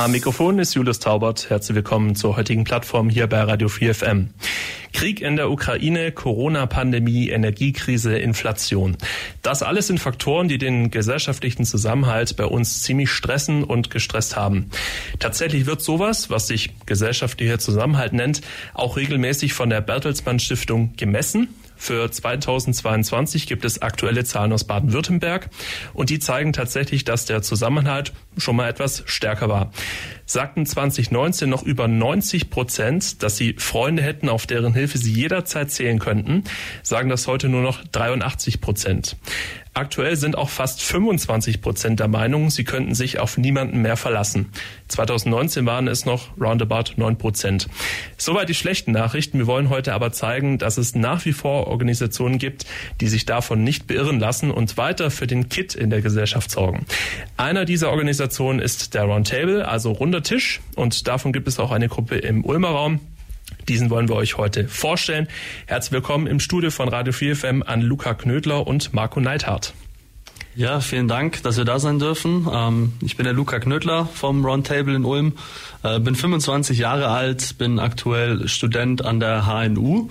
Am 0.00 0.12
Mikrofon 0.12 0.58
ist 0.58 0.72
Julius 0.72 0.98
Taubert. 0.98 1.50
Herzlich 1.50 1.74
willkommen 1.74 2.16
zur 2.16 2.34
heutigen 2.34 2.64
Plattform 2.64 3.10
hier 3.10 3.26
bei 3.26 3.42
Radio 3.42 3.68
4 3.68 3.94
FM. 3.94 4.30
Krieg 4.94 5.20
in 5.20 5.36
der 5.36 5.50
Ukraine, 5.50 6.10
Corona-Pandemie, 6.10 7.28
Energiekrise, 7.28 8.16
Inflation. 8.16 8.96
Das 9.42 9.62
alles 9.62 9.88
sind 9.88 10.00
Faktoren, 10.00 10.48
die 10.48 10.56
den 10.56 10.90
gesellschaftlichen 10.90 11.66
Zusammenhalt 11.66 12.34
bei 12.38 12.46
uns 12.46 12.82
ziemlich 12.82 13.10
stressen 13.10 13.62
und 13.62 13.90
gestresst 13.90 14.36
haben. 14.36 14.70
Tatsächlich 15.18 15.66
wird 15.66 15.82
sowas, 15.82 16.30
was 16.30 16.46
sich 16.46 16.70
gesellschaftlicher 16.86 17.58
Zusammenhalt 17.58 18.14
nennt, 18.14 18.40
auch 18.72 18.96
regelmäßig 18.96 19.52
von 19.52 19.68
der 19.68 19.82
Bertelsmann 19.82 20.38
Stiftung 20.38 20.94
gemessen 20.96 21.48
für 21.80 22.10
2022 22.10 23.46
gibt 23.46 23.64
es 23.64 23.80
aktuelle 23.80 24.22
Zahlen 24.22 24.52
aus 24.52 24.64
Baden-Württemberg 24.64 25.48
und 25.94 26.10
die 26.10 26.18
zeigen 26.18 26.52
tatsächlich, 26.52 27.04
dass 27.04 27.24
der 27.24 27.40
Zusammenhalt 27.40 28.12
schon 28.36 28.56
mal 28.56 28.68
etwas 28.68 29.02
stärker 29.06 29.48
war. 29.48 29.72
Sagten 30.24 30.64
2019 30.64 31.50
noch 31.50 31.64
über 31.64 31.88
90 31.88 32.50
Prozent, 32.50 33.22
dass 33.22 33.36
sie 33.36 33.54
Freunde 33.58 34.02
hätten, 34.02 34.28
auf 34.28 34.46
deren 34.46 34.74
Hilfe 34.74 34.96
sie 34.96 35.12
jederzeit 35.12 35.70
zählen 35.70 35.98
könnten, 35.98 36.44
sagen 36.82 37.08
das 37.08 37.26
heute 37.26 37.48
nur 37.48 37.62
noch 37.62 37.82
83 37.84 38.60
Prozent. 38.60 39.16
Aktuell 39.72 40.16
sind 40.16 40.36
auch 40.36 40.48
fast 40.48 40.82
25 40.82 41.62
Prozent 41.62 42.00
der 42.00 42.08
Meinung, 42.08 42.50
sie 42.50 42.64
könnten 42.64 42.94
sich 42.94 43.20
auf 43.20 43.38
niemanden 43.38 43.82
mehr 43.82 43.96
verlassen. 43.96 44.50
2019 44.88 45.64
waren 45.64 45.86
es 45.86 46.04
noch 46.04 46.36
roundabout 46.40 46.94
9 46.96 47.18
Prozent. 47.18 47.68
Soweit 48.16 48.48
die 48.48 48.54
schlechten 48.54 48.90
Nachrichten. 48.90 49.38
Wir 49.38 49.46
wollen 49.46 49.68
heute 49.68 49.94
aber 49.94 50.10
zeigen, 50.12 50.58
dass 50.58 50.76
es 50.76 50.96
nach 50.96 51.24
wie 51.24 51.32
vor 51.32 51.68
Organisationen 51.68 52.38
gibt, 52.38 52.66
die 53.00 53.06
sich 53.06 53.26
davon 53.26 53.62
nicht 53.62 53.86
beirren 53.86 54.18
lassen 54.18 54.50
und 54.50 54.76
weiter 54.76 55.10
für 55.10 55.28
den 55.28 55.48
Kit 55.48 55.76
in 55.76 55.90
der 55.90 56.02
Gesellschaft 56.02 56.50
sorgen. 56.50 56.84
Einer 57.36 57.64
dieser 57.64 57.90
Organisationen 57.90 58.19
ist 58.20 58.94
der 58.94 59.04
Roundtable, 59.04 59.66
also 59.66 59.92
runder 59.92 60.22
Tisch. 60.22 60.60
Und 60.76 61.08
davon 61.08 61.32
gibt 61.32 61.48
es 61.48 61.58
auch 61.58 61.70
eine 61.70 61.88
Gruppe 61.88 62.16
im 62.16 62.44
Ulmer 62.44 62.68
Raum. 62.68 63.00
Diesen 63.68 63.88
wollen 63.88 64.08
wir 64.08 64.16
euch 64.16 64.36
heute 64.36 64.68
vorstellen. 64.68 65.26
Herzlich 65.66 65.92
willkommen 65.92 66.26
im 66.26 66.38
Studio 66.38 66.70
von 66.70 66.88
Radio 66.88 67.12
4 67.12 67.36
FM 67.36 67.62
an 67.62 67.80
Luca 67.80 68.14
Knödler 68.14 68.66
und 68.66 68.92
Marco 68.92 69.20
Neithardt. 69.20 69.72
Ja, 70.56 70.80
vielen 70.80 71.06
Dank, 71.06 71.44
dass 71.44 71.58
wir 71.58 71.64
da 71.64 71.78
sein 71.78 72.00
dürfen. 72.00 72.48
Ähm, 72.52 72.92
ich 73.02 73.16
bin 73.16 73.24
der 73.24 73.32
Luca 73.32 73.60
Knödler 73.60 74.06
vom 74.06 74.44
Roundtable 74.44 74.96
in 74.96 75.04
Ulm, 75.04 75.34
äh, 75.84 76.00
bin 76.00 76.16
25 76.16 76.76
Jahre 76.76 77.08
alt, 77.08 77.56
bin 77.56 77.78
aktuell 77.78 78.48
Student 78.48 79.04
an 79.04 79.20
der 79.20 79.46
HNU, 79.46 80.08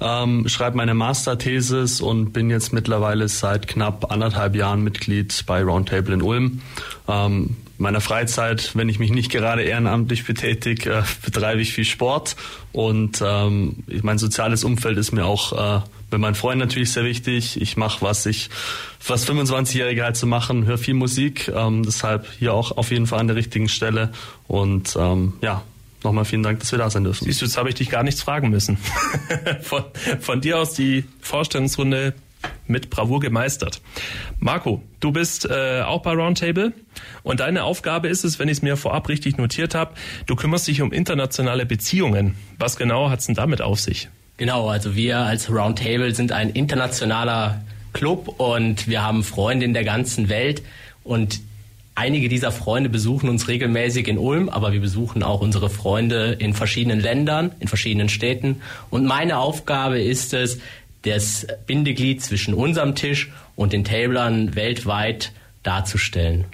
ähm, 0.00 0.48
schreibe 0.48 0.78
meine 0.78 0.94
Masterthesis 0.94 2.00
und 2.00 2.32
bin 2.32 2.48
jetzt 2.48 2.72
mittlerweile 2.72 3.28
seit 3.28 3.68
knapp 3.68 4.10
anderthalb 4.10 4.56
Jahren 4.56 4.82
Mitglied 4.82 5.44
bei 5.46 5.62
Roundtable 5.62 6.14
in 6.14 6.22
Ulm. 6.22 6.62
Ähm, 7.06 7.56
meiner 7.76 8.00
Freizeit, 8.00 8.74
wenn 8.74 8.88
ich 8.88 8.98
mich 8.98 9.10
nicht 9.10 9.30
gerade 9.30 9.62
ehrenamtlich 9.62 10.24
betätige, 10.24 10.90
äh, 10.90 11.02
betreibe 11.22 11.60
ich 11.60 11.74
viel 11.74 11.84
Sport 11.84 12.36
und 12.72 13.22
ähm, 13.22 13.84
mein 14.00 14.16
soziales 14.16 14.64
Umfeld 14.64 14.96
ist 14.96 15.12
mir 15.12 15.26
auch 15.26 15.52
äh, 15.52 15.82
bei 16.12 16.18
meinen 16.18 16.34
Freunden 16.34 16.58
natürlich 16.58 16.92
sehr 16.92 17.04
wichtig. 17.04 17.60
Ich 17.60 17.78
mache, 17.78 18.02
was 18.02 18.26
ich 18.26 18.50
fast 18.98 19.28
25-Jährige 19.28 20.04
halt 20.04 20.14
zu 20.14 20.20
so 20.20 20.26
machen, 20.26 20.66
höre 20.66 20.76
viel 20.76 20.92
Musik, 20.92 21.50
ähm, 21.54 21.84
deshalb 21.84 22.30
hier 22.38 22.52
auch 22.52 22.76
auf 22.76 22.90
jeden 22.90 23.06
Fall 23.06 23.18
an 23.18 23.28
der 23.28 23.36
richtigen 23.36 23.68
Stelle 23.70 24.12
und 24.46 24.94
ähm, 25.00 25.32
ja, 25.40 25.62
nochmal 26.04 26.26
vielen 26.26 26.42
Dank, 26.42 26.60
dass 26.60 26.70
wir 26.70 26.78
da 26.78 26.90
sein 26.90 27.04
dürfen. 27.04 27.24
Siehst 27.24 27.40
du, 27.40 27.46
jetzt 27.46 27.56
habe 27.56 27.70
ich 27.70 27.76
dich 27.76 27.88
gar 27.88 28.02
nichts 28.02 28.20
fragen 28.20 28.50
müssen. 28.50 28.76
von, 29.62 29.84
von 30.20 30.42
dir 30.42 30.58
aus 30.58 30.74
die 30.74 31.04
Vorstellungsrunde 31.22 32.12
mit 32.66 32.90
Bravour 32.90 33.20
gemeistert. 33.20 33.80
Marco, 34.38 34.82
du 35.00 35.12
bist 35.12 35.48
äh, 35.48 35.80
auch 35.80 36.02
bei 36.02 36.12
Roundtable 36.12 36.74
und 37.22 37.40
deine 37.40 37.64
Aufgabe 37.64 38.08
ist 38.08 38.22
es, 38.24 38.38
wenn 38.38 38.48
ich 38.48 38.58
es 38.58 38.62
mir 38.62 38.76
vorab 38.76 39.08
richtig 39.08 39.38
notiert 39.38 39.74
habe, 39.74 39.94
du 40.26 40.36
kümmerst 40.36 40.68
dich 40.68 40.82
um 40.82 40.92
internationale 40.92 41.64
Beziehungen. 41.64 42.36
Was 42.58 42.76
genau 42.76 43.08
hat 43.08 43.20
es 43.20 43.26
denn 43.26 43.34
damit 43.34 43.62
auf 43.62 43.80
sich? 43.80 44.10
Genau, 44.36 44.68
also 44.68 44.96
wir 44.96 45.18
als 45.18 45.50
Roundtable 45.50 46.14
sind 46.14 46.32
ein 46.32 46.50
internationaler 46.50 47.62
Club 47.92 48.40
und 48.40 48.88
wir 48.88 49.02
haben 49.02 49.22
Freunde 49.22 49.64
in 49.64 49.74
der 49.74 49.84
ganzen 49.84 50.28
Welt 50.28 50.62
und 51.04 51.40
Einige 51.94 52.30
dieser 52.30 52.52
Freunde 52.52 52.88
besuchen 52.88 53.28
uns 53.28 53.48
regelmäßig 53.48 54.08
in 54.08 54.16
Ulm, 54.16 54.48
aber 54.48 54.72
wir 54.72 54.80
besuchen 54.80 55.22
auch 55.22 55.42
unsere 55.42 55.68
Freunde 55.68 56.36
in 56.38 56.54
verschiedenen 56.54 57.00
Ländern, 57.00 57.52
in 57.60 57.68
verschiedenen 57.68 58.08
Städten. 58.08 58.62
Und 58.88 59.04
meine 59.04 59.36
Aufgabe 59.36 60.00
ist 60.00 60.32
es, 60.32 60.58
das 61.02 61.46
Bindeglied 61.66 62.22
zwischen 62.22 62.54
unserem 62.54 62.94
Tisch 62.94 63.30
und 63.56 63.74
den 63.74 63.84
Tablern 63.84 64.54
weltweit 64.54 65.32
darzustellen. 65.62 66.44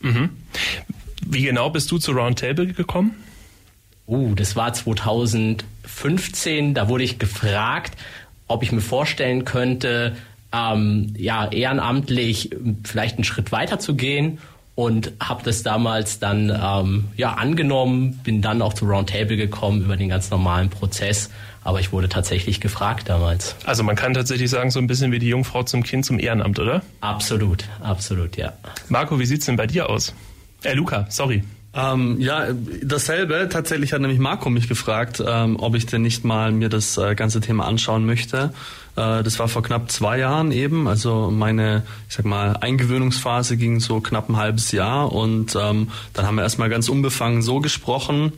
Mhm. 0.00 0.30
Wie 1.24 1.42
genau 1.42 1.70
bist 1.70 1.90
du 1.90 1.98
zu 1.98 2.12
Roundtable 2.12 2.66
gekommen? 2.66 3.14
Uh, 4.08 4.34
das 4.34 4.56
war 4.56 4.72
2015. 5.88 6.74
Da 6.74 6.88
wurde 6.88 7.04
ich 7.04 7.18
gefragt, 7.18 7.96
ob 8.46 8.62
ich 8.62 8.72
mir 8.72 8.80
vorstellen 8.80 9.44
könnte, 9.44 10.16
ähm, 10.52 11.14
ja, 11.16 11.50
ehrenamtlich 11.50 12.50
vielleicht 12.84 13.16
einen 13.16 13.24
Schritt 13.24 13.52
weiter 13.52 13.78
zu 13.78 13.94
gehen 13.94 14.38
und 14.74 15.12
habe 15.20 15.42
das 15.44 15.62
damals 15.62 16.18
dann 16.20 16.50
ähm, 16.50 17.08
ja 17.16 17.34
angenommen, 17.34 18.20
bin 18.24 18.40
dann 18.40 18.62
auch 18.62 18.72
zu 18.72 18.86
Roundtable 18.86 19.36
gekommen 19.36 19.82
über 19.82 19.96
den 19.96 20.08
ganz 20.08 20.30
normalen 20.30 20.70
Prozess 20.70 21.30
aber 21.68 21.80
ich 21.80 21.92
wurde 21.92 22.08
tatsächlich 22.08 22.62
gefragt 22.62 23.10
damals. 23.10 23.54
Also 23.66 23.82
man 23.82 23.94
kann 23.94 24.14
tatsächlich 24.14 24.48
sagen, 24.48 24.70
so 24.70 24.78
ein 24.78 24.86
bisschen 24.86 25.12
wie 25.12 25.18
die 25.18 25.28
Jungfrau 25.28 25.64
zum 25.64 25.82
Kind 25.82 26.06
zum 26.06 26.18
Ehrenamt, 26.18 26.58
oder? 26.58 26.80
Absolut, 27.02 27.64
absolut, 27.82 28.38
ja. 28.38 28.54
Marco, 28.88 29.18
wie 29.18 29.26
sieht's 29.26 29.44
denn 29.44 29.56
bei 29.56 29.66
dir 29.66 29.90
aus? 29.90 30.14
Äh, 30.62 30.72
Luca, 30.72 31.04
sorry. 31.10 31.44
Ähm, 31.78 32.20
ja, 32.20 32.48
dasselbe. 32.82 33.48
Tatsächlich 33.48 33.92
hat 33.92 34.00
nämlich 34.00 34.18
Marco 34.18 34.50
mich 34.50 34.68
gefragt, 34.68 35.22
ähm, 35.24 35.56
ob 35.60 35.76
ich 35.76 35.86
denn 35.86 36.02
nicht 36.02 36.24
mal 36.24 36.50
mir 36.50 36.68
das 36.68 36.98
äh, 36.98 37.14
ganze 37.14 37.40
Thema 37.40 37.66
anschauen 37.66 38.04
möchte. 38.04 38.52
Äh, 38.96 39.22
das 39.22 39.38
war 39.38 39.46
vor 39.46 39.62
knapp 39.62 39.88
zwei 39.88 40.18
Jahren 40.18 40.50
eben. 40.50 40.88
Also 40.88 41.30
meine, 41.30 41.84
ich 42.08 42.16
sag 42.16 42.24
mal, 42.24 42.56
Eingewöhnungsphase 42.56 43.56
ging 43.56 43.78
so 43.78 44.00
knapp 44.00 44.28
ein 44.28 44.36
halbes 44.36 44.72
Jahr 44.72 45.12
und 45.12 45.54
ähm, 45.54 45.90
dann 46.14 46.26
haben 46.26 46.34
wir 46.34 46.42
erstmal 46.42 46.68
ganz 46.68 46.88
unbefangen 46.88 47.42
so 47.42 47.60
gesprochen 47.60 48.32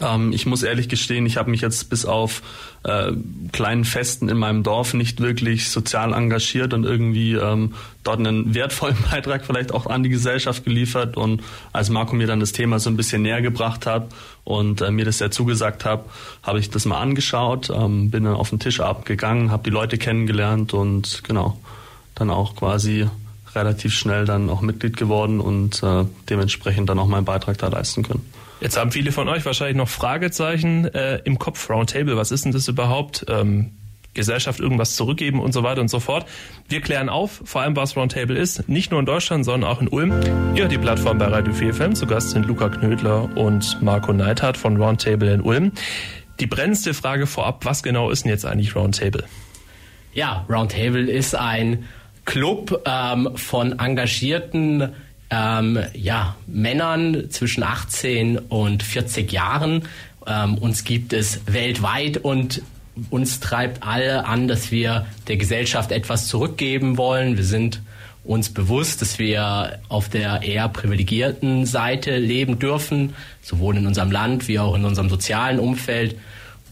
ähm, 0.00 0.32
ich 0.32 0.46
muss 0.46 0.62
ehrlich 0.62 0.88
gestehen, 0.88 1.26
ich 1.26 1.36
habe 1.36 1.50
mich 1.50 1.60
jetzt 1.60 1.90
bis 1.90 2.04
auf 2.04 2.42
äh, 2.84 3.12
kleinen 3.52 3.84
Festen 3.84 4.28
in 4.28 4.38
meinem 4.38 4.62
Dorf 4.62 4.94
nicht 4.94 5.20
wirklich 5.20 5.70
sozial 5.70 6.12
engagiert 6.12 6.72
und 6.72 6.84
irgendwie 6.84 7.34
ähm, 7.34 7.74
dort 8.02 8.18
einen 8.18 8.54
wertvollen 8.54 8.96
Beitrag 9.10 9.44
vielleicht 9.44 9.72
auch 9.72 9.86
an 9.86 10.02
die 10.02 10.08
Gesellschaft 10.08 10.64
geliefert. 10.64 11.16
Und 11.16 11.42
als 11.72 11.90
Marco 11.90 12.14
mir 12.14 12.26
dann 12.26 12.40
das 12.40 12.52
Thema 12.52 12.78
so 12.78 12.90
ein 12.90 12.96
bisschen 12.96 13.22
näher 13.22 13.42
gebracht 13.42 13.86
hat 13.86 14.08
und 14.44 14.80
äh, 14.80 14.90
mir 14.90 15.04
das 15.04 15.18
sehr 15.18 15.30
zugesagt 15.30 15.84
hat, 15.84 16.04
habe 16.42 16.58
ich 16.58 16.70
das 16.70 16.84
mal 16.84 17.00
angeschaut, 17.00 17.70
ähm, 17.70 18.10
bin 18.10 18.24
dann 18.24 18.34
auf 18.34 18.50
den 18.50 18.58
Tischabend 18.58 19.06
gegangen, 19.06 19.50
habe 19.50 19.64
die 19.64 19.70
Leute 19.70 19.98
kennengelernt 19.98 20.74
und 20.74 21.22
genau, 21.24 21.58
dann 22.14 22.30
auch 22.30 22.56
quasi 22.56 23.08
relativ 23.54 23.92
schnell 23.92 24.24
dann 24.24 24.48
auch 24.48 24.62
Mitglied 24.62 24.96
geworden 24.96 25.40
und 25.40 25.82
äh, 25.82 26.04
dementsprechend 26.30 26.88
dann 26.88 26.98
auch 26.98 27.06
meinen 27.06 27.26
Beitrag 27.26 27.58
da 27.58 27.68
leisten 27.68 28.02
können. 28.02 28.24
Jetzt 28.62 28.76
haben 28.76 28.92
viele 28.92 29.10
von 29.10 29.28
euch 29.28 29.44
wahrscheinlich 29.44 29.76
noch 29.76 29.88
Fragezeichen 29.88 30.84
äh, 30.84 31.16
im 31.24 31.36
Kopf. 31.40 31.68
Roundtable, 31.68 32.16
was 32.16 32.30
ist 32.30 32.44
denn 32.44 32.52
das 32.52 32.68
überhaupt? 32.68 33.26
Ähm, 33.28 33.72
Gesellschaft 34.14 34.60
irgendwas 34.60 34.94
zurückgeben 34.94 35.40
und 35.40 35.52
so 35.52 35.64
weiter 35.64 35.80
und 35.80 35.88
so 35.88 35.98
fort. 35.98 36.26
Wir 36.68 36.80
klären 36.80 37.08
auf, 37.08 37.42
vor 37.44 37.62
allem 37.62 37.74
was 37.74 37.96
Roundtable 37.96 38.38
ist, 38.38 38.68
nicht 38.68 38.92
nur 38.92 39.00
in 39.00 39.06
Deutschland, 39.06 39.44
sondern 39.44 39.68
auch 39.68 39.80
in 39.80 39.88
Ulm. 39.88 40.12
Ihr 40.54 40.68
die 40.68 40.78
Plattform 40.78 41.18
bei 41.18 41.26
Radio 41.26 41.52
4 41.52 41.74
FM. 41.74 41.94
Zu 41.96 42.06
Gast 42.06 42.30
sind 42.30 42.46
Luca 42.46 42.68
Knödler 42.68 43.36
und 43.36 43.82
Marco 43.82 44.12
Neithardt 44.12 44.56
von 44.56 44.80
Roundtable 44.80 45.32
in 45.34 45.40
Ulm. 45.40 45.72
Die 46.38 46.46
brennendste 46.46 46.94
Frage 46.94 47.26
vorab, 47.26 47.64
was 47.64 47.82
genau 47.82 48.10
ist 48.10 48.22
denn 48.22 48.30
jetzt 48.30 48.46
eigentlich 48.46 48.76
Roundtable? 48.76 49.24
Ja, 50.12 50.46
Roundtable 50.48 51.10
ist 51.10 51.34
ein 51.34 51.88
Club 52.26 52.80
ähm, 52.86 53.30
von 53.34 53.80
engagierten 53.80 54.92
ähm, 55.32 55.78
ja, 55.94 56.36
Männern 56.46 57.30
zwischen 57.30 57.62
18 57.62 58.38
und 58.38 58.82
40 58.82 59.32
Jahren. 59.32 59.88
Ähm, 60.26 60.58
uns 60.58 60.84
gibt 60.84 61.14
es 61.14 61.40
weltweit 61.46 62.18
und 62.18 62.62
uns 63.08 63.40
treibt 63.40 63.82
alle 63.82 64.26
an, 64.26 64.46
dass 64.46 64.70
wir 64.70 65.06
der 65.28 65.38
Gesellschaft 65.38 65.90
etwas 65.90 66.28
zurückgeben 66.28 66.98
wollen. 66.98 67.38
Wir 67.38 67.44
sind 67.44 67.80
uns 68.24 68.50
bewusst, 68.50 69.00
dass 69.00 69.18
wir 69.18 69.80
auf 69.88 70.10
der 70.10 70.42
eher 70.42 70.68
privilegierten 70.68 71.64
Seite 71.64 72.18
leben 72.18 72.58
dürfen, 72.58 73.14
sowohl 73.40 73.78
in 73.78 73.86
unserem 73.86 74.10
Land 74.10 74.46
wie 74.48 74.58
auch 74.58 74.76
in 74.76 74.84
unserem 74.84 75.08
sozialen 75.08 75.58
Umfeld. 75.58 76.16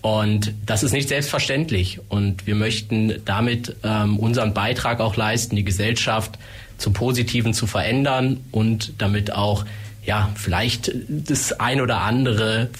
Und 0.02 0.54
das 0.64 0.82
ist 0.82 0.92
nicht 0.92 1.08
selbstverständlich. 1.08 2.00
Und 2.08 2.46
wir 2.46 2.54
möchten 2.54 3.20
damit 3.24 3.76
ähm, 3.82 4.18
unseren 4.18 4.54
Beitrag 4.54 5.00
auch 5.00 5.16
leisten, 5.16 5.56
die 5.56 5.64
Gesellschaft 5.64 6.38
zum 6.78 6.94
Positiven 6.94 7.52
zu 7.52 7.66
verändern 7.66 8.40
und 8.50 8.94
damit 8.98 9.32
auch 9.32 9.66
ja 10.04 10.30
vielleicht 10.34 10.92
das 11.08 11.52
ein 11.60 11.80
oder 11.80 12.00
andere 12.00 12.70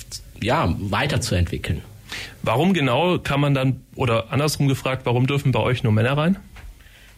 ja 0.41 0.75
weiterzuentwickeln. 0.79 1.83
Warum 2.43 2.73
genau 2.73 3.19
kann 3.19 3.41
man 3.41 3.55
dann 3.55 3.81
oder 3.95 4.33
andersrum 4.33 4.69
gefragt, 4.69 5.03
warum 5.05 5.27
dürfen 5.27 5.53
bei 5.53 5.61
euch 5.61 5.83
nur 5.83 5.93
Männer 5.93 6.17
rein? 6.17 6.37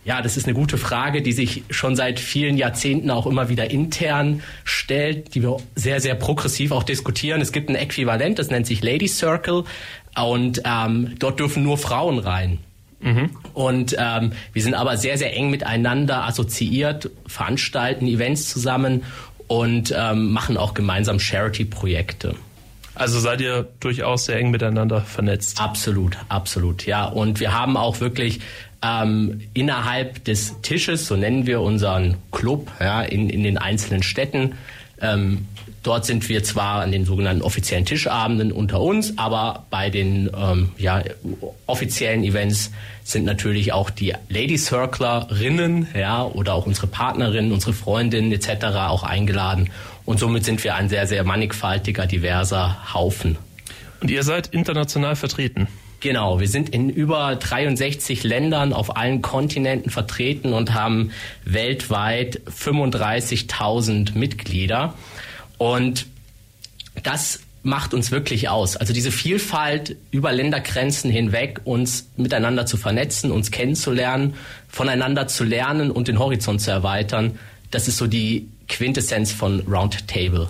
Ja, 0.05 0.21
das 0.21 0.37
ist 0.37 0.47
eine 0.47 0.55
gute 0.55 0.79
Frage, 0.79 1.23
die 1.23 1.33
sich 1.33 1.63
schon 1.71 1.95
seit 1.95 2.19
vielen 2.19 2.57
Jahrzehnten 2.57 3.11
auch 3.11 3.27
immer 3.27 3.49
wieder 3.49 3.71
intern 3.71 4.43
stellt, 4.65 5.35
die 5.35 5.43
wir 5.43 5.59
sehr, 5.77 6.01
sehr 6.01 6.17
progressiv 6.17 6.73
auch 6.73 6.83
diskutieren. 6.83 7.41
Es 7.41 7.53
gibt 7.53 7.69
ein 7.71 7.77
Äquivalent, 7.77 8.39
das 8.39 8.51
nennt 8.51 8.67
sich 8.67 8.83
Lady 8.83 9.07
Circle 9.07 9.63
und 10.21 10.63
ähm, 10.65 11.15
dort 11.21 11.39
dürfen 11.39 11.63
nur 11.63 11.79
Frauen 11.79 12.19
rein. 12.19 12.59
Mhm. 13.01 13.31
Und 13.55 13.97
ähm, 13.99 14.33
wir 14.53 14.63
sind 14.63 14.75
aber 14.75 14.97
sehr, 14.97 15.19
sehr 15.19 15.37
eng 15.37 15.51
miteinander 15.51 16.25
assoziiert, 16.25 17.11
veranstalten 17.27 18.07
Events 18.09 18.49
zusammen 18.49 19.05
und 19.47 19.95
ähm, 19.97 20.33
machen 20.33 20.57
auch 20.57 20.75
gemeinsam 20.75 21.21
Charity-Projekte. 21.21 22.35
Also 22.95 23.21
seid 23.21 23.41
ihr 23.41 23.69
durchaus 23.81 24.27
sehr 24.27 24.37
eng 24.37 24.51
miteinander 24.51 25.01
vernetzt. 25.01 25.61
Absolut, 25.61 26.17
absolut, 26.29 26.87
ja. 26.87 27.07
Und 27.07 27.41
wir 27.41 27.53
haben 27.53 27.77
auch 27.77 28.01
wirklich 28.01 28.41
ähm, 28.83 29.41
innerhalb 29.55 30.25
des 30.25 30.61
Tisches, 30.63 31.07
so 31.07 31.17
nennen 31.17 31.47
wir 31.47 31.61
unseren 31.61 32.17
Club, 32.31 32.71
ja, 32.81 33.03
in, 33.03 33.31
in 33.31 33.43
den 33.43 33.59
einzelnen 33.59 34.03
Städten, 34.03 34.55
ähm, 35.01 35.47
Dort 35.83 36.07
sind 36.07 36.29
wir 36.29 36.45
zwar 36.45 36.83
an 36.83 36.93
den 36.93 37.05
sogenannten 37.05 37.43
offiziellen 37.43 37.85
Tischabenden 37.85 38.53
unter 38.53 38.81
uns, 38.81 39.19
aber 39.19 39.67
bei 39.69 39.91
den 39.91 40.31
ähm, 40.37 40.71
ja, 40.79 41.03
offiziellen 41.67 42.23
Events 42.23 42.71
sind 43.03 43.25
natürlich 43.25 43.73
auch 43.73 43.91
die 43.91 44.15
Lady 44.29 44.59
Circlerinnen 44.59 45.89
ja, 45.93 46.23
oder 46.25 46.55
auch 46.55 46.67
unsere 46.67 46.87
Partnerinnen, 46.87 47.51
unsere 47.51 47.73
Freundinnen 47.73 48.31
etc. 48.31 48.65
auch 48.77 49.03
eingeladen. 49.03 49.71
Und 50.05 50.21
somit 50.21 50.45
sind 50.45 50.63
wir 50.63 50.77
ein 50.77 50.89
sehr, 50.89 51.09
sehr 51.09 51.25
mannigfaltiger, 51.25 52.07
diverser 52.07 52.95
Haufen. 52.95 53.37
Und 54.01 54.09
ihr 54.09 54.23
seid 54.23 54.49
international 54.49 55.17
vertreten? 55.17 55.67
Genau, 56.03 56.41
wir 56.41 56.49
sind 56.49 56.71
in 56.71 56.91
über 56.91 57.37
63 57.37 58.25
Ländern 58.25 58.73
auf 58.73 58.97
allen 58.97 59.23
Kontinenten 59.23 59.89
vertreten 59.89 60.53
und 60.53 60.75
haben 60.75 61.13
weltweit 61.45 62.41
35.000 62.51 64.19
Mitglieder. 64.19 64.95
Und 65.59 66.07
das 67.05 67.43
macht 67.63 67.95
uns 67.95 68.11
wirklich 68.11 68.49
aus. 68.49 68.77
Also 68.77 68.93
diese 68.93 69.13
Vielfalt 69.13 69.95
über 70.11 70.33
Ländergrenzen 70.33 71.09
hinweg, 71.09 71.61
uns 71.63 72.09
miteinander 72.17 72.67
zu 72.67 72.77
vernetzen, 72.77 73.31
uns 73.31 73.53
kennenzulernen, 73.53 74.35
voneinander 74.69 75.29
zu 75.29 75.45
lernen 75.45 75.93
und 75.93 76.09
den 76.09 76.19
Horizont 76.19 76.61
zu 76.61 76.73
erweitern, 76.73 77.39
das 77.71 77.87
ist 77.87 77.99
so 77.99 78.09
die 78.09 78.49
Quintessenz 78.69 79.31
von 79.31 79.61
Roundtable. 79.69 80.49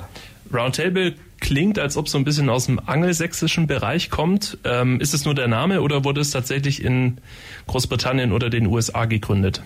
Roundtable 0.50 1.14
klingt, 1.42 1.78
als 1.78 1.96
ob 1.96 2.06
es 2.06 2.12
so 2.12 2.18
ein 2.18 2.24
bisschen 2.24 2.48
aus 2.48 2.66
dem 2.66 2.78
angelsächsischen 2.78 3.66
Bereich 3.66 4.08
kommt. 4.08 4.56
Ähm, 4.64 5.00
ist 5.00 5.12
es 5.12 5.26
nur 5.26 5.34
der 5.34 5.48
Name 5.48 5.82
oder 5.82 6.04
wurde 6.04 6.20
es 6.20 6.30
tatsächlich 6.30 6.82
in 6.82 7.18
Großbritannien 7.66 8.32
oder 8.32 8.48
den 8.48 8.66
USA 8.66 9.04
gegründet? 9.04 9.60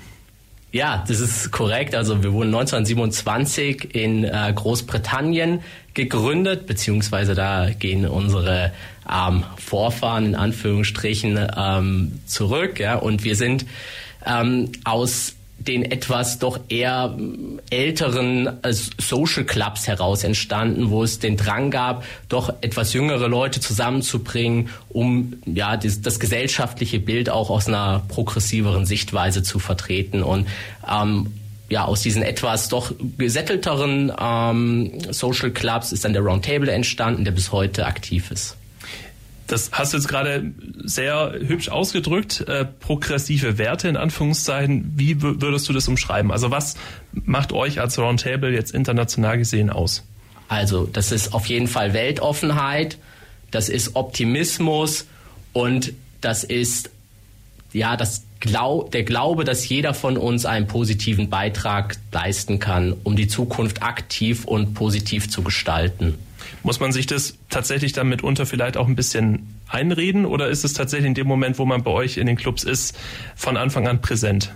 Ja, 0.72 1.04
das 1.06 1.20
ist 1.20 1.52
korrekt. 1.52 1.94
Also 1.94 2.22
wir 2.22 2.32
wurden 2.32 2.54
1927 2.54 3.94
in 3.94 4.24
äh, 4.24 4.52
Großbritannien 4.54 5.60
gegründet, 5.94 6.66
beziehungsweise 6.66 7.34
da 7.34 7.70
gehen 7.70 8.06
unsere 8.06 8.72
ähm, 9.10 9.44
Vorfahren 9.56 10.26
in 10.26 10.34
Anführungsstrichen 10.34 11.38
ähm, 11.56 12.20
zurück. 12.26 12.80
Ja, 12.80 12.96
und 12.96 13.22
wir 13.22 13.36
sind 13.36 13.66
ähm, 14.26 14.72
aus 14.84 15.35
den 15.66 15.84
etwas 15.84 16.38
doch 16.38 16.60
eher 16.68 17.16
älteren 17.70 18.62
äh, 18.62 18.72
Social 18.72 19.44
Clubs 19.44 19.86
heraus 19.86 20.24
entstanden, 20.24 20.90
wo 20.90 21.02
es 21.02 21.18
den 21.18 21.36
Drang 21.36 21.70
gab, 21.70 22.04
doch 22.28 22.52
etwas 22.60 22.92
jüngere 22.92 23.28
Leute 23.28 23.60
zusammenzubringen, 23.60 24.70
um 24.88 25.34
ja 25.46 25.76
das, 25.76 26.00
das 26.02 26.20
gesellschaftliche 26.20 27.00
Bild 27.00 27.30
auch 27.30 27.50
aus 27.50 27.68
einer 27.68 28.02
progressiveren 28.08 28.86
Sichtweise 28.86 29.42
zu 29.42 29.58
vertreten 29.58 30.22
und 30.22 30.46
ähm, 30.88 31.32
ja, 31.68 31.84
aus 31.84 32.02
diesen 32.02 32.22
etwas 32.22 32.68
doch 32.68 32.92
gesättelteren 33.18 34.12
ähm, 34.20 34.92
Social 35.10 35.50
Clubs 35.50 35.90
ist 35.92 36.04
dann 36.04 36.12
der 36.12 36.22
Roundtable 36.22 36.70
entstanden, 36.70 37.24
der 37.24 37.32
bis 37.32 37.50
heute 37.50 37.86
aktiv 37.86 38.30
ist. 38.30 38.56
Das 39.46 39.70
hast 39.72 39.92
du 39.92 39.98
jetzt 39.98 40.08
gerade 40.08 40.52
sehr 40.84 41.34
hübsch 41.38 41.68
ausgedrückt. 41.68 42.40
Äh, 42.48 42.64
progressive 42.64 43.58
Werte 43.58 43.88
in 43.88 43.96
Anführungszeichen. 43.96 44.92
Wie 44.96 45.22
würdest 45.22 45.68
du 45.68 45.72
das 45.72 45.86
umschreiben? 45.86 46.32
Also 46.32 46.50
was 46.50 46.76
macht 47.12 47.52
euch 47.52 47.80
als 47.80 47.98
Roundtable 47.98 48.52
jetzt 48.52 48.72
international 48.72 49.38
gesehen 49.38 49.70
aus? 49.70 50.02
Also 50.48 50.86
das 50.86 51.12
ist 51.12 51.34
auf 51.34 51.46
jeden 51.46 51.66
Fall 51.68 51.92
Weltoffenheit, 51.92 52.98
das 53.50 53.68
ist 53.68 53.96
Optimismus 53.96 55.06
und 55.52 55.92
das 56.20 56.44
ist 56.44 56.90
ja 57.72 57.96
das 57.96 58.22
Glau 58.40 58.84
der 58.84 59.02
Glaube, 59.02 59.44
dass 59.44 59.68
jeder 59.68 59.94
von 59.94 60.16
uns 60.16 60.44
einen 60.44 60.66
positiven 60.66 61.30
Beitrag 61.30 61.96
leisten 62.12 62.58
kann, 62.58 62.94
um 63.02 63.16
die 63.16 63.28
Zukunft 63.28 63.82
aktiv 63.82 64.44
und 64.44 64.74
positiv 64.74 65.30
zu 65.30 65.42
gestalten. 65.42 66.18
Muss 66.62 66.80
man 66.80 66.92
sich 66.92 67.06
das 67.06 67.36
tatsächlich 67.50 67.92
dann 67.92 68.08
mitunter 68.08 68.46
vielleicht 68.46 68.76
auch 68.76 68.88
ein 68.88 68.96
bisschen 68.96 69.54
einreden 69.68 70.26
oder 70.26 70.48
ist 70.48 70.64
es 70.64 70.72
tatsächlich 70.72 71.08
in 71.08 71.14
dem 71.14 71.26
Moment, 71.26 71.58
wo 71.58 71.64
man 71.64 71.82
bei 71.82 71.90
euch 71.90 72.18
in 72.18 72.26
den 72.26 72.36
Clubs 72.36 72.64
ist, 72.64 72.96
von 73.34 73.56
Anfang 73.56 73.86
an 73.86 74.00
präsent? 74.00 74.52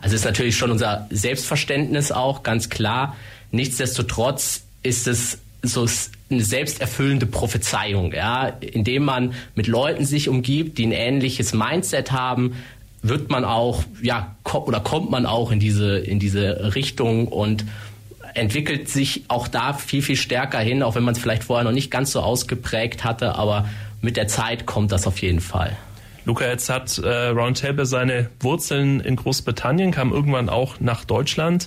Also 0.00 0.16
ist 0.16 0.24
natürlich 0.24 0.56
schon 0.56 0.70
unser 0.70 1.06
Selbstverständnis 1.10 2.10
auch 2.10 2.42
ganz 2.42 2.68
klar. 2.68 3.16
Nichtsdestotrotz 3.52 4.64
ist 4.82 5.06
es 5.06 5.38
so 5.62 5.86
eine 6.28 6.42
selbsterfüllende 6.42 7.26
Prophezeiung, 7.26 8.12
ja, 8.12 8.48
indem 8.48 9.04
man 9.04 9.34
mit 9.54 9.68
Leuten 9.68 10.04
sich 10.04 10.28
umgibt, 10.28 10.78
die 10.78 10.86
ein 10.86 10.92
ähnliches 10.92 11.52
Mindset 11.52 12.10
haben, 12.10 12.54
wird 13.02 13.30
man 13.30 13.44
auch, 13.44 13.84
ja, 14.00 14.36
oder 14.52 14.80
kommt 14.80 15.10
man 15.10 15.26
auch 15.26 15.52
in 15.52 15.60
diese, 15.60 15.98
in 15.98 16.18
diese 16.18 16.74
Richtung 16.74 17.28
und 17.28 17.64
entwickelt 18.34 18.88
sich 18.88 19.24
auch 19.28 19.48
da 19.48 19.72
viel, 19.72 20.02
viel 20.02 20.16
stärker 20.16 20.58
hin, 20.58 20.82
auch 20.82 20.94
wenn 20.94 21.04
man 21.04 21.14
es 21.14 21.20
vielleicht 21.20 21.44
vorher 21.44 21.64
noch 21.64 21.72
nicht 21.72 21.90
ganz 21.90 22.12
so 22.12 22.20
ausgeprägt 22.20 23.04
hatte, 23.04 23.34
aber 23.36 23.68
mit 24.00 24.16
der 24.16 24.28
Zeit 24.28 24.66
kommt 24.66 24.92
das 24.92 25.06
auf 25.06 25.20
jeden 25.22 25.40
Fall. 25.40 25.76
Luca, 26.24 26.46
jetzt 26.46 26.68
hat 26.70 26.98
äh, 26.98 27.28
Roundtable 27.28 27.84
seine 27.84 28.30
Wurzeln 28.40 29.00
in 29.00 29.16
Großbritannien, 29.16 29.90
kam 29.90 30.12
irgendwann 30.12 30.48
auch 30.48 30.78
nach 30.78 31.04
Deutschland. 31.04 31.66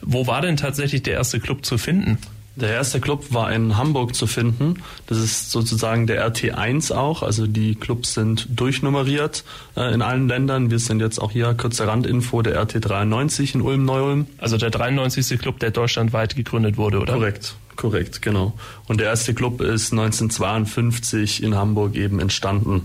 Wo 0.00 0.26
war 0.26 0.40
denn 0.40 0.56
tatsächlich 0.56 1.04
der 1.04 1.14
erste 1.14 1.38
Club 1.38 1.64
zu 1.64 1.78
finden? 1.78 2.18
Der 2.54 2.68
erste 2.68 3.00
Club 3.00 3.32
war 3.32 3.50
in 3.50 3.78
Hamburg 3.78 4.14
zu 4.14 4.26
finden. 4.26 4.82
Das 5.06 5.18
ist 5.18 5.50
sozusagen 5.50 6.06
der 6.06 6.26
RT1 6.30 6.92
auch. 6.92 7.22
Also 7.22 7.46
die 7.46 7.74
Clubs 7.74 8.12
sind 8.12 8.46
durchnummeriert 8.50 9.44
äh, 9.74 9.94
in 9.94 10.02
allen 10.02 10.28
Ländern. 10.28 10.70
Wir 10.70 10.78
sind 10.78 11.00
jetzt 11.00 11.18
auch 11.18 11.30
hier, 11.30 11.54
kurze 11.54 11.86
Randinfo, 11.86 12.42
der 12.42 12.62
RT93 12.62 13.54
in 13.54 13.62
Ulm-Neu-Ulm. 13.62 14.26
Also 14.36 14.58
der 14.58 14.68
93. 14.68 15.38
Club, 15.38 15.60
der 15.60 15.70
deutschlandweit 15.70 16.36
gegründet 16.36 16.76
wurde, 16.76 17.00
oder? 17.00 17.14
Korrekt, 17.14 17.54
korrekt, 17.76 18.20
genau. 18.20 18.52
Und 18.86 19.00
der 19.00 19.06
erste 19.06 19.32
Club 19.32 19.62
ist 19.62 19.92
1952 19.92 21.42
in 21.42 21.54
Hamburg 21.54 21.94
eben 21.94 22.20
entstanden. 22.20 22.84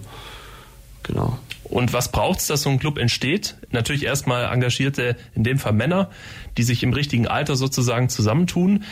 Genau. 1.03 1.37
Und 1.69 1.93
was 1.93 2.11
braucht 2.11 2.39
es, 2.39 2.47
dass 2.47 2.61
so 2.61 2.69
ein 2.69 2.79
Club 2.79 2.97
entsteht? 2.97 3.55
Natürlich 3.71 4.03
erstmal 4.03 4.51
engagierte, 4.53 5.15
in 5.35 5.43
dem 5.43 5.59
Fall 5.59 5.73
Männer, 5.73 6.09
die 6.57 6.63
sich 6.63 6.83
im 6.83 6.93
richtigen 6.93 7.27
Alter 7.27 7.55
sozusagen 7.55 8.09
zusammentun. 8.09 8.83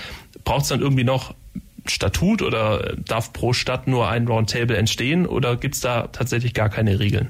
Braucht 0.44 0.64
es 0.64 0.68
dann 0.70 0.82
irgendwie 0.82 1.04
noch 1.04 1.34
Statut 1.88 2.42
oder 2.42 2.96
darf 2.98 3.32
pro 3.34 3.54
Stadt 3.54 3.88
nur 3.88 4.10
ein 4.10 4.28
Roundtable 4.28 4.76
entstehen 4.76 5.26
oder 5.26 5.56
gibt 5.56 5.76
es 5.76 5.82
da 5.82 6.08
tatsächlich 6.08 6.54
gar 6.54 6.70
keine 6.70 7.00
Regeln? 7.00 7.30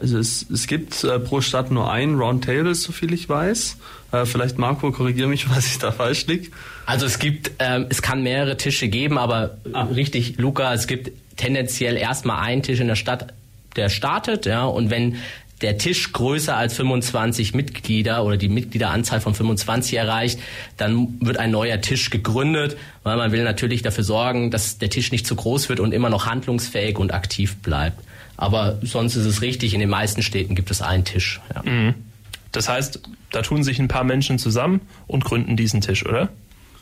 Also 0.00 0.18
es, 0.18 0.46
es 0.50 0.66
gibt 0.66 1.04
äh, 1.04 1.20
pro 1.20 1.40
Stadt 1.40 1.70
nur 1.70 1.90
ein 1.90 2.16
Roundtable, 2.16 2.74
so 2.74 2.92
viel 2.92 3.12
ich 3.12 3.28
weiß. 3.28 3.76
Äh, 4.12 4.24
vielleicht 4.26 4.58
Marco, 4.58 4.90
korrigiere 4.90 5.28
mich, 5.28 5.48
was 5.54 5.66
ich 5.66 5.78
da 5.78 5.92
falsch 5.92 6.26
liege. 6.26 6.50
Also 6.86 7.06
es 7.06 7.18
gibt, 7.18 7.52
ähm, 7.58 7.86
es 7.88 8.02
kann 8.02 8.22
mehrere 8.22 8.56
Tische 8.56 8.88
geben, 8.88 9.18
aber 9.18 9.58
ah. 9.72 9.84
richtig, 9.84 10.38
Luca, 10.38 10.74
es 10.74 10.86
gibt 10.86 11.12
tendenziell 11.36 11.96
erstmal 11.96 12.40
einen 12.40 12.62
Tisch 12.62 12.80
in 12.80 12.88
der 12.88 12.96
Stadt, 12.96 13.32
der 13.76 13.88
startet, 13.88 14.46
ja, 14.46 14.64
und 14.64 14.90
wenn 14.90 15.16
der 15.60 15.78
Tisch 15.78 16.12
größer 16.12 16.56
als 16.56 16.74
25 16.74 17.54
Mitglieder 17.54 18.24
oder 18.24 18.36
die 18.36 18.48
Mitgliederanzahl 18.48 19.20
von 19.20 19.34
25 19.34 19.94
erreicht, 19.94 20.38
dann 20.76 21.16
wird 21.20 21.38
ein 21.38 21.50
neuer 21.50 21.80
Tisch 21.80 22.10
gegründet, 22.10 22.76
weil 23.02 23.16
man 23.16 23.32
will 23.32 23.44
natürlich 23.44 23.82
dafür 23.82 24.04
sorgen, 24.04 24.50
dass 24.50 24.78
der 24.78 24.90
Tisch 24.90 25.12
nicht 25.12 25.26
zu 25.26 25.36
groß 25.36 25.68
wird 25.68 25.80
und 25.80 25.92
immer 25.94 26.10
noch 26.10 26.26
handlungsfähig 26.26 26.98
und 26.98 27.14
aktiv 27.14 27.56
bleibt. 27.56 27.98
Aber 28.36 28.78
sonst 28.82 29.16
ist 29.16 29.26
es 29.26 29.42
richtig, 29.42 29.74
in 29.74 29.80
den 29.80 29.88
meisten 29.88 30.22
Städten 30.22 30.54
gibt 30.54 30.70
es 30.70 30.82
einen 30.82 31.04
Tisch. 31.04 31.40
Ja. 31.54 31.62
Mhm. 31.70 31.94
Das 32.52 32.68
heißt, 32.68 33.00
da 33.32 33.42
tun 33.42 33.64
sich 33.64 33.78
ein 33.78 33.88
paar 33.88 34.04
Menschen 34.04 34.38
zusammen 34.38 34.80
und 35.06 35.24
gründen 35.24 35.56
diesen 35.56 35.80
Tisch, 35.80 36.04
oder? 36.04 36.28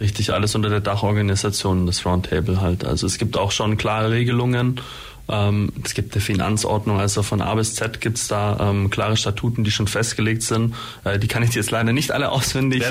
Richtig, 0.00 0.32
alles 0.32 0.54
unter 0.54 0.68
der 0.68 0.80
Dachorganisation 0.80 1.86
des 1.86 2.04
Roundtable 2.04 2.60
halt. 2.60 2.84
Also 2.84 3.06
es 3.06 3.18
gibt 3.18 3.36
auch 3.36 3.52
schon 3.52 3.76
klare 3.76 4.10
Regelungen 4.10 4.80
ähm, 5.28 5.72
es 5.84 5.94
gibt 5.94 6.14
eine 6.14 6.20
Finanzordnung, 6.20 6.98
also 6.98 7.22
von 7.22 7.40
A 7.40 7.54
bis 7.54 7.74
Z 7.74 8.00
gibt 8.00 8.18
es 8.18 8.28
da 8.28 8.58
ähm, 8.60 8.90
klare 8.90 9.16
Statuten, 9.16 9.64
die 9.64 9.70
schon 9.70 9.86
festgelegt 9.86 10.42
sind. 10.42 10.74
Äh, 11.04 11.18
die 11.18 11.28
kann 11.28 11.42
ich 11.42 11.50
dir 11.50 11.60
jetzt 11.60 11.70
leider 11.70 11.92
nicht 11.92 12.10
alle 12.10 12.30
auswendig 12.32 12.82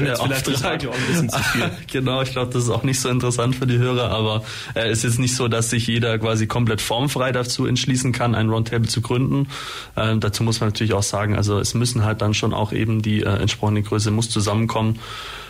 jetzt 1.23 1.35
äh, 1.35 1.43
viel. 1.43 1.71
genau, 1.91 2.21
ich 2.21 2.31
glaube, 2.31 2.53
das 2.53 2.63
ist 2.63 2.69
auch 2.69 2.83
nicht 2.83 2.99
so 2.99 3.09
interessant 3.09 3.55
für 3.55 3.67
die 3.67 3.77
Hörer, 3.77 4.11
aber 4.11 4.43
äh, 4.73 4.89
es 4.89 5.03
ist 5.03 5.19
nicht 5.19 5.35
so, 5.35 5.47
dass 5.47 5.69
sich 5.69 5.87
jeder 5.87 6.17
quasi 6.19 6.47
komplett 6.47 6.81
formfrei 6.81 7.31
dazu 7.31 7.65
entschließen 7.65 8.11
kann, 8.11 8.33
ein 8.33 8.49
Roundtable 8.49 8.87
zu 8.87 9.01
gründen. 9.01 9.47
Äh, 9.95 10.17
dazu 10.17 10.43
muss 10.43 10.59
man 10.61 10.69
natürlich 10.69 10.93
auch 10.93 11.03
sagen, 11.03 11.35
also 11.35 11.59
es 11.59 11.73
müssen 11.73 12.05
halt 12.05 12.21
dann 12.21 12.33
schon 12.33 12.53
auch 12.53 12.71
eben 12.71 13.01
die 13.01 13.21
äh, 13.21 13.29
entsprechende 13.29 13.81
Größe 13.81 14.11
muss 14.11 14.29
zusammenkommen. 14.29 14.99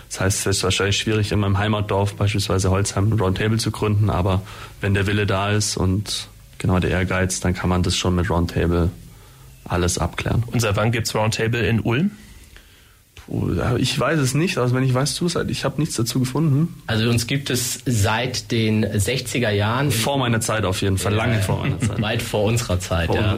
Das 0.09 0.19
heißt, 0.19 0.39
es 0.45 0.57
ist 0.57 0.63
wahrscheinlich 0.63 0.97
schwierig, 0.97 1.31
in 1.31 1.39
meinem 1.39 1.57
Heimatdorf 1.57 2.15
beispielsweise 2.15 2.69
Holzheim 2.69 3.13
ein 3.13 3.19
Roundtable 3.19 3.57
zu 3.57 3.71
gründen, 3.71 4.09
aber 4.09 4.41
wenn 4.81 4.93
der 4.93 5.07
Wille 5.07 5.25
da 5.25 5.51
ist 5.51 5.77
und 5.77 6.27
genau 6.61 6.79
der 6.79 6.91
Ehrgeiz, 6.91 7.41
dann 7.41 7.53
kann 7.53 7.69
man 7.69 7.83
das 7.83 7.97
schon 7.97 8.15
mit 8.15 8.29
Roundtable 8.29 8.91
alles 9.65 9.97
abklären. 9.97 10.43
Und 10.47 10.61
seit 10.61 10.77
wann 10.77 10.91
gibt 10.91 11.07
es 11.07 11.15
Roundtable 11.15 11.65
in 11.67 11.81
Ulm? 11.81 12.11
Ich 13.77 13.97
weiß 13.97 14.19
es 14.19 14.33
nicht, 14.33 14.57
also 14.57 14.75
wenn 14.75 14.83
ich 14.83 14.93
weiß, 14.93 15.15
du 15.15 15.25
es 15.25 15.35
halt, 15.35 15.49
ich 15.51 15.63
habe 15.63 15.79
nichts 15.79 15.95
dazu 15.95 16.19
gefunden. 16.19 16.75
Also 16.87 17.09
uns 17.09 17.27
gibt 17.27 17.49
es 17.49 17.79
seit 17.85 18.51
den 18.51 18.85
60er 18.85 19.51
Jahren. 19.51 19.91
Vor 19.91 20.17
meiner 20.17 20.41
Zeit 20.41 20.65
auf 20.65 20.81
jeden 20.81 20.97
Fall, 20.97 21.13
lange 21.13 21.39
vor 21.39 21.59
meiner 21.59 21.79
Zeit. 21.79 22.01
Weit 22.01 22.21
vor 22.21 22.43
unserer 22.43 22.79
Zeit, 22.79 23.07
vor 23.07 23.15
ja. 23.15 23.37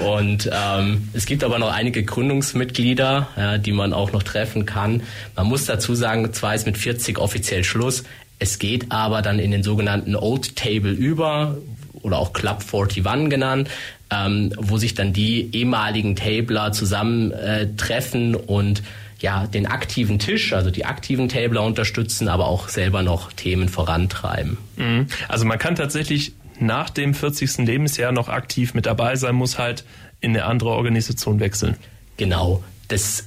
Und 0.18 0.50
ähm, 0.52 1.08
es 1.12 1.26
gibt 1.26 1.44
aber 1.44 1.58
noch 1.60 1.70
einige 1.70 2.02
Gründungsmitglieder, 2.02 3.28
ja, 3.36 3.58
die 3.58 3.72
man 3.72 3.92
auch 3.92 4.12
noch 4.12 4.24
treffen 4.24 4.66
kann. 4.66 5.02
Man 5.36 5.46
muss 5.46 5.66
dazu 5.66 5.94
sagen, 5.94 6.32
zwar 6.32 6.54
ist 6.54 6.66
mit 6.66 6.76
40 6.76 7.18
offiziell 7.18 7.62
Schluss, 7.62 8.02
es 8.42 8.58
geht 8.58 8.90
aber 8.90 9.22
dann 9.22 9.38
in 9.38 9.52
den 9.52 9.62
sogenannten 9.62 10.16
Old 10.16 10.56
Table 10.56 10.90
über, 10.90 11.58
oder 12.02 12.18
auch 12.18 12.32
Club 12.32 12.62
41 12.72 13.30
genannt, 13.30 13.70
ähm, 14.10 14.52
wo 14.56 14.76
sich 14.76 14.94
dann 14.94 15.12
die 15.12 15.54
ehemaligen 15.54 16.16
Tabler 16.16 16.72
zusammentreffen 16.72 18.34
äh, 18.34 18.36
und 18.36 18.82
ja, 19.20 19.46
den 19.46 19.66
aktiven 19.66 20.18
Tisch, 20.18 20.52
also 20.52 20.70
die 20.70 20.84
aktiven 20.84 21.28
Tabler 21.28 21.62
unterstützen, 21.62 22.28
aber 22.28 22.46
auch 22.46 22.68
selber 22.68 23.02
noch 23.02 23.32
Themen 23.32 23.68
vorantreiben. 23.68 24.58
Mhm. 24.76 25.06
Also 25.28 25.44
man 25.44 25.58
kann 25.58 25.76
tatsächlich 25.76 26.32
nach 26.58 26.90
dem 26.90 27.14
40. 27.14 27.58
Lebensjahr 27.58 28.12
noch 28.12 28.28
aktiv 28.28 28.74
mit 28.74 28.86
dabei 28.86 29.16
sein, 29.16 29.34
muss 29.34 29.58
halt 29.58 29.84
in 30.20 30.30
eine 30.30 30.44
andere 30.44 30.70
Organisation 30.70 31.40
wechseln. 31.40 31.76
Genau. 32.16 32.62
Das 32.88 33.24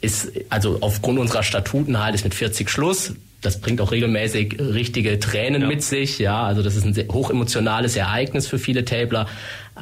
ist, 0.00 0.32
also 0.48 0.78
aufgrund 0.80 1.18
unserer 1.18 1.42
Statuten 1.42 1.98
halt 1.98 2.14
ist 2.14 2.24
mit 2.24 2.34
40 2.34 2.68
Schluss 2.68 3.14
das 3.40 3.60
bringt 3.60 3.80
auch 3.80 3.92
regelmäßig 3.92 4.58
richtige 4.58 5.18
Tränen 5.18 5.62
ja. 5.62 5.68
mit 5.68 5.82
sich. 5.82 6.18
Ja, 6.18 6.42
also 6.42 6.62
das 6.62 6.76
ist 6.76 6.84
ein 6.84 7.08
hochemotionales 7.12 7.96
Ereignis 7.96 8.46
für 8.46 8.58
viele 8.58 8.84
Tabler. 8.84 9.26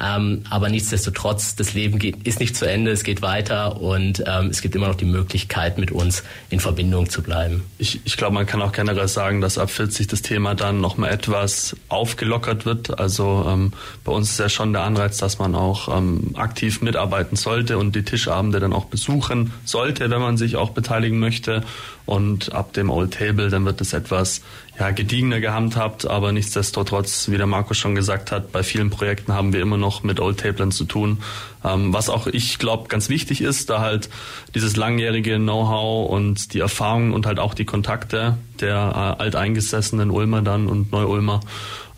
Ähm, 0.01 0.43
aber 0.49 0.69
nichtsdestotrotz, 0.69 1.55
das 1.55 1.73
Leben 1.73 1.99
geht, 1.99 2.25
ist 2.25 2.39
nicht 2.39 2.55
zu 2.55 2.65
Ende, 2.65 2.91
es 2.91 3.03
geht 3.03 3.21
weiter 3.21 3.81
und 3.81 4.23
ähm, 4.25 4.47
es 4.47 4.61
gibt 4.61 4.75
immer 4.75 4.87
noch 4.87 4.95
die 4.95 5.05
Möglichkeit, 5.05 5.77
mit 5.77 5.91
uns 5.91 6.23
in 6.49 6.59
Verbindung 6.59 7.09
zu 7.09 7.21
bleiben. 7.21 7.63
Ich, 7.77 7.99
ich 8.05 8.15
glaube, 8.15 8.33
man 8.33 8.45
kann 8.45 8.61
auch 8.61 8.71
generell 8.71 9.07
sagen, 9.07 9.41
dass 9.41 9.57
ab 9.57 9.69
40 9.69 10.07
das 10.07 10.21
Thema 10.21 10.55
dann 10.55 10.79
nochmal 10.79 11.11
etwas 11.11 11.75
aufgelockert 11.89 12.65
wird. 12.65 12.99
Also 12.99 13.45
ähm, 13.47 13.73
bei 14.05 14.11
uns 14.11 14.31
ist 14.31 14.39
ja 14.39 14.49
schon 14.49 14.71
der 14.73 14.83
Anreiz, 14.83 15.17
dass 15.17 15.37
man 15.37 15.53
auch 15.55 15.95
ähm, 15.95 16.31
aktiv 16.35 16.81
mitarbeiten 16.81 17.35
sollte 17.35 17.77
und 17.77 17.95
die 17.95 18.03
Tischabende 18.03 18.59
dann 18.59 18.73
auch 18.73 18.85
besuchen 18.85 19.51
sollte, 19.65 20.09
wenn 20.09 20.21
man 20.21 20.37
sich 20.37 20.55
auch 20.55 20.69
beteiligen 20.69 21.19
möchte. 21.19 21.63
Und 22.05 22.53
ab 22.53 22.73
dem 22.73 22.89
Old 22.89 23.13
Table, 23.13 23.49
dann 23.49 23.65
wird 23.65 23.81
es 23.81 23.93
etwas 23.93 24.41
ja, 24.79 24.91
gediegener 24.91 25.41
gehandhabt, 25.41 26.07
aber 26.07 26.31
nichtsdestotrotz, 26.31 27.29
wie 27.29 27.37
der 27.37 27.47
Markus 27.47 27.77
schon 27.77 27.95
gesagt 27.95 28.31
hat, 28.31 28.53
bei 28.53 28.63
vielen 28.63 28.89
Projekten 28.89 29.33
haben 29.33 29.51
wir 29.51 29.61
immer 29.61 29.77
noch 29.77 30.03
mit 30.03 30.21
Old 30.21 30.39
Tablern 30.39 30.71
zu 30.71 30.85
tun. 30.85 31.17
Ähm, 31.65 31.91
was 31.91 32.09
auch 32.09 32.27
ich 32.27 32.59
glaube 32.59 32.87
ganz 32.87 33.09
wichtig 33.09 33.41
ist, 33.41 33.69
da 33.69 33.81
halt 33.81 34.09
dieses 34.55 34.77
langjährige 34.77 35.35
Know-how 35.35 36.09
und 36.09 36.53
die 36.53 36.59
Erfahrungen 36.59 37.11
und 37.11 37.25
halt 37.25 37.39
auch 37.39 37.53
die 37.53 37.65
Kontakte 37.65 38.37
der 38.61 39.17
äh, 39.19 39.21
alteingesessenen 39.21 40.11
Ulmer 40.11 40.41
dann 40.41 40.67
und 40.67 40.93
Neu-Ulmer 40.93 41.41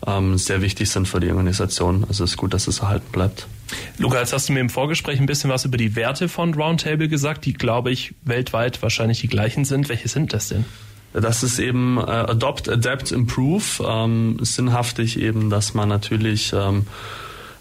ähm, 0.04 0.36
sehr 0.36 0.60
wichtig 0.60 0.90
sind 0.90 1.06
für 1.06 1.20
die 1.20 1.30
Organisation. 1.30 2.04
Also 2.08 2.24
es 2.24 2.32
ist 2.32 2.36
gut, 2.36 2.52
dass 2.52 2.66
es 2.66 2.80
erhalten 2.80 3.12
bleibt. 3.12 3.46
Luca, 3.98 4.18
jetzt 4.18 4.32
hast 4.32 4.48
du 4.48 4.52
mir 4.54 4.60
im 4.60 4.70
Vorgespräch 4.70 5.20
ein 5.20 5.26
bisschen 5.26 5.50
was 5.50 5.64
über 5.64 5.76
die 5.76 5.94
Werte 5.94 6.28
von 6.28 6.52
Roundtable 6.52 7.08
gesagt, 7.08 7.44
die, 7.44 7.52
glaube 7.52 7.92
ich, 7.92 8.12
weltweit 8.24 8.82
wahrscheinlich 8.82 9.20
die 9.20 9.28
gleichen 9.28 9.64
sind. 9.64 9.88
Welche 9.88 10.08
sind 10.08 10.32
das 10.32 10.48
denn? 10.48 10.64
Das 11.12 11.42
ist 11.42 11.58
eben 11.58 11.98
äh, 11.98 12.02
Adopt, 12.02 12.68
Adapt, 12.68 13.12
Improve. 13.12 13.84
Ähm, 13.86 14.38
sinnhaftig 14.40 15.18
eben, 15.18 15.50
dass 15.50 15.74
man 15.74 15.88
natürlich 15.88 16.52
ähm, 16.52 16.86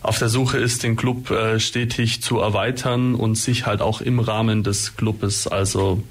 auf 0.01 0.17
der 0.17 0.29
Suche 0.29 0.57
ist, 0.57 0.83
den 0.83 0.95
Club 0.95 1.29
äh, 1.31 1.59
stetig 1.59 2.21
zu 2.21 2.39
erweitern 2.39 3.15
und 3.15 3.35
sich 3.35 3.65
halt 3.65 3.81
auch 3.81 4.01
im 4.01 4.19
Rahmen 4.19 4.63
des 4.63 4.95
Clubes, 4.95 5.47
also 5.47 6.01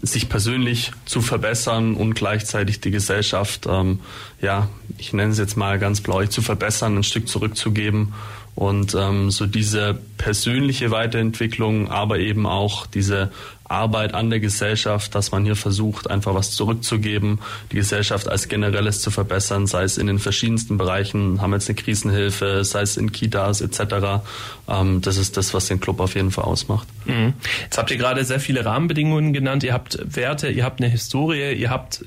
sich 0.00 0.28
persönlich 0.28 0.92
zu 1.04 1.20
verbessern 1.20 1.94
und 1.94 2.14
gleichzeitig 2.14 2.80
die 2.80 2.90
Gesellschaft, 2.90 3.66
ähm, 3.68 4.00
ja, 4.40 4.68
ich 4.98 5.12
nenne 5.12 5.32
es 5.32 5.38
jetzt 5.38 5.56
mal 5.56 5.78
ganz 5.78 6.00
blau, 6.00 6.24
zu 6.24 6.40
verbessern, 6.42 6.96
ein 6.96 7.04
Stück 7.04 7.28
zurückzugeben 7.28 8.14
und 8.54 8.94
ähm, 8.94 9.30
so 9.30 9.46
diese 9.46 9.98
persönliche 10.18 10.90
Weiterentwicklung, 10.90 11.90
aber 11.90 12.18
eben 12.18 12.46
auch 12.46 12.86
diese 12.86 13.30
Arbeit 13.72 14.12
an 14.12 14.28
der 14.28 14.38
Gesellschaft, 14.38 15.14
dass 15.14 15.32
man 15.32 15.44
hier 15.44 15.56
versucht, 15.56 16.10
einfach 16.10 16.34
was 16.34 16.50
zurückzugeben, 16.50 17.38
die 17.72 17.76
Gesellschaft 17.76 18.28
als 18.28 18.48
generelles 18.48 19.00
zu 19.00 19.10
verbessern, 19.10 19.66
sei 19.66 19.84
es 19.84 19.96
in 19.96 20.06
den 20.06 20.18
verschiedensten 20.18 20.76
Bereichen, 20.76 21.40
haben 21.40 21.54
jetzt 21.54 21.68
eine 21.68 21.76
Krisenhilfe, 21.76 22.64
sei 22.64 22.82
es 22.82 22.98
in 22.98 23.10
Kitas 23.10 23.62
etc. 23.62 24.22
Ähm, 24.68 25.00
das 25.00 25.16
ist 25.16 25.38
das, 25.38 25.54
was 25.54 25.66
den 25.66 25.80
Club 25.80 26.00
auf 26.00 26.14
jeden 26.14 26.30
Fall 26.30 26.44
ausmacht. 26.44 26.86
Mhm. 27.06 27.32
Jetzt 27.64 27.78
habt 27.78 27.90
ihr 27.90 27.96
gerade 27.96 28.24
sehr 28.24 28.40
viele 28.40 28.64
Rahmenbedingungen 28.64 29.32
genannt. 29.32 29.64
Ihr 29.64 29.72
habt 29.72 29.98
Werte, 30.04 30.50
ihr 30.50 30.64
habt 30.64 30.80
eine 30.80 30.90
Historie, 30.90 31.52
ihr 31.54 31.70
habt 31.70 32.04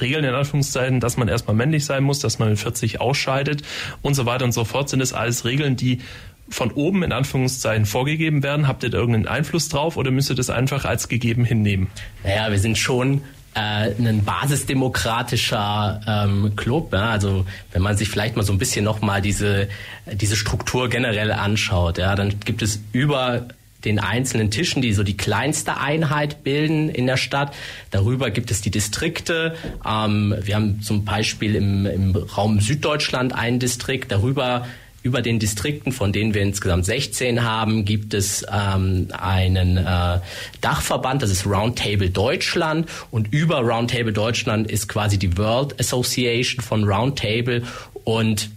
Regeln 0.00 0.24
in 0.24 0.34
Anführungszeichen, 0.34 1.00
dass 1.00 1.16
man 1.16 1.28
erstmal 1.28 1.56
männlich 1.56 1.84
sein 1.84 2.02
muss, 2.02 2.20
dass 2.20 2.38
man 2.38 2.50
mit 2.50 2.58
40 2.58 3.00
ausscheidet 3.00 3.62
und 4.02 4.14
so 4.14 4.26
weiter 4.26 4.44
und 4.44 4.52
so 4.52 4.64
fort. 4.64 4.88
Sind 4.88 5.00
das 5.00 5.12
alles 5.12 5.44
Regeln, 5.44 5.76
die 5.76 6.00
von 6.48 6.70
oben 6.72 7.02
in 7.02 7.12
Anführungszeichen 7.12 7.86
vorgegeben 7.86 8.42
werden? 8.42 8.68
Habt 8.68 8.82
ihr 8.82 8.90
da 8.90 8.98
irgendeinen 8.98 9.28
Einfluss 9.28 9.68
drauf 9.68 9.96
oder 9.96 10.10
müsst 10.10 10.30
ihr 10.30 10.36
das 10.36 10.50
einfach 10.50 10.84
als 10.84 11.08
gegeben 11.08 11.44
hinnehmen? 11.44 11.88
Naja, 12.22 12.50
wir 12.50 12.58
sind 12.58 12.76
schon 12.78 13.22
äh, 13.54 13.92
ein 13.98 14.24
basisdemokratischer 14.24 16.00
ähm, 16.06 16.56
Club. 16.56 16.92
Ja? 16.92 17.10
Also 17.10 17.46
wenn 17.72 17.82
man 17.82 17.96
sich 17.96 18.08
vielleicht 18.08 18.36
mal 18.36 18.42
so 18.42 18.52
ein 18.52 18.58
bisschen 18.58 18.84
nochmal 18.84 19.22
diese, 19.22 19.68
diese 20.12 20.36
Struktur 20.36 20.88
generell 20.88 21.32
anschaut, 21.32 21.98
ja, 21.98 22.14
dann 22.14 22.40
gibt 22.40 22.62
es 22.62 22.80
über 22.92 23.48
den 23.84 23.98
einzelnen 23.98 24.50
Tischen, 24.50 24.82
die 24.82 24.92
so 24.92 25.02
die 25.02 25.16
kleinste 25.16 25.78
Einheit 25.78 26.44
bilden 26.44 26.88
in 26.88 27.06
der 27.06 27.16
Stadt. 27.16 27.54
Darüber 27.90 28.30
gibt 28.30 28.50
es 28.50 28.60
die 28.60 28.70
Distrikte. 28.70 29.54
Ähm, 29.86 30.34
wir 30.40 30.54
haben 30.54 30.82
zum 30.82 31.04
Beispiel 31.04 31.54
im, 31.54 31.86
im 31.86 32.16
Raum 32.16 32.60
Süddeutschland 32.60 33.34
einen 33.34 33.58
Distrikt. 33.58 34.10
Darüber 34.10 34.66
über 35.04 35.20
den 35.20 35.38
Distrikten, 35.38 35.92
von 35.92 36.12
denen 36.12 36.32
wir 36.32 36.40
insgesamt 36.40 36.86
16 36.86 37.42
haben, 37.42 37.84
gibt 37.84 38.14
es 38.14 38.44
ähm, 38.50 39.08
einen 39.12 39.76
äh, 39.76 40.20
Dachverband, 40.62 41.22
das 41.22 41.30
ist 41.30 41.46
Roundtable 41.46 42.08
Deutschland. 42.08 42.88
Und 43.10 43.32
über 43.32 43.58
Roundtable 43.58 44.14
Deutschland 44.14 44.68
ist 44.68 44.88
quasi 44.88 45.18
die 45.18 45.36
World 45.36 45.78
Association 45.78 46.64
von 46.64 46.84
Roundtable. 46.84 47.62
Und 48.04 48.48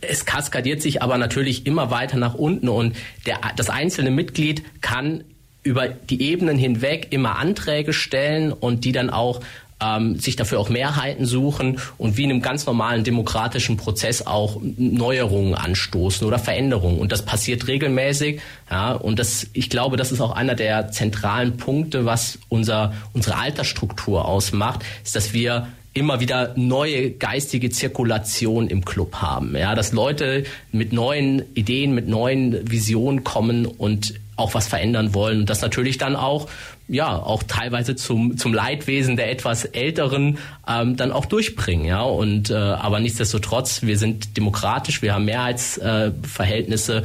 es 0.00 0.26
kaskadiert 0.26 0.82
sich 0.82 1.02
aber 1.02 1.18
natürlich 1.18 1.66
immer 1.66 1.90
weiter 1.90 2.16
nach 2.16 2.34
unten 2.34 2.68
und 2.68 2.96
der, 3.26 3.38
das 3.56 3.70
einzelne 3.70 4.10
Mitglied 4.10 4.62
kann 4.82 5.24
über 5.62 5.88
die 5.88 6.22
Ebenen 6.22 6.58
hinweg 6.58 7.08
immer 7.10 7.36
Anträge 7.36 7.92
stellen 7.92 8.52
und 8.52 8.84
die 8.84 8.92
dann 8.92 9.10
auch 9.10 9.40
ähm, 9.82 10.18
sich 10.18 10.36
dafür 10.36 10.60
auch 10.60 10.68
Mehrheiten 10.68 11.24
suchen 11.24 11.78
und 11.98 12.16
wie 12.16 12.24
in 12.24 12.30
einem 12.30 12.42
ganz 12.42 12.66
normalen 12.66 13.04
demokratischen 13.04 13.76
Prozess 13.76 14.26
auch 14.26 14.60
Neuerungen 14.62 15.54
anstoßen 15.54 16.26
oder 16.26 16.38
Veränderungen. 16.38 16.98
Und 16.98 17.12
das 17.12 17.24
passiert 17.24 17.66
regelmäßig. 17.66 18.40
Ja, 18.70 18.92
und 18.92 19.18
das, 19.18 19.46
ich 19.52 19.70
glaube, 19.70 19.96
das 19.96 20.12
ist 20.12 20.20
auch 20.20 20.32
einer 20.32 20.54
der 20.54 20.90
zentralen 20.90 21.56
Punkte, 21.56 22.04
was 22.04 22.38
unser, 22.48 22.92
unsere 23.12 23.36
Altersstruktur 23.36 24.26
ausmacht, 24.26 24.80
ist, 25.02 25.16
dass 25.16 25.32
wir 25.32 25.68
immer 25.92 26.20
wieder 26.20 26.54
neue 26.56 27.10
geistige 27.10 27.70
Zirkulation 27.70 28.68
im 28.68 28.84
Club 28.84 29.16
haben. 29.16 29.56
Ja, 29.56 29.74
dass 29.74 29.92
Leute 29.92 30.44
mit 30.70 30.92
neuen 30.92 31.42
Ideen, 31.54 31.94
mit 31.94 32.08
neuen 32.08 32.70
Visionen 32.70 33.24
kommen 33.24 33.66
und 33.66 34.14
auch 34.36 34.54
was 34.54 34.68
verändern 34.68 35.14
wollen. 35.14 35.40
Und 35.40 35.50
das 35.50 35.60
natürlich 35.60 35.98
dann 35.98 36.16
auch, 36.16 36.48
ja, 36.88 37.16
auch 37.16 37.42
teilweise 37.42 37.94
zum, 37.96 38.36
zum 38.38 38.54
Leidwesen 38.54 39.16
der 39.16 39.30
etwas 39.30 39.64
Älteren 39.64 40.38
ähm, 40.66 40.96
dann 40.96 41.12
auch 41.12 41.26
durchbringen. 41.26 41.84
Ja, 41.84 42.02
und 42.02 42.50
äh, 42.50 42.54
aber 42.54 43.00
nichtsdestotrotz, 43.00 43.82
wir 43.82 43.98
sind 43.98 44.36
demokratisch, 44.36 45.02
wir 45.02 45.14
haben 45.14 45.24
Mehrheitsverhältnisse. 45.24 46.98
Äh, 46.98 47.02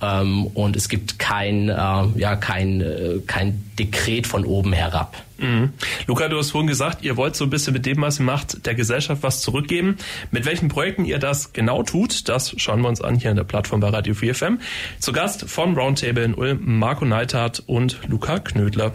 ähm, 0.00 0.46
und 0.46 0.76
es 0.76 0.88
gibt 0.88 1.18
kein, 1.18 1.68
äh, 1.68 1.72
ja, 1.72 2.36
kein, 2.36 2.80
äh, 2.80 3.20
kein 3.26 3.70
Dekret 3.78 4.26
von 4.26 4.44
oben 4.44 4.72
herab. 4.72 5.16
Mhm. 5.38 5.72
Luca, 6.06 6.28
du 6.28 6.38
hast 6.38 6.50
vorhin 6.50 6.66
gesagt, 6.66 7.02
ihr 7.02 7.16
wollt 7.16 7.36
so 7.36 7.44
ein 7.44 7.50
bisschen 7.50 7.72
mit 7.72 7.86
dem, 7.86 8.00
was 8.00 8.18
ihr 8.18 8.24
macht, 8.24 8.66
der 8.66 8.74
Gesellschaft 8.74 9.22
was 9.22 9.40
zurückgeben. 9.40 9.96
Mit 10.30 10.46
welchen 10.46 10.68
Projekten 10.68 11.04
ihr 11.04 11.18
das 11.18 11.52
genau 11.52 11.82
tut, 11.82 12.28
das 12.28 12.54
schauen 12.56 12.80
wir 12.80 12.88
uns 12.88 13.00
an 13.00 13.16
hier 13.16 13.30
in 13.30 13.36
der 13.36 13.44
Plattform 13.44 13.80
bei 13.80 13.88
Radio 13.88 14.14
4FM. 14.14 14.58
Zu 14.98 15.12
Gast 15.12 15.48
vom 15.48 15.76
Roundtable 15.76 16.24
in 16.24 16.34
Ulm 16.34 16.60
Marco 16.78 17.04
Neithardt 17.04 17.62
und 17.66 17.98
Luca 18.08 18.38
Knödler. 18.38 18.92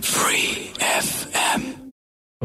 Free 0.00 0.72
FM. 0.78 1.81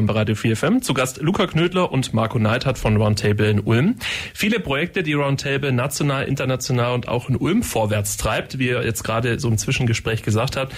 Bei 0.06 0.14
Radio 0.14 0.34
4FM 0.34 0.80
zu 0.82 0.94
Gast 0.94 1.20
Luca 1.20 1.46
Knödler 1.46 1.90
und 1.90 2.14
Marco 2.14 2.38
Neithardt 2.38 2.78
von 2.78 2.96
Roundtable 2.96 3.50
in 3.50 3.60
Ulm. 3.60 3.96
Viele 4.34 4.60
Projekte, 4.60 5.02
die 5.02 5.14
Roundtable 5.14 5.72
national, 5.72 6.24
international 6.24 6.94
und 6.94 7.08
auch 7.08 7.28
in 7.28 7.36
Ulm 7.36 7.62
vorwärts 7.62 8.16
treibt, 8.16 8.58
wie 8.58 8.68
er 8.68 8.84
jetzt 8.84 9.02
gerade 9.02 9.38
so 9.40 9.48
im 9.48 9.58
Zwischengespräch 9.58 10.22
gesagt 10.22 10.56
hat 10.56 10.70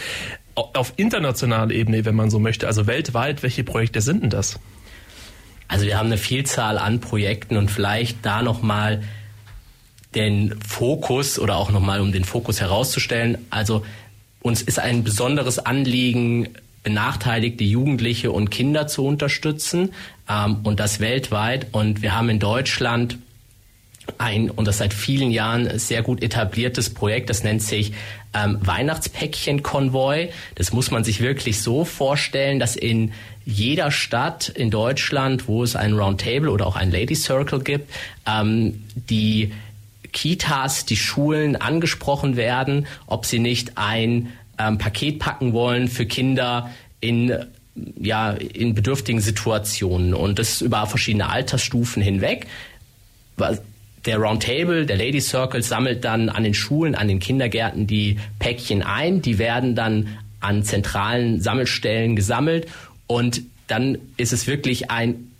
auf 0.54 0.92
internationaler 0.96 1.72
Ebene, 1.72 2.04
wenn 2.04 2.14
man 2.14 2.30
so 2.30 2.38
möchte, 2.38 2.66
also 2.66 2.86
weltweit, 2.86 3.42
welche 3.42 3.64
Projekte 3.64 4.00
sind 4.00 4.22
denn 4.22 4.30
das? 4.30 4.58
Also 5.68 5.86
wir 5.86 5.98
haben 5.98 6.06
eine 6.06 6.18
Vielzahl 6.18 6.78
an 6.78 7.00
Projekten 7.00 7.56
und 7.56 7.70
vielleicht 7.70 8.24
da 8.26 8.42
nochmal 8.42 9.02
den 10.14 10.58
Fokus 10.66 11.38
oder 11.38 11.56
auch 11.56 11.70
nochmal, 11.70 12.00
um 12.00 12.10
den 12.10 12.24
Fokus 12.24 12.60
herauszustellen. 12.60 13.38
Also 13.50 13.84
uns 14.42 14.62
ist 14.62 14.80
ein 14.80 15.04
besonderes 15.04 15.60
Anliegen, 15.60 16.48
benachteiligte 16.82 17.64
Jugendliche 17.64 18.32
und 18.32 18.50
Kinder 18.50 18.86
zu 18.86 19.04
unterstützen 19.04 19.92
ähm, 20.28 20.58
und 20.62 20.80
das 20.80 21.00
weltweit. 21.00 21.68
Und 21.72 22.02
wir 22.02 22.14
haben 22.14 22.28
in 22.28 22.38
Deutschland 22.38 23.18
ein 24.18 24.50
und 24.50 24.66
das 24.66 24.78
seit 24.78 24.92
vielen 24.92 25.30
Jahren 25.30 25.78
sehr 25.78 26.02
gut 26.02 26.22
etabliertes 26.22 26.92
Projekt. 26.92 27.30
Das 27.30 27.44
nennt 27.44 27.62
sich 27.62 27.92
ähm, 28.34 28.58
Weihnachtspäckchen-Konvoi. 28.60 30.30
Das 30.54 30.72
muss 30.72 30.90
man 30.90 31.04
sich 31.04 31.20
wirklich 31.20 31.60
so 31.60 31.84
vorstellen, 31.84 32.58
dass 32.58 32.76
in 32.76 33.12
jeder 33.44 33.90
Stadt 33.90 34.48
in 34.48 34.70
Deutschland, 34.70 35.48
wo 35.48 35.62
es 35.62 35.76
ein 35.76 35.94
Roundtable 35.94 36.50
oder 36.50 36.66
auch 36.66 36.76
ein 36.76 36.90
Lady 36.90 37.14
Circle 37.14 37.60
gibt, 37.60 37.90
ähm, 38.26 38.84
die 38.94 39.52
Kitas, 40.12 40.86
die 40.86 40.96
Schulen 40.96 41.56
angesprochen 41.56 42.36
werden, 42.36 42.86
ob 43.06 43.26
sie 43.26 43.38
nicht 43.38 43.78
ein 43.78 44.32
ähm, 44.60 44.78
Paket 44.78 45.18
packen 45.18 45.52
wollen 45.52 45.88
für 45.88 46.06
Kinder 46.06 46.70
in 47.00 47.34
ja, 47.98 48.32
in 48.32 48.74
bedürftigen 48.74 49.20
Situationen. 49.20 50.12
Und 50.12 50.38
das 50.38 50.60
über 50.60 50.86
verschiedene 50.86 51.28
Altersstufen 51.28 52.02
hinweg. 52.02 52.46
Der 54.04 54.18
Roundtable, 54.18 54.86
der 54.86 54.96
Lady 54.96 55.20
Circle 55.20 55.62
sammelt 55.62 56.04
dann 56.04 56.28
an 56.28 56.44
den 56.44 56.54
Schulen, 56.54 56.94
an 56.94 57.08
den 57.08 57.20
Kindergärten 57.20 57.86
die 57.86 58.18
Päckchen 58.38 58.82
ein. 58.82 59.22
Die 59.22 59.38
werden 59.38 59.74
dann 59.74 60.18
an 60.40 60.62
zentralen 60.62 61.40
Sammelstellen 61.40 62.16
gesammelt. 62.16 62.66
Und 63.06 63.42
dann 63.66 63.98
ist 64.16 64.32
es 64.32 64.46
wirklich 64.46 64.90
ein 64.90 65.30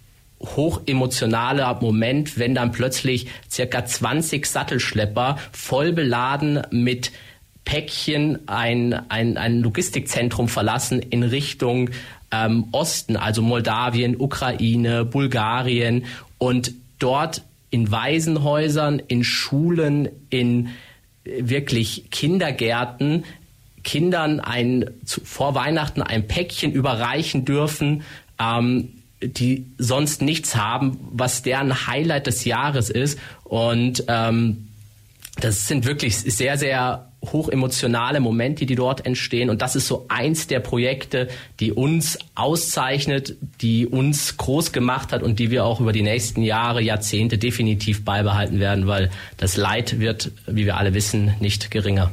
hochemotionaler 0.40 1.78
Moment, 1.82 2.38
wenn 2.38 2.54
dann 2.54 2.72
plötzlich 2.72 3.26
circa 3.50 3.84
20 3.84 4.46
Sattelschlepper 4.46 5.36
voll 5.52 5.92
beladen 5.92 6.62
mit 6.70 7.12
Päckchen 7.64 8.48
ein, 8.48 8.94
ein, 9.10 9.36
ein 9.36 9.60
Logistikzentrum 9.60 10.48
verlassen 10.48 11.00
in 11.00 11.22
Richtung 11.22 11.90
ähm, 12.30 12.68
Osten, 12.72 13.16
also 13.16 13.42
Moldawien, 13.42 14.16
Ukraine, 14.18 15.04
Bulgarien 15.04 16.04
und 16.38 16.72
dort 16.98 17.42
in 17.70 17.90
Waisenhäusern, 17.90 18.98
in 18.98 19.24
Schulen, 19.24 20.08
in 20.30 20.68
äh, 21.24 21.42
wirklich 21.42 22.10
Kindergärten 22.10 23.24
Kindern 23.82 24.40
ein 24.40 24.90
zu, 25.04 25.20
vor 25.22 25.54
Weihnachten 25.54 26.02
ein 26.02 26.26
Päckchen 26.26 26.72
überreichen 26.72 27.44
dürfen, 27.44 28.02
ähm, 28.38 28.90
die 29.22 29.66
sonst 29.78 30.22
nichts 30.22 30.56
haben, 30.56 30.98
was 31.12 31.42
deren 31.42 31.86
Highlight 31.86 32.26
des 32.26 32.44
Jahres 32.44 32.90
ist. 32.90 33.18
Und 33.44 34.04
ähm, 34.08 34.68
das 35.40 35.66
sind 35.66 35.86
wirklich 35.86 36.16
sehr, 36.16 36.58
sehr 36.58 37.09
hochemotionale 37.22 38.20
Momente, 38.20 38.66
die 38.66 38.74
dort 38.74 39.04
entstehen. 39.04 39.50
Und 39.50 39.62
das 39.62 39.76
ist 39.76 39.86
so 39.86 40.06
eins 40.08 40.46
der 40.46 40.60
Projekte, 40.60 41.28
die 41.60 41.72
uns 41.72 42.18
auszeichnet, 42.34 43.36
die 43.60 43.86
uns 43.86 44.36
groß 44.36 44.72
gemacht 44.72 45.12
hat 45.12 45.22
und 45.22 45.38
die 45.38 45.50
wir 45.50 45.64
auch 45.64 45.80
über 45.80 45.92
die 45.92 46.02
nächsten 46.02 46.42
Jahre, 46.42 46.80
Jahrzehnte 46.80 47.38
definitiv 47.38 48.04
beibehalten 48.04 48.58
werden, 48.58 48.86
weil 48.86 49.10
das 49.36 49.56
Leid 49.56 50.00
wird, 50.00 50.32
wie 50.46 50.64
wir 50.64 50.76
alle 50.76 50.94
wissen, 50.94 51.34
nicht 51.40 51.70
geringer. 51.70 52.10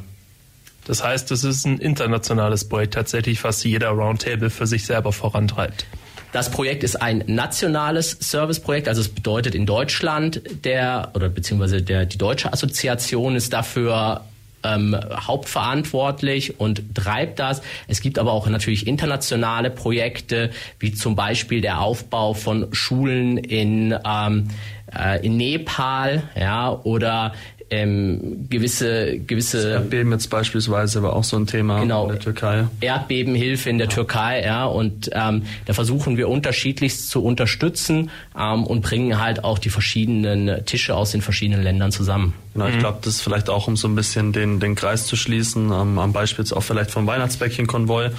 Das 0.86 1.04
heißt, 1.04 1.30
es 1.32 1.44
ist 1.44 1.66
ein 1.66 1.78
internationales 1.78 2.66
Projekt 2.66 2.94
tatsächlich, 2.94 3.44
was 3.44 3.62
jeder 3.64 3.90
Roundtable 3.90 4.50
für 4.50 4.66
sich 4.66 4.86
selber 4.86 5.12
vorantreibt. 5.12 5.86
Das 6.32 6.50
Projekt 6.50 6.84
ist 6.84 6.96
ein 6.96 7.24
nationales 7.26 8.10
Serviceprojekt, 8.20 8.88
also 8.88 9.00
es 9.00 9.08
bedeutet 9.08 9.54
in 9.54 9.64
Deutschland 9.64 10.42
der 10.64 11.10
oder 11.14 11.30
beziehungsweise 11.30 11.82
der 11.82 12.04
die 12.04 12.18
deutsche 12.18 12.52
Assoziation 12.52 13.34
ist 13.34 13.52
dafür 13.54 14.24
ähm, 14.62 14.96
hauptverantwortlich 15.12 16.60
und 16.60 16.94
treibt 16.94 17.38
das. 17.38 17.62
Es 17.86 18.00
gibt 18.00 18.18
aber 18.18 18.32
auch 18.32 18.46
natürlich 18.48 18.86
internationale 18.86 19.70
Projekte, 19.70 20.50
wie 20.78 20.92
zum 20.92 21.16
Beispiel 21.16 21.60
der 21.60 21.80
Aufbau 21.80 22.34
von 22.34 22.68
Schulen 22.72 23.38
in, 23.38 23.94
ähm, 24.04 24.48
äh, 24.96 25.24
in 25.24 25.36
Nepal, 25.36 26.22
ja, 26.38 26.72
oder 26.72 27.32
ähm, 27.70 28.46
gewisse 28.48 29.18
gewisse 29.18 29.58
das 29.58 29.66
Erdbeben 29.66 30.12
jetzt 30.12 30.28
beispielsweise 30.28 31.02
war 31.02 31.14
auch 31.14 31.24
so 31.24 31.36
ein 31.36 31.46
Thema 31.46 31.80
genau, 31.80 32.04
in 32.04 32.10
der 32.10 32.20
Türkei. 32.20 32.66
Erdbebenhilfe 32.80 33.70
in 33.70 33.78
der 33.78 33.88
ja. 33.88 33.94
Türkei, 33.94 34.44
ja, 34.44 34.64
und 34.64 35.10
ähm, 35.12 35.42
da 35.66 35.74
versuchen 35.74 36.16
wir 36.16 36.28
unterschiedlichst 36.28 37.10
zu 37.10 37.22
unterstützen 37.22 38.10
ähm, 38.38 38.64
und 38.64 38.80
bringen 38.80 39.20
halt 39.20 39.44
auch 39.44 39.58
die 39.58 39.70
verschiedenen 39.70 40.64
Tische 40.64 40.94
aus 40.94 41.12
den 41.12 41.22
verschiedenen 41.22 41.62
Ländern 41.62 41.92
zusammen. 41.92 42.34
Genau, 42.54 42.66
ich 42.70 42.76
mhm. 42.76 42.80
glaube, 42.80 42.98
das 43.02 43.14
ist 43.14 43.22
vielleicht 43.22 43.50
auch, 43.50 43.68
um 43.68 43.76
so 43.76 43.86
ein 43.86 43.94
bisschen 43.94 44.32
den, 44.32 44.58
den 44.58 44.74
Kreis 44.74 45.06
zu 45.06 45.14
schließen, 45.14 45.66
ähm, 45.70 45.98
am 45.98 46.12
Beispiel 46.12 46.44
jetzt 46.44 46.52
auch 46.52 46.62
vielleicht 46.62 46.90
vom 46.90 47.06
Weihnachtsbäckchen-Konvoi. 47.06 48.10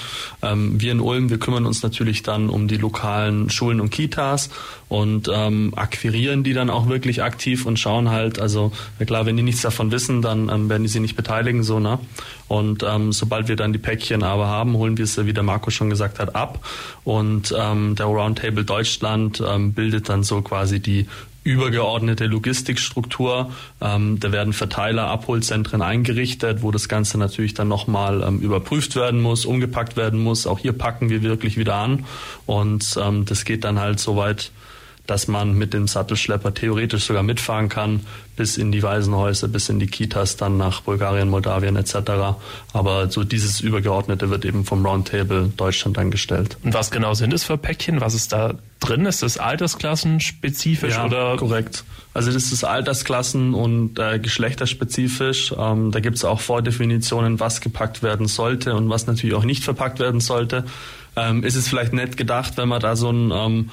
Ähm, 0.41 0.79
wir 0.79 0.93
in 0.93 1.01
Ulm, 1.01 1.29
wir 1.29 1.39
kümmern 1.39 1.65
uns 1.65 1.83
natürlich 1.83 2.23
dann 2.23 2.49
um 2.49 2.67
die 2.69 2.77
lokalen 2.77 3.49
Schulen 3.49 3.81
und 3.81 3.89
Kitas 3.89 4.49
und 4.89 5.29
ähm, 5.31 5.73
akquirieren 5.75 6.43
die 6.43 6.53
dann 6.53 6.69
auch 6.69 6.89
wirklich 6.89 7.23
aktiv 7.23 7.65
und 7.65 7.79
schauen 7.79 8.09
halt, 8.09 8.39
also 8.39 8.71
klar, 9.05 9.25
wenn 9.25 9.37
die 9.37 9.43
nichts 9.43 9.61
davon 9.61 9.91
wissen, 9.91 10.21
dann 10.21 10.49
ähm, 10.49 10.67
werden 10.67 10.83
die 10.83 10.89
sie 10.89 10.99
nicht 10.99 11.15
beteiligen, 11.15 11.63
so, 11.63 11.79
ne? 11.79 11.99
Und 12.47 12.83
ähm, 12.83 13.11
sobald 13.11 13.47
wir 13.47 13.55
dann 13.55 13.71
die 13.71 13.79
Päckchen 13.79 14.23
aber 14.23 14.47
haben, 14.47 14.73
holen 14.73 14.97
wir 14.97 15.05
sie, 15.05 15.27
wie 15.27 15.33
der 15.33 15.43
Marco 15.43 15.69
schon 15.69 15.91
gesagt 15.91 16.17
hat, 16.17 16.35
ab. 16.35 16.65
Und 17.03 17.53
ähm, 17.55 17.93
der 17.95 18.07
Roundtable 18.07 18.65
Deutschland 18.65 19.41
ähm, 19.47 19.73
bildet 19.73 20.09
dann 20.09 20.23
so 20.23 20.41
quasi 20.41 20.79
die 20.79 21.05
übergeordnete 21.43 22.25
Logistikstruktur. 22.25 23.51
Ähm, 23.81 24.19
da 24.19 24.31
werden 24.31 24.53
Verteiler, 24.53 25.07
Abholzentren 25.07 25.81
eingerichtet, 25.81 26.63
wo 26.63 26.71
das 26.71 26.89
Ganze 26.89 27.17
natürlich 27.17 27.53
dann 27.53 27.67
nochmal 27.67 28.23
ähm, 28.23 28.39
überprüft 28.39 28.95
werden 28.95 29.21
muss, 29.21 29.45
umgepackt 29.45 29.95
werden 29.95 30.19
muss. 30.19 30.47
Auch 30.47 30.59
hier 30.59 30.73
packen 30.73 31.09
wir 31.09 31.21
wirklich 31.21 31.57
wieder 31.57 31.75
an. 31.75 32.05
Und 32.45 32.97
ähm, 33.01 33.25
das 33.25 33.45
geht 33.45 33.63
dann 33.63 33.79
halt 33.79 33.99
so 33.99 34.15
weit, 34.15 34.51
dass 35.09 35.27
man 35.27 35.57
mit 35.57 35.73
dem 35.73 35.87
Sattelschlepper 35.87 36.53
theoretisch 36.53 37.05
sogar 37.05 37.23
mitfahren 37.23 37.67
kann, 37.67 38.01
bis 38.35 38.57
in 38.57 38.71
die 38.71 38.83
Waisenhäuser, 38.83 39.47
bis 39.47 39.67
in 39.67 39.79
die 39.79 39.87
Kitas, 39.87 40.37
dann 40.37 40.57
nach 40.57 40.81
Bulgarien, 40.81 41.29
Moldawien 41.29 41.75
etc. 41.75 42.37
Aber 42.73 43.09
so 43.09 43.23
dieses 43.23 43.59
Übergeordnete 43.59 44.29
wird 44.29 44.45
eben 44.45 44.65
vom 44.65 44.85
Roundtable 44.85 45.51
Deutschland 45.57 45.97
angestellt. 45.97 46.57
Und 46.63 46.75
was 46.75 46.91
genau 46.91 47.15
sind 47.15 47.33
es 47.33 47.43
für 47.43 47.57
Päckchen? 47.57 48.01
Was 48.01 48.13
ist 48.13 48.31
da 48.33 48.53
drin? 48.79 49.05
Ist 49.07 49.23
das 49.23 49.39
altersklassenspezifisch 49.39 50.93
ja, 50.93 51.05
oder? 51.05 51.37
korrekt. 51.37 51.83
Also 52.13 52.31
das 52.31 52.51
ist 52.51 52.63
altersklassen- 52.63 53.53
und 53.53 53.97
äh, 53.97 54.19
geschlechterspezifisch. 54.19 55.53
Ähm, 55.57 55.91
da 55.91 55.99
gibt 55.99 56.17
es 56.17 56.23
auch 56.23 56.39
Vordefinitionen, 56.39 57.39
was 57.39 57.61
gepackt 57.61 58.03
werden 58.03 58.27
sollte 58.27 58.75
und 58.75 58.89
was 58.89 59.07
natürlich 59.07 59.35
auch 59.35 59.43
nicht 59.43 59.63
verpackt 59.63 59.99
werden 59.99 60.19
sollte. 60.19 60.65
Ähm, 61.15 61.43
ist 61.43 61.55
es 61.55 61.67
vielleicht 61.67 61.93
nett 61.93 62.15
gedacht, 62.15 62.57
wenn 62.57 62.69
man 62.69 62.79
da 62.79 62.95
so 62.95 63.09
ein 63.11 63.31
ähm, 63.31 63.69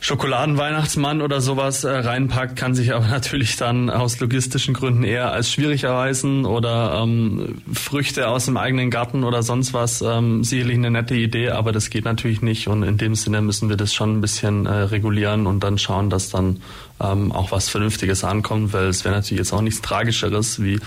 Schokoladenweihnachtsmann 0.00 1.22
oder 1.22 1.40
sowas 1.40 1.84
äh, 1.84 1.90
reinpackt, 1.90 2.56
kann 2.56 2.74
sich 2.74 2.94
aber 2.94 3.06
natürlich 3.10 3.56
dann 3.56 3.90
aus 3.90 4.18
logistischen 4.20 4.74
Gründen 4.74 5.04
eher 5.04 5.32
als 5.32 5.50
schwierig 5.50 5.84
erweisen 5.84 6.46
oder 6.46 7.00
ähm, 7.02 7.62
Früchte 7.72 8.28
aus 8.28 8.46
dem 8.46 8.56
eigenen 8.56 8.90
Garten 8.90 9.24
oder 9.24 9.42
sonst 9.42 9.74
was, 9.74 10.02
ähm, 10.02 10.42
sicherlich 10.44 10.76
eine 10.76 10.90
nette 10.90 11.14
Idee, 11.14 11.50
aber 11.50 11.72
das 11.72 11.90
geht 11.90 12.04
natürlich 12.04 12.42
nicht 12.42 12.68
und 12.68 12.82
in 12.82 12.96
dem 12.96 13.14
Sinne 13.14 13.42
müssen 13.42 13.68
wir 13.68 13.76
das 13.76 13.92
schon 13.94 14.18
ein 14.18 14.20
bisschen 14.20 14.66
äh, 14.66 14.70
regulieren 14.70 15.46
und 15.46 15.60
dann 15.62 15.78
schauen, 15.78 16.10
dass 16.10 16.30
dann 16.30 16.60
ähm, 17.00 17.32
auch 17.32 17.52
was 17.52 17.68
Vernünftiges 17.68 18.24
ankommt, 18.24 18.72
weil 18.72 18.86
es 18.86 19.04
wäre 19.04 19.14
natürlich 19.14 19.38
jetzt 19.38 19.52
auch 19.52 19.62
nichts 19.62 19.80
Tragischeres, 19.80 20.62
wie 20.62 20.78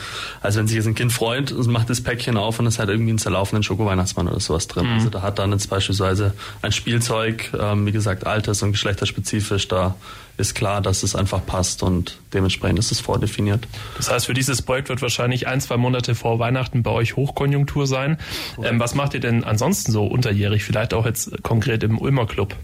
als 0.42 0.56
wenn 0.56 0.68
sich 0.68 0.78
jetzt 0.78 0.88
ein 0.88 0.96
Kind 0.96 1.12
freut 1.12 1.52
und 1.52 1.68
macht 1.68 1.90
das 1.90 2.02
Päckchen 2.02 2.38
auf 2.38 2.60
und 2.60 2.68
es 2.68 2.80
hat 2.80 2.90
irgendwie 2.90 3.12
einen 3.12 3.20
zerlaufenden 3.20 3.64
Schoko-Weihnachtsmann 3.64 4.28
oder 4.28 4.40
sowas 4.40 4.68
drin. 4.68 4.88
Mhm. 4.88 4.94
Also 4.94 5.10
da 5.10 5.22
hat 5.22 5.40
dann 5.40 5.52
jetzt 5.52 5.70
beispielsweise 5.70 6.34
ein 6.62 6.72
Spielzeug, 6.72 7.52
ähm, 7.60 7.86
wie 7.86 7.92
gesagt, 7.92 8.28
alters- 8.28 8.62
und 8.64 8.72
geschlechterspezifisch, 8.72 9.68
da 9.68 9.96
ist 10.38 10.56
klar, 10.56 10.82
dass 10.82 11.04
es 11.04 11.16
einfach 11.16 11.46
passt 11.46 11.84
und 11.84 12.18
dementsprechend 12.34 12.80
ist 12.80 12.92
es 12.92 13.00
vordefiniert. 13.00 13.68
Das 13.98 14.10
heißt, 14.10 14.26
für 14.26 14.34
dieses 14.34 14.64
Projekt 14.64 14.90
wird 14.90 15.02
wahrscheinlich 15.02 15.48
ein, 15.48 15.62
zwei 15.62 15.78
Monate 15.78 16.16
vor 16.16 16.40
Weihnachten 16.40 16.82
bei 16.82 16.90
euch 16.90 17.16
Hochkonjunktur 17.16 17.86
sein. 17.86 18.18
Ähm, 18.64 18.80
was 18.80 18.96
macht 18.96 19.14
ihr 19.14 19.20
denn 19.20 19.44
ansonsten 19.44 19.92
so 19.92 20.06
unterjährig, 20.06 20.64
vielleicht 20.64 20.94
auch 20.94 21.06
jetzt 21.06 21.44
konkret 21.44 21.84
im 21.84 22.00
Ulmer 22.00 22.26
Club? 22.26 22.56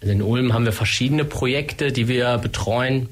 Also 0.00 0.12
in 0.12 0.22
Ulm 0.22 0.52
haben 0.52 0.64
wir 0.64 0.72
verschiedene 0.72 1.24
Projekte, 1.24 1.92
die 1.92 2.08
wir 2.08 2.38
betreuen. 2.38 3.08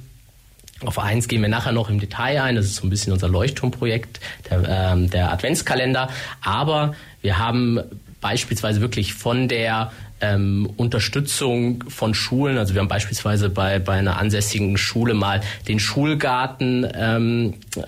Auf 0.84 0.98
eins 0.98 1.28
gehen 1.28 1.42
wir 1.42 1.48
nachher 1.48 1.72
noch 1.72 1.90
im 1.90 1.98
Detail 1.98 2.42
ein. 2.42 2.54
Das 2.54 2.66
ist 2.66 2.76
so 2.76 2.86
ein 2.86 2.90
bisschen 2.90 3.12
unser 3.12 3.28
Leuchtturmprojekt, 3.28 4.20
der, 4.48 4.92
ähm, 4.92 5.10
der 5.10 5.32
Adventskalender. 5.32 6.08
Aber 6.40 6.94
wir 7.20 7.38
haben 7.38 7.80
beispielsweise 8.20 8.80
wirklich 8.80 9.14
von 9.14 9.48
der 9.48 9.92
ähm, 10.20 10.68
Unterstützung 10.76 11.84
von 11.88 12.14
Schulen. 12.14 12.58
Also 12.58 12.74
wir 12.74 12.80
haben 12.80 12.88
beispielsweise 12.88 13.48
bei, 13.50 13.78
bei 13.78 13.94
einer 13.94 14.18
ansässigen 14.18 14.76
Schule 14.76 15.14
mal 15.14 15.40
den 15.68 15.78
Schulgarten 15.78 16.86
ähm, 16.94 17.54
äh, 17.76 17.80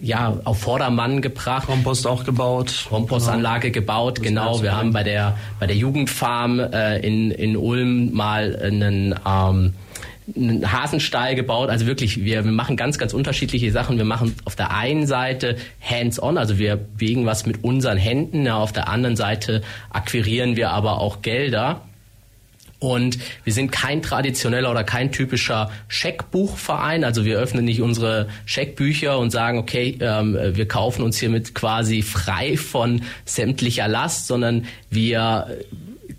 ja, 0.00 0.38
auf 0.44 0.60
Vordermann 0.60 1.22
gebracht. 1.22 1.66
Kompost 1.66 2.06
auch 2.06 2.24
gebaut. 2.24 2.86
Kompostanlage 2.88 3.70
genau. 3.70 3.80
gebaut, 3.80 4.18
das 4.18 4.24
genau. 4.24 4.62
Wir 4.62 4.76
haben 4.76 4.92
bei 4.92 5.02
der, 5.02 5.36
bei 5.60 5.66
der 5.66 5.76
Jugendfarm 5.76 6.60
äh, 6.60 6.98
in, 6.98 7.30
in 7.30 7.56
Ulm 7.56 8.12
mal 8.12 8.56
einen 8.56 9.14
ähm, 9.26 9.74
einen 10.36 10.70
Hasenstall 10.70 11.34
gebaut. 11.34 11.70
Also 11.70 11.86
wirklich, 11.86 12.24
wir, 12.24 12.44
wir 12.44 12.52
machen 12.52 12.76
ganz, 12.76 12.98
ganz 12.98 13.14
unterschiedliche 13.14 13.70
Sachen. 13.72 13.96
Wir 13.96 14.04
machen 14.04 14.34
auf 14.44 14.56
der 14.56 14.74
einen 14.74 15.06
Seite 15.06 15.56
hands-on, 15.80 16.38
also 16.38 16.58
wir 16.58 16.76
bewegen 16.76 17.26
was 17.26 17.46
mit 17.46 17.64
unseren 17.64 17.98
Händen. 17.98 18.46
Ja, 18.46 18.56
auf 18.56 18.72
der 18.72 18.88
anderen 18.88 19.16
Seite 19.16 19.62
akquirieren 19.90 20.56
wir 20.56 20.70
aber 20.70 21.00
auch 21.00 21.22
Gelder. 21.22 21.82
Und 22.80 23.18
wir 23.42 23.52
sind 23.52 23.72
kein 23.72 24.02
traditioneller 24.02 24.70
oder 24.70 24.84
kein 24.84 25.10
typischer 25.10 25.70
Scheckbuchverein. 25.88 27.02
Also 27.02 27.24
wir 27.24 27.38
öffnen 27.38 27.64
nicht 27.64 27.82
unsere 27.82 28.28
Scheckbücher 28.44 29.18
und 29.18 29.30
sagen, 29.30 29.58
okay, 29.58 29.98
ähm, 30.00 30.38
wir 30.52 30.68
kaufen 30.68 31.02
uns 31.02 31.18
hiermit 31.18 31.56
quasi 31.56 32.02
frei 32.02 32.56
von 32.56 33.02
sämtlicher 33.24 33.88
Last, 33.88 34.28
sondern 34.28 34.66
wir 34.90 35.58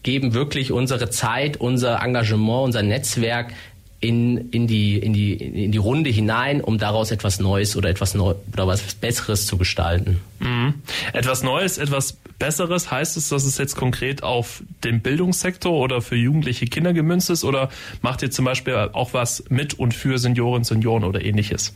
geben 0.04 0.34
wirklich 0.34 0.72
unsere 0.72 1.10
Zeit, 1.10 1.58
unser 1.58 2.02
Engagement, 2.02 2.66
unser 2.66 2.84
Netzwerk 2.84 3.54
in, 4.02 4.50
in, 4.52 4.68
die, 4.68 4.98
in, 4.98 5.12
die, 5.12 5.34
in 5.34 5.72
die 5.72 5.78
Runde 5.78 6.10
hinein, 6.10 6.62
um 6.62 6.78
daraus 6.78 7.12
etwas 7.12 7.40
Neues 7.40 7.76
oder 7.76 7.90
etwas 7.90 8.16
Neu 8.16 8.36
oder 8.54 8.68
was 8.68 8.94
Besseres 8.94 9.46
zu 9.46 9.58
gestalten. 9.58 10.22
Mhm. 10.40 10.76
Etwas 11.12 11.44
Neues, 11.44 11.78
etwas 11.78 12.18
Besseres, 12.38 12.90
heißt 12.90 13.18
es, 13.18 13.28
dass 13.28 13.44
es 13.44 13.58
jetzt 13.58 13.76
konkret 13.76 14.24
auf 14.24 14.64
den 14.86 15.02
Bildungssektor 15.02 15.74
oder 15.74 16.02
für 16.02 16.16
jugendliche 16.16 16.66
Kinder 16.68 16.94
gemünzt 16.94 17.30
ist 17.30 17.44
oder 17.44 17.70
macht 18.02 18.22
ihr 18.22 18.32
zum 18.32 18.46
Beispiel 18.46 18.74
auch 18.94 19.14
was 19.14 19.44
mit 19.50 19.74
und 19.74 19.94
für 19.94 20.18
Senioren, 20.18 20.64
Senioren 20.64 21.04
oder 21.04 21.24
ähnliches? 21.24 21.74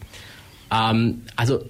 Ähm, 0.71 1.23
also 1.35 1.65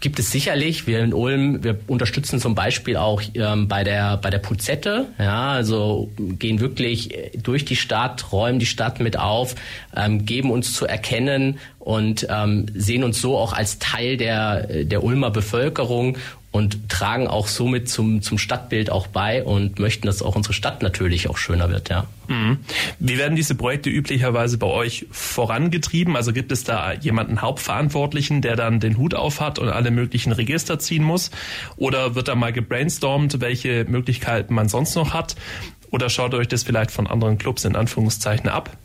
gibt 0.00 0.18
es 0.18 0.30
sicherlich. 0.30 0.86
Wir 0.86 1.00
in 1.00 1.12
Ulm, 1.12 1.62
wir 1.64 1.78
unterstützen 1.86 2.40
zum 2.40 2.54
Beispiel 2.54 2.96
auch 2.96 3.22
ähm, 3.34 3.68
bei 3.68 3.84
der 3.84 4.16
bei 4.16 4.30
der 4.30 4.38
Puzette, 4.38 5.06
ja, 5.18 5.50
also 5.50 6.10
gehen 6.16 6.60
wirklich 6.60 7.32
durch 7.42 7.64
die 7.64 7.76
Stadt, 7.76 8.32
räumen 8.32 8.58
die 8.58 8.66
Stadt 8.66 9.00
mit 9.00 9.18
auf, 9.18 9.54
ähm, 9.96 10.24
geben 10.24 10.50
uns 10.50 10.74
zu 10.74 10.86
erkennen 10.86 11.58
und 11.78 12.26
ähm, 12.30 12.66
sehen 12.74 13.04
uns 13.04 13.20
so 13.20 13.36
auch 13.36 13.52
als 13.52 13.78
Teil 13.78 14.16
der 14.16 14.84
der 14.84 15.02
Ulmer 15.02 15.30
Bevölkerung 15.30 16.16
und 16.58 16.88
tragen 16.88 17.28
auch 17.28 17.48
somit 17.48 17.88
zum, 17.88 18.20
zum 18.20 18.36
Stadtbild 18.36 18.90
auch 18.90 19.06
bei 19.06 19.42
und 19.42 19.78
möchten, 19.78 20.06
dass 20.06 20.22
auch 20.22 20.36
unsere 20.36 20.52
Stadt 20.52 20.82
natürlich 20.82 21.30
auch 21.30 21.38
schöner 21.38 21.70
wird, 21.70 21.88
ja. 21.88 22.06
Mhm. 22.26 22.58
Wie 22.98 23.16
werden 23.16 23.36
diese 23.36 23.54
Projekte 23.54 23.88
üblicherweise 23.88 24.58
bei 24.58 24.66
euch 24.66 25.06
vorangetrieben? 25.10 26.16
Also 26.16 26.32
gibt 26.32 26.52
es 26.52 26.64
da 26.64 26.92
jemanden 26.92 27.40
Hauptverantwortlichen, 27.40 28.42
der 28.42 28.56
dann 28.56 28.80
den 28.80 28.98
Hut 28.98 29.14
auf 29.14 29.40
hat 29.40 29.58
und 29.58 29.68
alle 29.70 29.90
möglichen 29.90 30.32
Register 30.32 30.78
ziehen 30.78 31.04
muss? 31.04 31.30
Oder 31.76 32.14
wird 32.14 32.28
da 32.28 32.34
mal 32.34 32.52
gebrainstormt, 32.52 33.40
welche 33.40 33.84
Möglichkeiten 33.84 34.52
man 34.52 34.68
sonst 34.68 34.94
noch 34.94 35.14
hat? 35.14 35.36
Oder 35.90 36.10
schaut 36.10 36.34
euch 36.34 36.48
das 36.48 36.64
vielleicht 36.64 36.90
von 36.90 37.06
anderen 37.06 37.38
Clubs 37.38 37.64
in 37.64 37.76
Anführungszeichen 37.76 38.48
ab? 38.48 38.76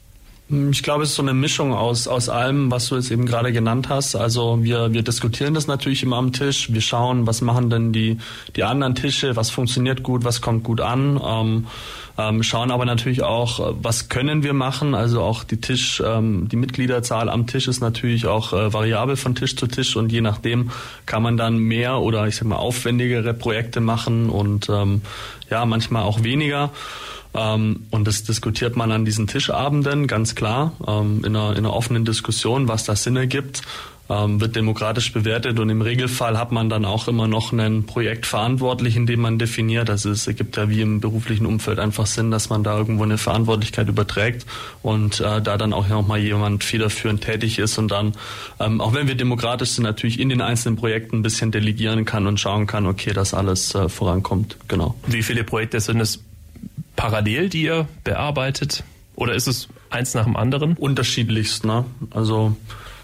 Ich 0.49 0.83
glaube, 0.83 1.03
es 1.03 1.11
ist 1.11 1.15
so 1.15 1.21
eine 1.21 1.33
Mischung 1.33 1.73
aus, 1.73 2.07
aus 2.07 2.27
allem, 2.27 2.69
was 2.69 2.89
du 2.89 2.95
jetzt 2.95 3.11
eben 3.11 3.25
gerade 3.25 3.53
genannt 3.53 3.87
hast. 3.87 4.15
Also 4.15 4.61
wir, 4.61 4.91
wir 4.91 5.01
diskutieren 5.01 5.53
das 5.53 5.67
natürlich 5.67 6.03
immer 6.03 6.17
am 6.17 6.33
Tisch. 6.33 6.71
Wir 6.73 6.81
schauen, 6.81 7.25
was 7.25 7.41
machen 7.41 7.69
denn 7.69 7.93
die, 7.93 8.17
die 8.55 8.63
anderen 8.63 8.93
Tische, 8.93 9.37
was 9.37 9.49
funktioniert 9.49 10.03
gut, 10.03 10.25
was 10.25 10.41
kommt 10.41 10.63
gut 10.63 10.81
an. 10.81 11.19
Ähm, 11.25 11.67
ähm, 12.17 12.43
schauen 12.43 12.71
aber 12.71 12.85
natürlich 12.85 13.23
auch, 13.23 13.73
was 13.81 14.09
können 14.09 14.43
wir 14.43 14.53
machen. 14.53 14.93
Also 14.95 15.21
auch 15.21 15.45
die 15.45 15.61
Tisch, 15.61 16.03
ähm, 16.05 16.49
die 16.49 16.57
Mitgliederzahl 16.57 17.29
am 17.29 17.47
Tisch 17.47 17.67
ist 17.67 17.79
natürlich 17.79 18.27
auch 18.27 18.51
äh, 18.53 18.71
variabel 18.73 19.15
von 19.15 19.35
Tisch 19.35 19.55
zu 19.55 19.65
Tisch 19.67 19.95
und 19.95 20.11
je 20.11 20.21
nachdem 20.21 20.71
kann 21.05 21.23
man 21.23 21.37
dann 21.37 21.57
mehr 21.57 21.99
oder 21.99 22.27
ich 22.27 22.35
sag 22.35 22.47
mal 22.47 22.57
aufwendigere 22.57 23.33
Projekte 23.33 23.79
machen 23.79 24.29
und 24.29 24.69
ähm, 24.69 25.01
ja 25.49 25.65
manchmal 25.65 26.03
auch 26.03 26.21
weniger. 26.21 26.71
Ähm, 27.33 27.87
und 27.91 28.07
das 28.07 28.23
diskutiert 28.23 28.75
man 28.75 28.91
an 28.91 29.05
diesen 29.05 29.27
Tischabenden 29.27 30.07
ganz 30.07 30.35
klar 30.35 30.73
ähm, 30.87 31.23
in, 31.25 31.35
einer, 31.35 31.51
in 31.51 31.59
einer 31.59 31.73
offenen 31.73 32.05
Diskussion, 32.05 32.67
was 32.67 32.83
da 32.83 32.95
Sinn 32.95 33.15
ergibt 33.15 33.63
ähm, 34.09 34.41
wird 34.41 34.55
demokratisch 34.55 35.13
bewertet 35.13 35.59
und 35.59 35.69
im 35.69 35.81
Regelfall 35.81 36.37
hat 36.37 36.51
man 36.51 36.69
dann 36.69 36.83
auch 36.85 37.07
immer 37.07 37.27
noch 37.27 37.53
einen 37.53 37.85
Projektverantwortlichen, 37.85 39.05
den 39.05 39.21
man 39.21 39.39
definiert. 39.39 39.89
Also 39.89 40.11
es 40.11 40.27
ergibt 40.27 40.57
ja 40.57 40.69
wie 40.69 40.81
im 40.81 40.99
beruflichen 40.99 41.45
Umfeld 41.45 41.79
einfach 41.79 42.05
Sinn, 42.05 42.29
dass 42.29 42.49
man 42.49 42.63
da 42.63 42.77
irgendwo 42.77 43.03
eine 43.03 43.17
Verantwortlichkeit 43.17 43.87
überträgt 43.87 44.45
und 44.81 45.21
äh, 45.21 45.41
da 45.41 45.57
dann 45.57 45.73
auch 45.73 45.87
nochmal 45.87 46.19
jemand 46.19 46.63
federführend 46.63 47.21
tätig 47.21 47.59
ist 47.59 47.77
und 47.77 47.91
dann, 47.91 48.13
ähm, 48.59 48.81
auch 48.81 48.93
wenn 48.93 49.07
wir 49.07 49.15
demokratisch 49.15 49.71
sind, 49.71 49.83
natürlich 49.83 50.19
in 50.19 50.29
den 50.29 50.41
einzelnen 50.41 50.75
Projekten 50.75 51.17
ein 51.17 51.23
bisschen 51.23 51.51
delegieren 51.51 52.03
kann 52.05 52.27
und 52.27 52.39
schauen 52.39 52.67
kann, 52.67 52.85
okay, 52.85 53.13
dass 53.13 53.33
alles 53.33 53.73
äh, 53.73 53.87
vorankommt. 53.87 54.57
Genau. 54.67 54.95
Wie 55.07 55.23
viele 55.23 55.43
Projekte 55.43 55.79
sind 55.79 56.01
es 56.01 56.19
parallel, 57.03 57.49
die 57.49 57.63
ihr 57.63 57.85
bearbeitet? 58.05 58.85
Oder 59.15 59.33
ist 59.33 59.47
es 59.47 59.67
eins 59.89 60.13
nach 60.13 60.23
dem 60.23 60.37
anderen? 60.37 60.77
Unterschiedlichst, 60.77 61.65
ne? 61.65 61.83
Also 62.11 62.55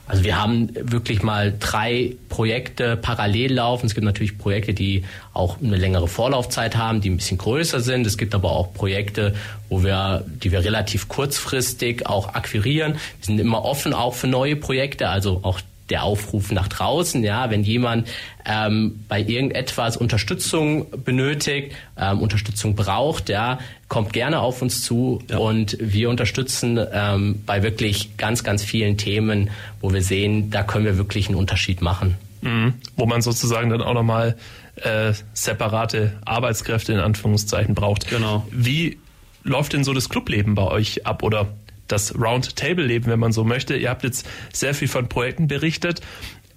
also 0.07 0.23
wir 0.23 0.41
haben 0.41 0.69
wirklich 0.73 1.21
mal 1.21 1.53
drei 1.59 2.15
Projekte 2.29 2.97
parallel 2.97 3.53
laufen. 3.53 3.85
Es 3.85 3.93
gibt 3.93 4.05
natürlich 4.05 4.39
Projekte, 4.39 4.73
die 4.73 5.03
auch 5.33 5.61
eine 5.61 5.75
längere 5.75 6.07
Vorlaufzeit 6.07 6.75
haben, 6.75 6.99
die 6.99 7.11
ein 7.11 7.17
bisschen 7.17 7.37
größer 7.37 7.79
sind. 7.79 8.07
Es 8.07 8.17
gibt 8.17 8.33
aber 8.33 8.51
auch 8.51 8.73
Projekte, 8.73 9.35
wo 9.67 9.83
wir, 9.83 10.25
die 10.25 10.51
wir 10.51 10.63
relativ 10.63 11.09
kurzfristig 11.09 12.07
auch 12.07 12.33
akquirieren. 12.33 12.93
Wir 12.93 13.25
sind 13.25 13.39
immer 13.39 13.63
offen 13.63 13.93
auch 13.93 14.15
für 14.15 14.25
neue 14.25 14.55
Projekte, 14.55 15.09
also 15.09 15.41
auch 15.43 15.59
der 15.89 16.03
Aufruf 16.03 16.51
nach 16.51 16.67
draußen, 16.67 17.23
ja, 17.23 17.49
wenn 17.49 17.63
jemand 17.63 18.07
ähm, 18.45 19.03
bei 19.07 19.21
irgendetwas 19.21 19.97
Unterstützung 19.97 20.87
benötigt, 21.03 21.75
ähm, 21.97 22.19
Unterstützung 22.19 22.75
braucht, 22.75 23.29
ja, 23.29 23.59
kommt 23.87 24.13
gerne 24.13 24.39
auf 24.39 24.61
uns 24.61 24.83
zu 24.83 25.21
ja. 25.29 25.37
und 25.37 25.77
wir 25.79 26.09
unterstützen 26.09 26.79
ähm, 26.91 27.41
bei 27.45 27.63
wirklich 27.63 28.17
ganz, 28.17 28.43
ganz 28.43 28.63
vielen 28.63 28.97
Themen, 28.97 29.49
wo 29.81 29.91
wir 29.93 30.01
sehen, 30.01 30.51
da 30.51 30.63
können 30.63 30.85
wir 30.85 30.97
wirklich 30.97 31.27
einen 31.27 31.37
Unterschied 31.37 31.81
machen. 31.81 32.15
Mhm. 32.41 32.75
Wo 32.95 33.05
man 33.05 33.21
sozusagen 33.21 33.69
dann 33.69 33.81
auch 33.81 33.93
nochmal 33.93 34.37
äh, 34.75 35.13
separate 35.33 36.13
Arbeitskräfte 36.25 36.93
in 36.93 36.99
Anführungszeichen 36.99 37.75
braucht. 37.75 38.09
Genau. 38.09 38.47
Wie 38.51 38.97
läuft 39.43 39.73
denn 39.73 39.83
so 39.83 39.93
das 39.93 40.09
Clubleben 40.09 40.55
bei 40.55 40.63
euch 40.63 41.05
ab 41.05 41.23
oder 41.23 41.47
das 41.89 42.15
Roundtable-Leben, 42.17 43.07
wenn 43.07 43.19
man 43.19 43.31
so 43.31 43.43
möchte. 43.43 43.75
Ihr 43.75 43.89
habt 43.89 44.03
jetzt 44.03 44.27
sehr 44.53 44.73
viel 44.73 44.87
von 44.87 45.09
Projekten 45.09 45.47
berichtet. 45.47 46.01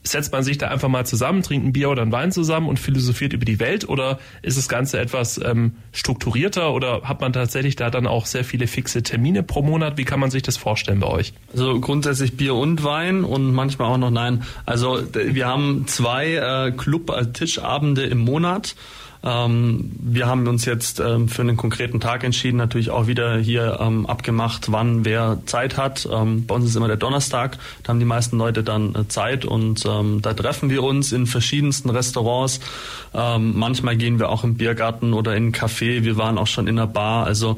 Setzt 0.04 0.32
man 0.32 0.42
sich 0.42 0.58
da 0.58 0.66
einfach 0.66 0.88
mal 0.88 1.06
zusammen, 1.06 1.42
trinkt 1.42 1.64
ein 1.64 1.72
Bier 1.72 1.88
oder 1.88 2.02
ein 2.02 2.10
Wein 2.10 2.32
zusammen 2.32 2.68
und 2.68 2.80
philosophiert 2.80 3.34
über 3.34 3.44
die 3.44 3.60
Welt 3.60 3.88
oder 3.88 4.18
ist 4.42 4.58
das 4.58 4.68
Ganze 4.68 4.98
etwas 4.98 5.38
ähm, 5.38 5.76
strukturierter 5.92 6.72
oder 6.72 7.02
hat 7.02 7.20
man 7.20 7.32
tatsächlich 7.32 7.76
da 7.76 7.88
dann 7.88 8.08
auch 8.08 8.26
sehr 8.26 8.42
viele 8.42 8.66
fixe 8.66 9.04
Termine 9.04 9.44
pro 9.44 9.62
Monat? 9.62 9.98
Wie 9.98 10.04
kann 10.04 10.18
man 10.18 10.32
sich 10.32 10.42
das 10.42 10.56
vorstellen 10.56 10.98
bei 10.98 11.06
euch? 11.06 11.34
Also 11.52 11.78
grundsätzlich 11.78 12.36
Bier 12.36 12.56
und 12.56 12.82
Wein 12.82 13.22
und 13.22 13.52
manchmal 13.52 13.92
auch 13.92 13.98
noch 13.98 14.10
nein. 14.10 14.42
Also 14.66 15.00
wir 15.14 15.46
haben 15.46 15.86
zwei 15.86 16.34
äh, 16.34 16.72
Club-Tischabende 16.72 18.02
im 18.02 18.18
Monat 18.18 18.74
Ähm, 19.24 19.92
wir 20.00 20.26
haben 20.26 20.46
uns 20.48 20.64
jetzt 20.64 20.98
ähm, 21.00 21.28
für 21.28 21.42
einen 21.42 21.56
konkreten 21.56 22.00
Tag 22.00 22.24
entschieden, 22.24 22.56
natürlich 22.56 22.90
auch 22.90 23.06
wieder 23.06 23.38
hier 23.38 23.78
ähm, 23.80 24.06
abgemacht, 24.06 24.72
wann 24.72 25.04
wer 25.04 25.38
Zeit 25.46 25.76
hat. 25.76 26.08
Ähm, 26.10 26.46
bei 26.46 26.54
uns 26.54 26.66
ist 26.66 26.76
immer 26.76 26.88
der 26.88 26.96
Donnerstag, 26.96 27.58
da 27.82 27.90
haben 27.90 28.00
die 28.00 28.04
meisten 28.04 28.36
Leute 28.36 28.62
dann 28.62 28.94
äh, 28.94 29.08
Zeit 29.08 29.44
und 29.44 29.84
ähm, 29.86 30.22
da 30.22 30.34
treffen 30.34 30.70
wir 30.70 30.82
uns 30.82 31.12
in 31.12 31.26
verschiedensten 31.26 31.90
Restaurants. 31.90 32.60
Ähm, 33.14 33.52
manchmal 33.56 33.96
gehen 33.96 34.18
wir 34.18 34.28
auch 34.28 34.42
im 34.42 34.56
Biergarten 34.56 35.12
oder 35.12 35.36
in 35.36 35.42
einen 35.42 35.52
Café. 35.52 36.02
Wir 36.02 36.16
waren 36.16 36.38
auch 36.38 36.46
schon 36.46 36.66
in 36.66 36.78
einer 36.78 36.86
Bar. 36.86 37.26
Also 37.26 37.56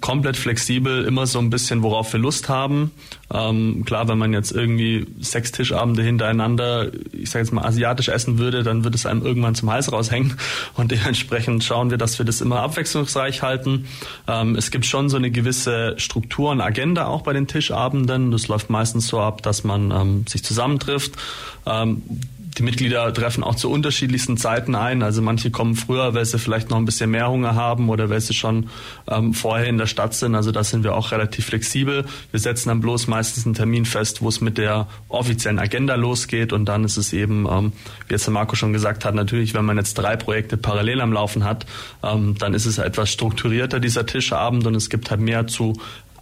komplett 0.00 0.36
flexibel, 0.36 1.04
immer 1.04 1.26
so 1.26 1.38
ein 1.38 1.50
bisschen, 1.50 1.82
worauf 1.82 2.12
wir 2.12 2.20
Lust 2.20 2.48
haben. 2.48 2.90
Klar, 3.28 4.08
wenn 4.08 4.18
man 4.18 4.32
jetzt 4.32 4.52
irgendwie 4.52 5.06
sechs 5.18 5.50
Tischabende 5.50 6.02
hintereinander, 6.02 6.92
ich 7.12 7.30
sage 7.30 7.44
jetzt 7.44 7.52
mal 7.52 7.64
asiatisch 7.64 8.08
essen 8.08 8.38
würde, 8.38 8.62
dann 8.62 8.84
würde 8.84 8.96
es 8.96 9.04
einem 9.04 9.24
irgendwann 9.24 9.54
zum 9.54 9.70
Hals 9.70 9.90
raushängen. 9.90 10.36
Und 10.74 10.90
dementsprechend 10.92 11.64
schauen 11.64 11.90
wir, 11.90 11.98
dass 11.98 12.18
wir 12.18 12.26
das 12.26 12.40
immer 12.40 12.60
abwechslungsreich 12.60 13.42
halten. 13.42 13.86
Ähm, 14.28 14.54
es 14.54 14.70
gibt 14.70 14.86
schon 14.86 15.08
so 15.08 15.16
eine 15.16 15.30
gewisse 15.30 15.94
Struktur 15.98 16.50
und 16.50 16.60
Agenda 16.60 17.06
auch 17.06 17.22
bei 17.22 17.32
den 17.32 17.48
Tischabenden. 17.48 18.30
Das 18.30 18.46
läuft 18.48 18.70
meistens 18.70 19.08
so 19.08 19.20
ab, 19.20 19.42
dass 19.42 19.64
man 19.64 19.90
ähm, 19.90 20.24
sich 20.28 20.44
zusammentrifft. 20.44 21.12
Die 22.58 22.62
Mitglieder 22.62 23.12
treffen 23.12 23.44
auch 23.44 23.54
zu 23.54 23.70
unterschiedlichsten 23.70 24.38
Zeiten 24.38 24.74
ein. 24.74 25.02
Also 25.02 25.20
manche 25.20 25.50
kommen 25.50 25.76
früher, 25.76 26.14
weil 26.14 26.24
sie 26.24 26.38
vielleicht 26.38 26.70
noch 26.70 26.78
ein 26.78 26.86
bisschen 26.86 27.10
mehr 27.10 27.28
Hunger 27.28 27.54
haben 27.54 27.90
oder 27.90 28.08
weil 28.08 28.22
sie 28.22 28.32
schon 28.32 28.70
ähm, 29.08 29.34
vorher 29.34 29.66
in 29.66 29.76
der 29.76 29.86
Stadt 29.86 30.14
sind. 30.14 30.34
Also 30.34 30.52
da 30.52 30.64
sind 30.64 30.82
wir 30.82 30.94
auch 30.94 31.12
relativ 31.12 31.46
flexibel. 31.46 32.06
Wir 32.30 32.40
setzen 32.40 32.70
dann 32.70 32.80
bloß 32.80 33.08
meistens 33.08 33.44
einen 33.44 33.54
Termin 33.54 33.84
fest, 33.84 34.22
wo 34.22 34.28
es 34.28 34.40
mit 34.40 34.56
der 34.56 34.86
offiziellen 35.08 35.58
Agenda 35.58 35.96
losgeht. 35.96 36.54
Und 36.54 36.64
dann 36.64 36.84
ist 36.84 36.96
es 36.96 37.12
eben, 37.12 37.46
ähm, 37.46 37.72
wie 38.08 38.14
jetzt 38.14 38.26
der 38.26 38.32
Marco 38.32 38.56
schon 38.56 38.72
gesagt 38.72 39.04
hat, 39.04 39.14
natürlich, 39.14 39.52
wenn 39.52 39.66
man 39.66 39.76
jetzt 39.76 39.94
drei 39.94 40.16
Projekte 40.16 40.56
parallel 40.56 41.02
am 41.02 41.12
Laufen 41.12 41.44
hat, 41.44 41.66
ähm, 42.02 42.36
dann 42.38 42.54
ist 42.54 42.64
es 42.64 42.78
etwas 42.78 43.10
strukturierter, 43.10 43.80
dieser 43.80 44.06
Tischabend. 44.06 44.66
Und 44.66 44.74
es 44.76 44.88
gibt 44.88 45.10
halt 45.10 45.20
mehr 45.20 45.46
zu 45.46 45.74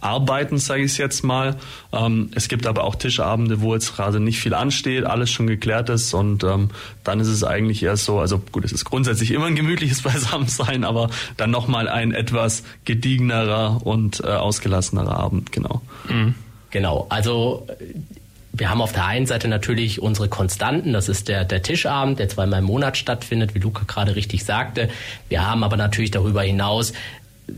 arbeiten, 0.05 0.57
sage 0.57 0.83
ich 0.83 0.97
jetzt 0.97 1.23
mal. 1.23 1.55
Ähm, 1.91 2.29
es 2.35 2.47
gibt 2.47 2.67
aber 2.67 2.83
auch 2.83 2.95
Tischabende, 2.95 3.61
wo 3.61 3.73
jetzt 3.73 3.95
gerade 3.95 4.19
nicht 4.19 4.39
viel 4.39 4.53
ansteht, 4.53 5.05
alles 5.05 5.31
schon 5.31 5.47
geklärt 5.47 5.89
ist 5.89 6.13
und 6.13 6.43
ähm, 6.43 6.69
dann 7.03 7.19
ist 7.19 7.27
es 7.27 7.43
eigentlich 7.43 7.83
eher 7.83 7.97
so, 7.97 8.19
also 8.19 8.39
gut, 8.51 8.63
es 8.63 8.71
ist 8.71 8.85
grundsätzlich 8.85 9.31
immer 9.31 9.47
ein 9.47 9.55
gemütliches 9.55 10.01
Beisammensein, 10.03 10.83
aber 10.83 11.09
dann 11.37 11.51
nochmal 11.51 11.89
ein 11.89 12.13
etwas 12.13 12.63
gediegenerer 12.85 13.85
und 13.85 14.21
äh, 14.21 14.27
ausgelassenerer 14.27 15.17
Abend, 15.17 15.51
genau. 15.51 15.81
Mhm. 16.07 16.35
Genau, 16.71 17.07
also 17.09 17.65
wir 18.57 18.69
haben 18.69 18.81
auf 18.81 18.93
der 18.93 19.05
einen 19.05 19.25
Seite 19.25 19.47
natürlich 19.47 20.01
unsere 20.01 20.29
Konstanten, 20.29 20.93
das 20.93 21.09
ist 21.09 21.27
der, 21.27 21.45
der 21.45 21.61
Tischabend, 21.61 22.19
der 22.19 22.29
zweimal 22.29 22.59
im 22.59 22.65
Monat 22.65 22.97
stattfindet, 22.97 23.55
wie 23.55 23.59
Luca 23.59 23.83
gerade 23.87 24.15
richtig 24.15 24.45
sagte. 24.45 24.89
Wir 25.29 25.45
haben 25.45 25.63
aber 25.63 25.77
natürlich 25.77 26.11
darüber 26.11 26.41
hinaus 26.41 26.93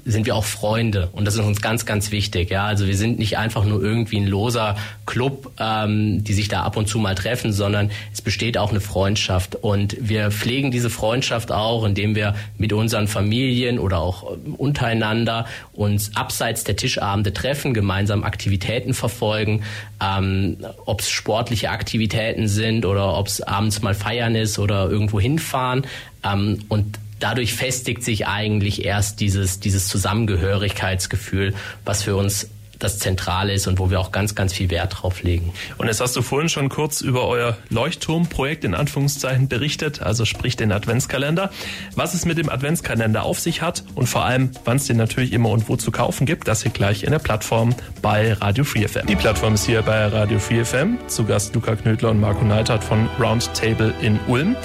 sind 0.06 0.26
wir 0.26 0.36
auch 0.36 0.44
Freunde. 0.44 1.10
Und 1.14 1.26
das 1.26 1.36
ist 1.36 1.42
uns 1.42 1.62
ganz, 1.62 1.86
ganz 1.86 2.12
wichtig. 2.12 2.50
Ja, 2.50 2.66
also 2.66 2.88
wir 2.88 2.98
sind 2.98 3.20
nicht 3.20 3.38
einfach 3.38 3.64
nur 3.64 3.82
irgendwie 3.82 4.18
ein 4.18 4.28
loser 4.28 4.76
Club, 5.06 5.52
ähm, 5.60 6.24
die 6.24 6.34
sich 6.34 6.50
da 6.50 6.64
ab 6.64 6.76
und 6.76 6.88
zu 6.88 7.00
mal 7.00 7.16
treffen, 7.16 7.54
sondern 7.54 7.92
es 8.12 8.22
besteht 8.22 8.58
auch 8.58 8.72
eine 8.72 8.82
Freundschaft. 8.82 9.56
Und 9.56 9.96
wir 10.00 10.32
pflegen 10.32 10.72
diese 10.72 10.90
Freundschaft 10.90 11.52
auch, 11.52 11.86
indem 11.86 12.16
wir 12.16 12.36
mit 12.58 12.74
unseren 12.74 13.08
Familien 13.08 13.80
oder 13.80 14.00
auch 14.00 14.34
ähm, 14.34 14.56
untereinander 14.56 15.46
uns 15.74 16.16
abseits 16.16 16.64
der 16.64 16.76
Tischabende 16.76 17.34
treffen, 17.34 17.74
gemeinsam 17.74 18.24
Aktivitäten 18.24 18.94
verfolgen, 18.94 19.64
ähm, 20.04 20.58
ob 20.86 21.02
es 21.02 21.10
sportliche 21.10 21.70
Aktivitäten 21.70 22.48
sind 22.48 22.86
oder 22.86 23.18
ob 23.18 23.28
es 23.28 23.42
abends 23.42 23.82
mal 23.82 23.94
feiern 23.94 24.36
ist 24.36 24.60
oder 24.60 24.90
irgendwo 24.90 25.20
hinfahren. 25.20 25.86
Ähm, 26.24 26.60
und 26.68 27.00
dadurch 27.20 27.54
festigt 27.54 28.04
sich 28.04 28.28
eigentlich 28.28 28.86
erst 28.86 29.20
dieses, 29.20 29.60
dieses 29.60 29.88
Zusammengehörigkeitsgefühl, 29.88 31.54
was 31.86 32.04
für 32.04 32.16
uns 32.16 32.50
das 32.80 33.00
Zentrale 33.00 33.54
ist 33.54 33.68
und 33.68 33.80
wo 33.80 33.90
wir 33.90 34.00
auch 34.00 34.12
ganz, 34.12 34.36
ganz 34.36 34.54
viel 34.54 34.70
Wert 34.70 35.02
drauf 35.02 35.24
legen. 35.24 35.54
Und 35.78 35.88
jetzt 35.88 36.02
hast 36.02 36.16
du 36.16 36.22
vorhin 36.22 36.50
schon 36.50 36.70
kurz 36.70 37.02
über 37.02 37.28
euer 37.28 37.58
Leuchtturmprojekt 37.70 38.64
in 38.64 38.76
Anführungszeichen 38.76 39.48
berichtet, 39.48 40.02
also 40.02 40.26
sprich 40.26 40.56
den 40.56 40.72
Adventskalender. 40.72 41.50
Was 41.96 42.14
es 42.14 42.26
mit 42.26 42.38
dem 42.38 42.50
Adventskalender 42.50 43.24
auf 43.24 43.40
sich 43.40 43.62
hat 43.62 43.84
und 43.96 44.08
vor 44.08 44.26
allem, 44.26 44.52
wann 44.66 44.78
es 44.78 44.86
den 44.86 44.98
natürlich 44.98 45.34
immer 45.34 45.50
und 45.50 45.70
wo 45.70 45.76
zu 45.76 45.92
kaufen 45.92 46.26
gibt, 46.26 46.48
das 46.48 46.64
hier 46.64 46.72
gleich 46.72 47.04
in 47.04 47.12
der 47.12 47.20
Plattform 47.20 47.76
bei 48.02 48.34
Radio 48.34 48.64
Free 48.64 48.88
FM. 48.88 49.08
Die 49.08 49.16
Plattform 49.16 49.56
ist 49.56 49.66
hier 49.66 49.82
bei 49.82 50.06
Radio 50.08 50.40
Free 50.40 50.64
FM. 50.64 50.98
Zu 51.08 51.26
Gast 51.26 51.56
Luca 51.56 51.76
Knödler 51.76 52.12
und 52.12 52.20
Marco 52.20 52.46
Neithardt 52.46 52.84
von 52.84 53.10
Roundtable 53.20 53.94
in 54.02 54.20
Ulm. 54.28 54.56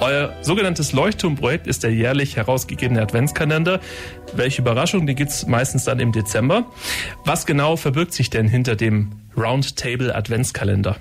Euer 0.00 0.32
sogenanntes 0.42 0.92
Leuchtturmprojekt 0.92 1.66
ist 1.66 1.82
der 1.82 1.92
jährlich 1.92 2.36
herausgegebene 2.36 3.02
Adventskalender. 3.02 3.80
Welche 4.34 4.62
Überraschung, 4.62 5.06
die 5.06 5.14
gibt's 5.14 5.46
meistens 5.46 5.84
dann 5.84 6.00
im 6.00 6.12
Dezember. 6.12 6.66
Was 7.24 7.46
genau 7.46 7.57
verbirgt 7.76 8.12
sich 8.12 8.30
denn 8.30 8.48
hinter 8.48 8.76
dem 8.76 9.12
Roundtable 9.36 10.14
Adventskalender? 10.14 10.96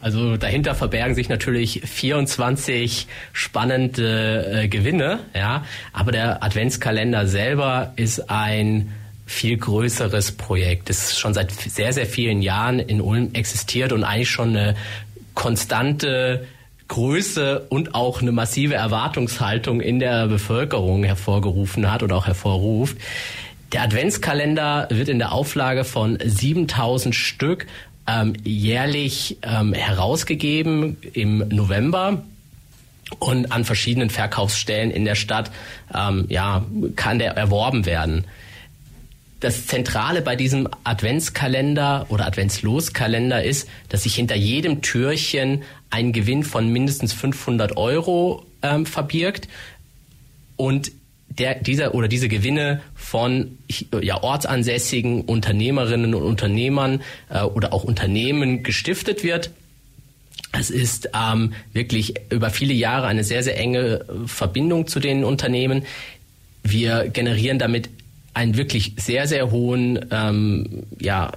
Also 0.00 0.36
dahinter 0.36 0.74
verbergen 0.74 1.14
sich 1.14 1.30
natürlich 1.30 1.80
24 1.82 3.06
spannende 3.32 4.64
äh, 4.64 4.68
Gewinne, 4.68 5.20
ja. 5.34 5.64
Aber 5.94 6.12
der 6.12 6.42
Adventskalender 6.42 7.26
selber 7.26 7.94
ist 7.96 8.28
ein 8.28 8.92
viel 9.24 9.56
größeres 9.56 10.32
Projekt. 10.32 10.90
Das 10.90 11.18
schon 11.18 11.32
seit 11.32 11.52
sehr, 11.52 11.94
sehr 11.94 12.04
vielen 12.04 12.42
Jahren 12.42 12.80
in 12.80 13.00
Ulm 13.00 13.30
existiert 13.32 13.92
und 13.92 14.04
eigentlich 14.04 14.28
schon 14.30 14.50
eine 14.50 14.76
konstante 15.32 16.46
Größe 16.88 17.66
und 17.70 17.94
auch 17.94 18.20
eine 18.20 18.32
massive 18.32 18.74
Erwartungshaltung 18.74 19.80
in 19.80 20.00
der 20.00 20.26
Bevölkerung 20.26 21.02
hervorgerufen 21.04 21.90
hat 21.90 22.02
oder 22.02 22.16
auch 22.16 22.26
hervorruft. 22.26 22.98
Der 23.74 23.82
Adventskalender 23.82 24.86
wird 24.92 25.08
in 25.08 25.18
der 25.18 25.32
Auflage 25.32 25.82
von 25.82 26.16
7000 26.24 27.12
Stück 27.12 27.66
ähm, 28.06 28.34
jährlich 28.44 29.38
ähm, 29.42 29.72
herausgegeben 29.72 30.96
im 31.12 31.38
November 31.48 32.22
und 33.18 33.50
an 33.50 33.64
verschiedenen 33.64 34.10
Verkaufsstellen 34.10 34.92
in 34.92 35.04
der 35.04 35.16
Stadt 35.16 35.50
ähm, 35.92 36.26
ja, 36.28 36.64
kann 36.94 37.18
der 37.18 37.32
erworben 37.32 37.84
werden. 37.84 38.26
Das 39.40 39.66
Zentrale 39.66 40.22
bei 40.22 40.36
diesem 40.36 40.68
Adventskalender 40.84 42.06
oder 42.10 42.26
Adventsloskalender 42.26 43.42
ist, 43.42 43.68
dass 43.88 44.04
sich 44.04 44.14
hinter 44.14 44.36
jedem 44.36 44.82
Türchen 44.82 45.64
ein 45.90 46.12
Gewinn 46.12 46.44
von 46.44 46.72
mindestens 46.72 47.12
500 47.12 47.76
Euro 47.76 48.46
ähm, 48.62 48.86
verbirgt 48.86 49.48
und 50.54 50.92
der, 51.38 51.56
dieser 51.56 51.94
oder 51.94 52.08
diese 52.08 52.28
Gewinne 52.28 52.80
von 52.94 53.58
ja, 54.00 54.22
ortsansässigen 54.22 55.22
Unternehmerinnen 55.22 56.14
und 56.14 56.22
Unternehmern 56.22 57.02
äh, 57.28 57.42
oder 57.42 57.72
auch 57.72 57.84
Unternehmen 57.84 58.62
gestiftet 58.62 59.24
wird. 59.24 59.50
Es 60.52 60.70
ist 60.70 61.10
ähm, 61.14 61.52
wirklich 61.72 62.14
über 62.30 62.50
viele 62.50 62.74
Jahre 62.74 63.08
eine 63.08 63.24
sehr, 63.24 63.42
sehr 63.42 63.58
enge 63.58 64.04
Verbindung 64.26 64.86
zu 64.86 65.00
den 65.00 65.24
Unternehmen. 65.24 65.84
Wir 66.62 67.08
generieren 67.08 67.58
damit 67.58 67.90
einen 68.34 68.56
wirklich 68.56 68.94
sehr, 68.96 69.26
sehr 69.28 69.50
hohen 69.50 70.06
ähm, 70.10 70.84
ja, 70.98 71.32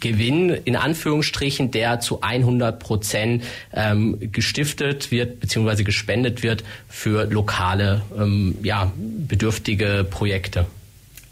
Gewinn, 0.00 0.50
in 0.50 0.76
Anführungsstrichen, 0.76 1.70
der 1.70 2.00
zu 2.00 2.20
100 2.20 2.78
Prozent 2.80 3.44
ähm, 3.72 4.18
gestiftet 4.32 5.10
wird 5.10 5.40
bzw. 5.40 5.84
gespendet 5.84 6.42
wird 6.42 6.64
für 6.88 7.24
lokale, 7.24 8.02
ähm, 8.18 8.56
ja, 8.62 8.92
bedürftige 8.96 10.06
Projekte. 10.08 10.66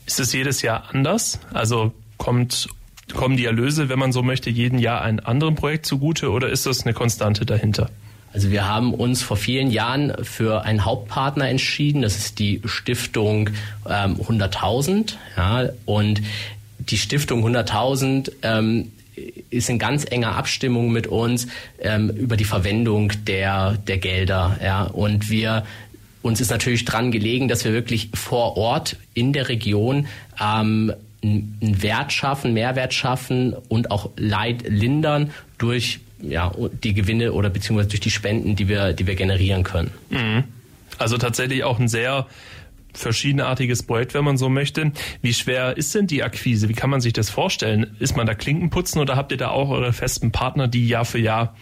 Ist 0.06 0.20
es 0.20 0.32
jedes 0.32 0.62
Jahr 0.62 0.84
anders? 0.90 1.40
Also 1.52 1.92
kommt, 2.16 2.68
kommen 3.12 3.36
die 3.36 3.44
Erlöse, 3.44 3.88
wenn 3.88 3.98
man 3.98 4.12
so 4.12 4.22
möchte, 4.22 4.50
jeden 4.50 4.78
Jahr 4.78 5.02
einem 5.02 5.20
anderen 5.24 5.56
Projekt 5.56 5.84
zugute 5.84 6.30
oder 6.30 6.48
ist 6.48 6.64
das 6.64 6.84
eine 6.84 6.94
Konstante 6.94 7.44
dahinter? 7.44 7.90
Also 8.32 8.50
wir 8.50 8.66
haben 8.66 8.94
uns 8.94 9.22
vor 9.22 9.36
vielen 9.36 9.70
Jahren 9.70 10.12
für 10.22 10.64
einen 10.64 10.84
Hauptpartner 10.84 11.48
entschieden. 11.48 12.02
Das 12.02 12.16
ist 12.16 12.38
die 12.38 12.60
Stiftung 12.64 13.50
ähm, 13.88 14.16
100.000. 14.16 15.14
Ja, 15.36 15.70
und 15.86 16.20
die 16.78 16.98
Stiftung 16.98 17.44
100.000 17.46 18.32
ähm, 18.42 18.92
ist 19.50 19.68
in 19.68 19.78
ganz 19.78 20.04
enger 20.04 20.36
Abstimmung 20.36 20.92
mit 20.92 21.06
uns 21.06 21.48
ähm, 21.80 22.10
über 22.10 22.36
die 22.36 22.44
Verwendung 22.44 23.12
der, 23.26 23.72
der 23.86 23.98
Gelder. 23.98 24.58
Ja. 24.62 24.84
Und 24.84 25.30
wir 25.30 25.64
uns 26.22 26.40
ist 26.40 26.50
natürlich 26.50 26.84
dran 26.84 27.10
gelegen, 27.10 27.48
dass 27.48 27.64
wir 27.64 27.72
wirklich 27.72 28.10
vor 28.12 28.56
Ort 28.56 28.96
in 29.14 29.32
der 29.32 29.48
Region 29.48 30.06
ähm, 30.40 30.92
einen 31.22 31.82
Wert 31.82 32.12
schaffen, 32.12 32.52
Mehrwert 32.52 32.92
schaffen 32.94 33.54
und 33.68 33.90
auch 33.90 34.10
Leid 34.16 34.68
lindern 34.68 35.30
durch 35.58 36.00
ja, 36.20 36.52
die 36.82 36.94
Gewinne 36.94 37.32
oder 37.32 37.50
beziehungsweise 37.50 37.88
durch 37.88 38.00
die 38.00 38.10
Spenden, 38.10 38.56
die 38.56 38.68
wir, 38.68 38.92
die 38.92 39.06
wir 39.06 39.14
generieren 39.14 39.62
können. 39.62 39.90
Mhm. 40.10 40.44
Also 40.98 41.16
tatsächlich 41.18 41.64
auch 41.64 41.78
ein 41.78 41.88
sehr 41.88 42.26
verschiedenartiges 42.94 43.82
Projekt, 43.82 44.14
wenn 44.14 44.24
man 44.24 44.36
so 44.36 44.48
möchte. 44.48 44.92
Wie 45.22 45.32
schwer 45.32 45.76
ist 45.76 45.94
denn 45.94 46.06
die 46.06 46.22
Akquise? 46.22 46.68
Wie 46.68 46.74
kann 46.74 46.90
man 46.90 47.00
sich 47.00 47.12
das 47.12 47.30
vorstellen? 47.30 47.96
Ist 48.00 48.16
man 48.16 48.26
da 48.26 48.34
Klinkenputzen 48.34 49.00
oder 49.00 49.16
habt 49.16 49.30
ihr 49.30 49.38
da 49.38 49.48
auch 49.48 49.70
eure 49.70 49.92
festen 49.92 50.32
Partner, 50.32 50.68
die 50.68 50.88
Jahr 50.88 51.04
für 51.04 51.18
Jahr 51.18 51.54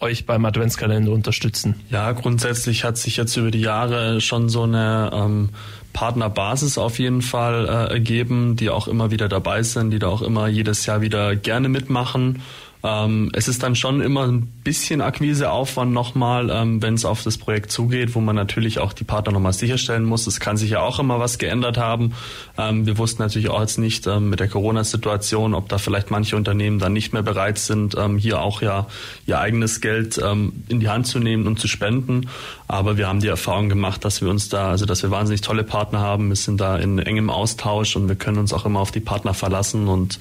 euch 0.00 0.26
beim 0.26 0.44
Adventskalender 0.44 1.12
unterstützen? 1.12 1.76
Ja, 1.90 2.12
grundsätzlich 2.12 2.84
hat 2.84 2.98
sich 2.98 3.16
jetzt 3.16 3.36
über 3.36 3.50
die 3.50 3.60
Jahre 3.60 4.20
schon 4.20 4.48
so 4.48 4.64
eine 4.64 5.10
ähm, 5.14 5.50
Partnerbasis 5.92 6.78
auf 6.78 6.98
jeden 6.98 7.22
Fall 7.22 7.66
äh, 7.66 7.92
ergeben, 7.92 8.56
die 8.56 8.68
auch 8.68 8.88
immer 8.88 9.10
wieder 9.10 9.28
dabei 9.28 9.62
sind, 9.62 9.90
die 9.90 9.98
da 9.98 10.08
auch 10.08 10.22
immer 10.22 10.48
jedes 10.48 10.84
Jahr 10.86 11.00
wieder 11.00 11.36
gerne 11.36 11.68
mitmachen. 11.68 12.42
Ähm, 12.84 13.30
es 13.32 13.46
ist 13.46 13.62
dann 13.62 13.76
schon 13.76 14.00
immer 14.00 14.26
ein 14.26 14.46
bisschen 14.64 15.00
Akquiseaufwand 15.02 15.92
nochmal, 15.92 16.50
ähm, 16.50 16.82
wenn 16.82 16.94
es 16.94 17.04
auf 17.04 17.22
das 17.22 17.38
Projekt 17.38 17.70
zugeht, 17.70 18.16
wo 18.16 18.20
man 18.20 18.34
natürlich 18.34 18.80
auch 18.80 18.92
die 18.92 19.04
Partner 19.04 19.32
nochmal 19.32 19.52
sicherstellen 19.52 20.04
muss. 20.04 20.26
Es 20.26 20.40
kann 20.40 20.56
sich 20.56 20.70
ja 20.70 20.80
auch 20.80 20.98
immer 20.98 21.20
was 21.20 21.38
geändert 21.38 21.78
haben. 21.78 22.12
Ähm, 22.58 22.84
wir 22.84 22.98
wussten 22.98 23.22
natürlich 23.22 23.50
auch 23.50 23.60
jetzt 23.60 23.78
nicht 23.78 24.08
ähm, 24.08 24.30
mit 24.30 24.40
der 24.40 24.48
Corona-Situation, 24.48 25.54
ob 25.54 25.68
da 25.68 25.78
vielleicht 25.78 26.10
manche 26.10 26.34
Unternehmen 26.34 26.80
dann 26.80 26.92
nicht 26.92 27.12
mehr 27.12 27.22
bereit 27.22 27.58
sind, 27.58 27.96
ähm, 27.96 28.18
hier 28.18 28.42
auch 28.42 28.62
ja 28.62 28.88
ihr 29.26 29.38
eigenes 29.38 29.80
Geld 29.80 30.20
ähm, 30.22 30.64
in 30.68 30.80
die 30.80 30.88
Hand 30.88 31.06
zu 31.06 31.20
nehmen 31.20 31.46
und 31.46 31.60
zu 31.60 31.68
spenden. 31.68 32.28
Aber 32.66 32.96
wir 32.96 33.06
haben 33.06 33.20
die 33.20 33.28
Erfahrung 33.28 33.68
gemacht, 33.68 34.04
dass 34.04 34.22
wir 34.22 34.28
uns 34.28 34.48
da, 34.48 34.70
also 34.70 34.86
dass 34.86 35.04
wir 35.04 35.12
wahnsinnig 35.12 35.42
tolle 35.42 35.62
Partner 35.62 36.00
haben. 36.00 36.30
Wir 36.30 36.36
sind 36.36 36.60
da 36.60 36.76
in 36.78 36.98
engem 36.98 37.30
Austausch 37.30 37.94
und 37.94 38.08
wir 38.08 38.16
können 38.16 38.38
uns 38.38 38.52
auch 38.52 38.66
immer 38.66 38.80
auf 38.80 38.90
die 38.90 39.00
Partner 39.00 39.34
verlassen 39.34 39.88
und 39.88 40.18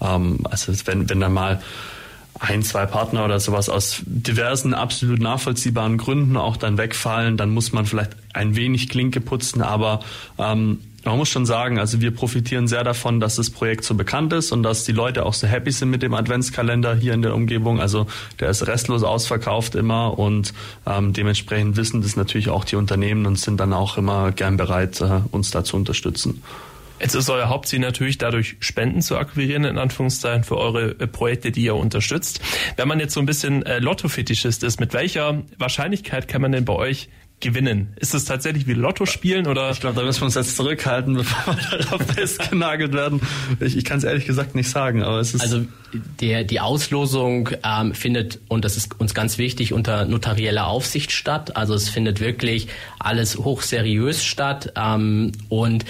also 0.00 0.72
wenn, 0.86 1.10
wenn 1.10 1.20
dann 1.20 1.34
mal 1.34 1.60
ein, 2.38 2.62
zwei 2.62 2.86
Partner 2.86 3.24
oder 3.24 3.40
sowas 3.40 3.68
aus 3.68 4.02
diversen 4.06 4.72
absolut 4.72 5.20
nachvollziehbaren 5.20 5.98
Gründen 5.98 6.36
auch 6.36 6.56
dann 6.56 6.78
wegfallen, 6.78 7.36
dann 7.36 7.50
muss 7.50 7.72
man 7.72 7.86
vielleicht 7.86 8.12
ein 8.32 8.56
wenig 8.56 8.88
Klinke 8.88 9.20
putzen, 9.20 9.62
aber 9.62 10.00
ähm, 10.38 10.78
man 11.04 11.16
muss 11.16 11.28
schon 11.28 11.46
sagen, 11.46 11.78
also 11.78 12.00
wir 12.00 12.10
profitieren 12.10 12.68
sehr 12.68 12.84
davon, 12.84 13.20
dass 13.20 13.36
das 13.36 13.50
Projekt 13.50 13.84
so 13.84 13.94
bekannt 13.94 14.32
ist 14.32 14.52
und 14.52 14.62
dass 14.62 14.84
die 14.84 14.92
Leute 14.92 15.24
auch 15.24 15.34
so 15.34 15.46
happy 15.46 15.70
sind 15.70 15.90
mit 15.90 16.02
dem 16.02 16.14
Adventskalender 16.14 16.94
hier 16.94 17.14
in 17.14 17.22
der 17.22 17.34
Umgebung. 17.34 17.80
Also 17.80 18.06
der 18.38 18.50
ist 18.50 18.66
restlos 18.66 19.02
ausverkauft 19.02 19.74
immer 19.74 20.18
und 20.18 20.52
ähm, 20.86 21.12
dementsprechend 21.12 21.76
wissen 21.76 22.02
das 22.02 22.16
natürlich 22.16 22.50
auch 22.50 22.64
die 22.64 22.76
Unternehmen 22.76 23.26
und 23.26 23.38
sind 23.38 23.58
dann 23.60 23.72
auch 23.72 23.96
immer 23.96 24.32
gern 24.32 24.56
bereit, 24.56 25.00
äh, 25.00 25.20
uns 25.30 25.50
da 25.50 25.64
zu 25.64 25.76
unterstützen. 25.76 26.42
Jetzt 27.00 27.14
ist 27.14 27.30
euer 27.30 27.48
Hauptziel 27.48 27.78
natürlich 27.78 28.18
dadurch 28.18 28.56
Spenden 28.60 29.00
zu 29.02 29.16
akquirieren, 29.16 29.64
in 29.64 29.78
Anführungszeichen, 29.78 30.44
für 30.44 30.56
eure 30.56 30.90
äh, 31.00 31.06
Projekte, 31.06 31.50
die 31.50 31.62
ihr 31.62 31.74
unterstützt. 31.74 32.40
Wenn 32.76 32.88
man 32.88 33.00
jetzt 33.00 33.14
so 33.14 33.20
ein 33.20 33.26
bisschen 33.26 33.64
äh, 33.64 33.78
Lotto-Fetischist 33.78 34.62
ist, 34.62 34.80
mit 34.80 34.92
welcher 34.92 35.42
Wahrscheinlichkeit 35.58 36.28
kann 36.28 36.42
man 36.42 36.52
denn 36.52 36.64
bei 36.64 36.74
euch 36.74 37.08
gewinnen? 37.40 37.94
Ist 37.96 38.14
es 38.14 38.26
tatsächlich 38.26 38.66
wie 38.66 38.74
Lotto 38.74 39.06
spielen 39.06 39.46
oder? 39.46 39.70
Ich 39.70 39.80
glaube, 39.80 39.96
da 39.96 40.04
müssen 40.04 40.20
wir 40.20 40.26
uns 40.26 40.34
jetzt 40.34 40.56
zurückhalten, 40.56 41.14
bevor 41.16 41.56
wir 41.56 41.78
darauf 41.78 42.02
festgenagelt 42.02 42.92
werden. 42.92 43.20
Ich, 43.58 43.76
ich 43.76 43.84
kann 43.84 43.98
es 43.98 44.04
ehrlich 44.04 44.26
gesagt 44.26 44.54
nicht 44.54 44.68
sagen, 44.68 45.02
aber 45.02 45.18
es 45.18 45.34
ist. 45.34 45.40
Also 45.40 45.64
der, 46.20 46.44
die 46.44 46.60
Auslosung 46.60 47.50
ähm, 47.64 47.94
findet, 47.94 48.40
und 48.48 48.64
das 48.64 48.76
ist 48.76 49.00
uns 49.00 49.14
ganz 49.14 49.38
wichtig, 49.38 49.72
unter 49.72 50.04
notarieller 50.04 50.66
Aufsicht 50.66 51.12
statt. 51.12 51.56
Also 51.56 51.74
es 51.74 51.88
findet 51.88 52.20
wirklich 52.20 52.68
alles 52.98 53.38
hochseriös 53.38 54.22
statt. 54.22 54.72
Ähm, 54.76 55.32
und 55.48 55.84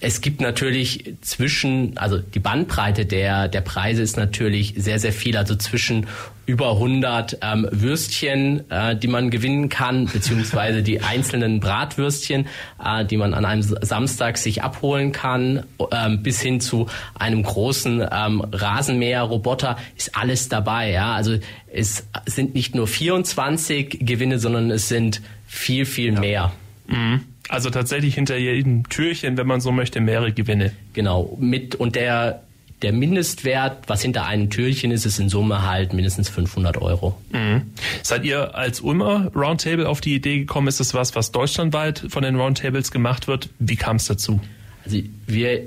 es 0.00 0.22
gibt 0.22 0.40
natürlich 0.40 1.14
zwischen, 1.20 1.96
also 1.98 2.18
die 2.18 2.38
Bandbreite 2.38 3.04
der, 3.04 3.48
der 3.48 3.60
Preise 3.60 4.02
ist 4.02 4.16
natürlich 4.16 4.74
sehr, 4.76 4.98
sehr 4.98 5.12
viel. 5.12 5.36
Also 5.36 5.56
zwischen 5.56 6.06
über 6.46 6.72
100 6.72 7.38
ähm, 7.42 7.68
Würstchen, 7.70 8.68
äh, 8.70 8.96
die 8.96 9.08
man 9.08 9.30
gewinnen 9.30 9.68
kann, 9.68 10.06
beziehungsweise 10.06 10.82
die 10.82 11.02
einzelnen 11.02 11.60
Bratwürstchen, 11.60 12.46
äh, 12.82 13.04
die 13.04 13.18
man 13.18 13.34
an 13.34 13.44
einem 13.44 13.62
Samstag 13.62 14.38
sich 14.38 14.62
abholen 14.62 15.12
kann, 15.12 15.64
ähm, 15.92 16.22
bis 16.22 16.40
hin 16.40 16.60
zu 16.60 16.86
einem 17.14 17.42
großen 17.42 18.00
ähm, 18.10 18.40
Rasenmäher-Roboter, 18.52 19.76
ist 19.96 20.16
alles 20.16 20.48
dabei. 20.48 20.90
Ja? 20.92 21.12
Also 21.12 21.36
es 21.70 22.06
sind 22.24 22.54
nicht 22.54 22.74
nur 22.74 22.86
24 22.86 23.98
Gewinne, 24.00 24.38
sondern 24.38 24.70
es 24.70 24.88
sind 24.88 25.20
viel, 25.46 25.84
viel 25.84 26.14
ja. 26.14 26.20
mehr. 26.20 26.52
Mhm. 26.86 27.20
Also 27.50 27.68
tatsächlich 27.68 28.14
hinter 28.14 28.36
jedem 28.36 28.88
Türchen, 28.88 29.36
wenn 29.36 29.46
man 29.48 29.60
so 29.60 29.72
möchte, 29.72 30.00
mehrere 30.00 30.32
Gewinne. 30.32 30.70
Genau. 30.92 31.36
Mit 31.40 31.74
und 31.74 31.96
der 31.96 32.42
der 32.80 32.92
Mindestwert, 32.92 33.88
was 33.88 34.00
hinter 34.00 34.24
einem 34.24 34.48
Türchen 34.48 34.90
ist, 34.90 35.04
ist 35.04 35.18
in 35.18 35.28
Summe 35.28 35.66
halt 35.66 35.92
mindestens 35.92 36.30
500 36.30 36.78
Euro. 36.78 37.20
Mhm. 37.30 37.72
Seid 38.02 38.24
ihr 38.24 38.54
als 38.54 38.80
Ulmer 38.80 39.30
Roundtable 39.34 39.86
auf 39.86 40.00
die 40.00 40.14
Idee 40.14 40.38
gekommen? 40.38 40.68
Ist 40.68 40.80
das 40.80 40.94
was, 40.94 41.14
was 41.14 41.32
deutschlandweit 41.32 42.06
von 42.08 42.22
den 42.22 42.36
Roundtables 42.36 42.90
gemacht 42.90 43.26
wird? 43.26 43.50
Wie 43.58 43.76
kam 43.76 43.96
es 43.96 44.06
dazu? 44.06 44.40
Also 44.84 44.98
wir 45.26 45.66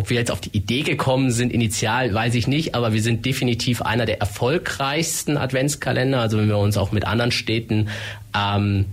ob 0.00 0.08
wir 0.08 0.16
jetzt 0.16 0.30
auf 0.30 0.40
die 0.40 0.56
Idee 0.56 0.80
gekommen 0.80 1.30
sind, 1.30 1.52
initial, 1.52 2.14
weiß 2.14 2.34
ich 2.34 2.46
nicht, 2.46 2.74
aber 2.74 2.94
wir 2.94 3.02
sind 3.02 3.26
definitiv 3.26 3.82
einer 3.82 4.06
der 4.06 4.18
erfolgreichsten 4.18 5.36
Adventskalender. 5.36 6.22
Also 6.22 6.38
wenn 6.38 6.48
wir 6.48 6.56
uns 6.56 6.78
auch 6.78 6.90
mit 6.90 7.04
anderen 7.04 7.32
Städten 7.32 7.90
ähm, 8.34 8.86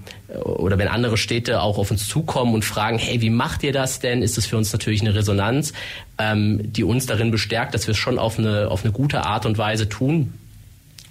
oder 0.43 0.77
wenn 0.77 0.87
andere 0.87 1.17
Städte 1.17 1.61
auch 1.61 1.77
auf 1.77 1.91
uns 1.91 2.07
zukommen 2.07 2.53
und 2.53 2.65
fragen, 2.65 2.97
hey, 2.97 3.21
wie 3.21 3.29
macht 3.29 3.63
ihr 3.63 3.73
das 3.73 3.99
denn? 3.99 4.21
Ist 4.21 4.37
das 4.37 4.45
für 4.45 4.57
uns 4.57 4.71
natürlich 4.71 5.01
eine 5.01 5.15
Resonanz, 5.15 5.73
ähm, 6.17 6.71
die 6.73 6.83
uns 6.83 7.05
darin 7.05 7.31
bestärkt, 7.31 7.73
dass 7.73 7.87
wir 7.87 7.91
es 7.91 7.97
schon 7.97 8.19
auf 8.19 8.39
eine, 8.39 8.69
auf 8.69 8.83
eine 8.83 8.91
gute 8.91 9.23
Art 9.23 9.45
und 9.45 9.57
Weise 9.57 9.89
tun. 9.89 10.33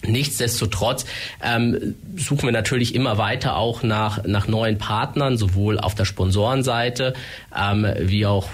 Nichtsdestotrotz 0.03 1.05
ähm, 1.43 1.95
suchen 2.17 2.45
wir 2.45 2.53
natürlich 2.53 2.95
immer 2.95 3.19
weiter 3.19 3.57
auch 3.57 3.83
nach, 3.83 4.25
nach 4.25 4.47
neuen 4.47 4.79
Partnern, 4.79 5.37
sowohl 5.37 5.79
auf 5.79 5.95
der 5.95 6.05
Sponsorenseite 6.05 7.15
ähm, 7.57 7.87
wie 7.99 8.27
auch 8.27 8.49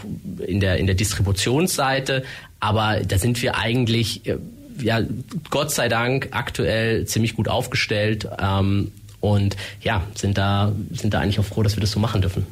in 0.47 0.61
der, 0.61 0.79
in 0.79 0.87
der 0.87 0.95
Distributionsseite. 0.95 2.25
Aber 2.61 3.01
da 3.01 3.19
sind 3.19 3.43
wir 3.43 3.57
eigentlich, 3.57 4.27
äh, 4.27 4.39
ja, 4.81 5.01
Gott 5.51 5.73
sei 5.73 5.89
Dank 5.89 6.29
aktuell 6.31 7.07
ziemlich 7.07 7.35
gut 7.35 7.49
aufgestellt 7.49 8.29
ähm, 8.41 8.93
und 9.23 9.57
ja, 9.81 10.03
sind 10.15 10.37
da, 10.37 10.73
sind 10.91 11.15
da 11.15 11.21
eigentlich 11.21 11.39
auch 11.39 11.45
froh, 11.45 11.63
dass 11.63 11.77
wir 11.77 11.81
das 11.81 11.93
so 11.93 12.01
machen 12.01 12.21
dürfen. 12.21 12.45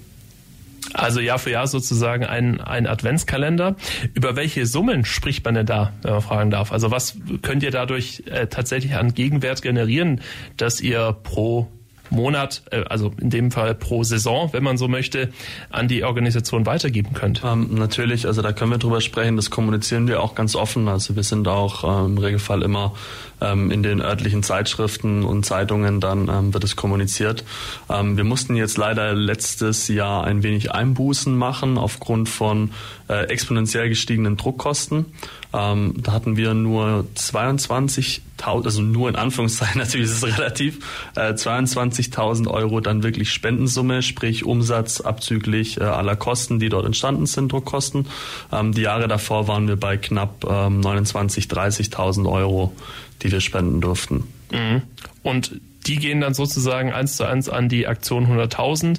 Also 0.94 1.20
Jahr 1.20 1.38
für 1.38 1.50
Jahr 1.50 1.66
sozusagen 1.66 2.24
ein, 2.24 2.60
ein 2.60 2.86
Adventskalender. 2.86 3.76
Über 4.14 4.36
welche 4.36 4.66
Summen 4.66 5.04
spricht 5.04 5.44
man 5.44 5.54
denn 5.54 5.66
da, 5.66 5.92
wenn 6.02 6.12
man 6.12 6.22
fragen 6.22 6.50
darf? 6.50 6.72
Also 6.72 6.90
was 6.90 7.16
könnt 7.42 7.62
ihr 7.62 7.70
dadurch 7.70 8.22
äh, 8.26 8.46
tatsächlich 8.46 8.94
an 8.94 9.14
Gegenwert 9.14 9.62
generieren, 9.62 10.20
dass 10.56 10.80
ihr 10.80 11.16
pro 11.22 11.68
Monat, 12.10 12.62
äh, 12.70 12.82
also 12.88 13.12
in 13.20 13.30
dem 13.30 13.50
Fall 13.50 13.74
pro 13.74 14.04
Saison, 14.04 14.50
wenn 14.52 14.62
man 14.62 14.78
so 14.78 14.88
möchte, 14.88 15.30
an 15.70 15.88
die 15.88 16.04
Organisation 16.04 16.66
weitergeben 16.66 17.12
könnt? 17.14 17.42
Ähm, 17.44 17.74
natürlich, 17.74 18.26
also 18.26 18.42
da 18.42 18.52
können 18.52 18.70
wir 18.70 18.78
drüber 18.78 19.00
sprechen, 19.00 19.36
das 19.36 19.50
kommunizieren 19.50 20.08
wir 20.08 20.22
auch 20.22 20.34
ganz 20.34 20.54
offen. 20.54 20.88
Also 20.88 21.16
wir 21.16 21.22
sind 21.22 21.48
auch 21.48 21.84
äh, 21.84 22.04
im 22.06 22.18
Regelfall 22.18 22.62
immer 22.62 22.94
ähm, 23.40 23.70
in 23.70 23.82
den 23.82 24.00
örtlichen 24.00 24.42
Zeitschriften 24.42 25.24
und 25.24 25.44
Zeitungen, 25.44 26.00
dann 26.00 26.28
ähm, 26.28 26.54
wird 26.54 26.64
es 26.64 26.76
kommuniziert. 26.76 27.44
Ähm, 27.88 28.16
wir 28.16 28.24
mussten 28.24 28.56
jetzt 28.56 28.76
leider 28.76 29.14
letztes 29.14 29.88
Jahr 29.88 30.24
ein 30.24 30.42
wenig 30.42 30.72
Einbußen 30.72 31.36
machen 31.36 31.78
aufgrund 31.78 32.28
von 32.28 32.72
äh, 33.08 33.24
exponentiell 33.24 33.88
gestiegenen 33.88 34.36
Druckkosten. 34.36 35.06
Ähm, 35.52 35.94
da 35.96 36.12
hatten 36.12 36.36
wir 36.36 36.54
nur 36.54 37.06
22.000, 37.16 38.20
also 38.46 38.82
nur 38.82 39.08
in 39.08 39.16
Anführungszeichen, 39.16 39.78
natürlich 39.80 40.06
ist 40.06 40.22
es 40.22 40.38
relativ, 40.38 40.78
äh, 41.16 41.32
22.000 41.32 42.48
Euro 42.48 42.80
dann 42.80 43.02
wirklich 43.02 43.32
Spendensumme, 43.32 44.02
sprich 44.02 44.44
Umsatz 44.44 45.00
abzüglich 45.00 45.80
äh, 45.80 45.84
aller 45.84 46.16
Kosten, 46.16 46.58
die 46.58 46.68
dort 46.68 46.86
entstanden 46.86 47.26
sind, 47.26 47.52
Druckkosten. 47.52 48.06
Ähm, 48.52 48.72
die 48.72 48.82
Jahre 48.82 49.08
davor 49.08 49.48
waren 49.48 49.68
wir 49.68 49.76
bei 49.76 49.96
knapp 49.96 50.44
ähm, 50.44 50.80
29.000, 50.80 51.48
30.000 51.50 52.30
Euro, 52.30 52.74
die 53.22 53.32
wir 53.32 53.40
spenden 53.40 53.80
durften. 53.80 54.24
Mhm. 54.50 54.82
Und 55.22 55.52
die 55.86 55.96
gehen 55.96 56.20
dann 56.20 56.34
sozusagen 56.34 56.92
eins 56.92 57.16
zu 57.16 57.24
eins 57.24 57.48
an 57.48 57.68
die 57.68 57.86
Aktion 57.86 58.26
100.000 58.26 58.98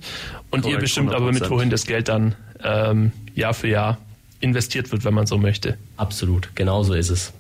und 0.49 0.61
Korrekt, 0.61 0.65
ihr 0.65 0.77
bestimmt 0.79 1.11
100%. 1.11 1.15
aber 1.15 1.31
mit 1.31 1.49
wohin 1.49 1.69
das 1.69 1.85
Geld 1.85 2.07
dann 2.07 2.35
ähm, 2.63 3.11
Jahr 3.35 3.53
für 3.53 3.67
Jahr 3.67 3.97
investiert 4.39 4.91
wird, 4.91 5.05
wenn 5.05 5.13
man 5.13 5.27
so 5.27 5.37
möchte. 5.37 5.77
Absolut, 5.97 6.49
genau 6.55 6.83
so 6.83 6.93
ist 6.93 7.09
es. 7.09 7.33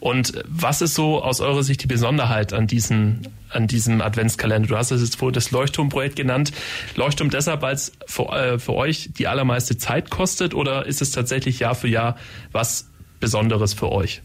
Und 0.00 0.32
was 0.46 0.82
ist 0.82 0.94
so 0.94 1.22
aus 1.22 1.40
eurer 1.40 1.62
Sicht 1.62 1.82
die 1.82 1.86
Besonderheit 1.86 2.52
an, 2.52 2.66
diesen, 2.66 3.28
an 3.50 3.66
diesem 3.66 4.00
Adventskalender? 4.00 4.68
Du 4.68 4.76
hast 4.76 4.90
es 4.90 5.00
jetzt 5.00 5.16
vorhin 5.16 5.34
das 5.34 5.50
Leuchtturmprojekt 5.50 6.16
genannt. 6.16 6.52
Leuchtturm 6.96 7.30
deshalb, 7.30 7.62
weil 7.62 7.74
es 7.74 7.92
für, 8.06 8.28
äh, 8.32 8.58
für 8.58 8.74
euch 8.74 9.10
die 9.16 9.28
allermeiste 9.28 9.78
Zeit 9.78 10.10
kostet 10.10 10.54
oder 10.54 10.86
ist 10.86 11.02
es 11.02 11.10
tatsächlich 11.10 11.58
Jahr 11.60 11.74
für 11.74 11.88
Jahr 11.88 12.16
was 12.52 12.86
Besonderes 13.20 13.74
für 13.74 13.90
euch? 13.90 14.22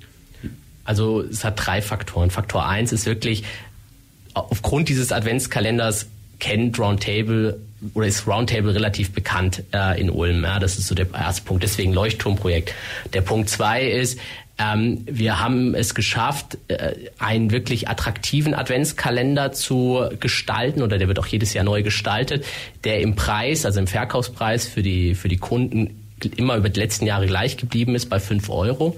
Also 0.83 1.21
es 1.21 1.43
hat 1.43 1.53
drei 1.57 1.81
Faktoren. 1.81 2.31
Faktor 2.31 2.65
eins 2.65 2.91
ist 2.93 3.05
wirklich, 3.05 3.43
aufgrund 4.33 4.89
dieses 4.89 5.11
Adventskalenders 5.11 6.07
kennt 6.39 6.79
Roundtable 6.79 7.59
oder 7.93 8.07
ist 8.07 8.27
Roundtable 8.27 8.73
relativ 8.73 9.11
bekannt 9.11 9.63
äh, 9.73 9.99
in 9.99 10.09
Ulm. 10.09 10.43
Ja, 10.43 10.59
das 10.59 10.77
ist 10.77 10.87
so 10.87 10.95
der 10.95 11.07
erste 11.13 11.43
Punkt. 11.43 11.63
Deswegen 11.63 11.93
Leuchtturmprojekt. 11.93 12.73
Der 13.13 13.21
Punkt 13.21 13.49
zwei 13.49 13.87
ist, 13.87 14.19
Ähm, 14.59 15.03
wir 15.05 15.39
haben 15.39 15.75
es 15.75 15.93
geschafft, 15.93 16.57
äh, 16.67 16.93
einen 17.19 17.51
wirklich 17.51 17.89
attraktiven 17.89 18.53
Adventskalender 18.53 19.51
zu 19.51 20.09
gestalten 20.19 20.81
oder 20.81 20.97
der 20.97 21.07
wird 21.07 21.19
auch 21.19 21.27
jedes 21.27 21.53
Jahr 21.53 21.63
neu 21.63 21.83
gestaltet, 21.83 22.43
der 22.83 23.01
im 23.01 23.15
Preis, 23.15 23.65
also 23.65 23.79
im 23.79 23.87
Verkaufspreis 23.87 24.67
für 24.67 24.81
die, 24.81 25.13
für 25.13 25.27
die 25.27 25.37
Kunden 25.37 26.03
immer 26.35 26.55
über 26.55 26.69
die 26.69 26.79
letzten 26.79 27.05
Jahre 27.05 27.27
gleich 27.27 27.57
geblieben 27.57 27.93
ist 27.93 28.09
bei 28.09 28.19
5 28.19 28.49
Euro. 28.49 28.97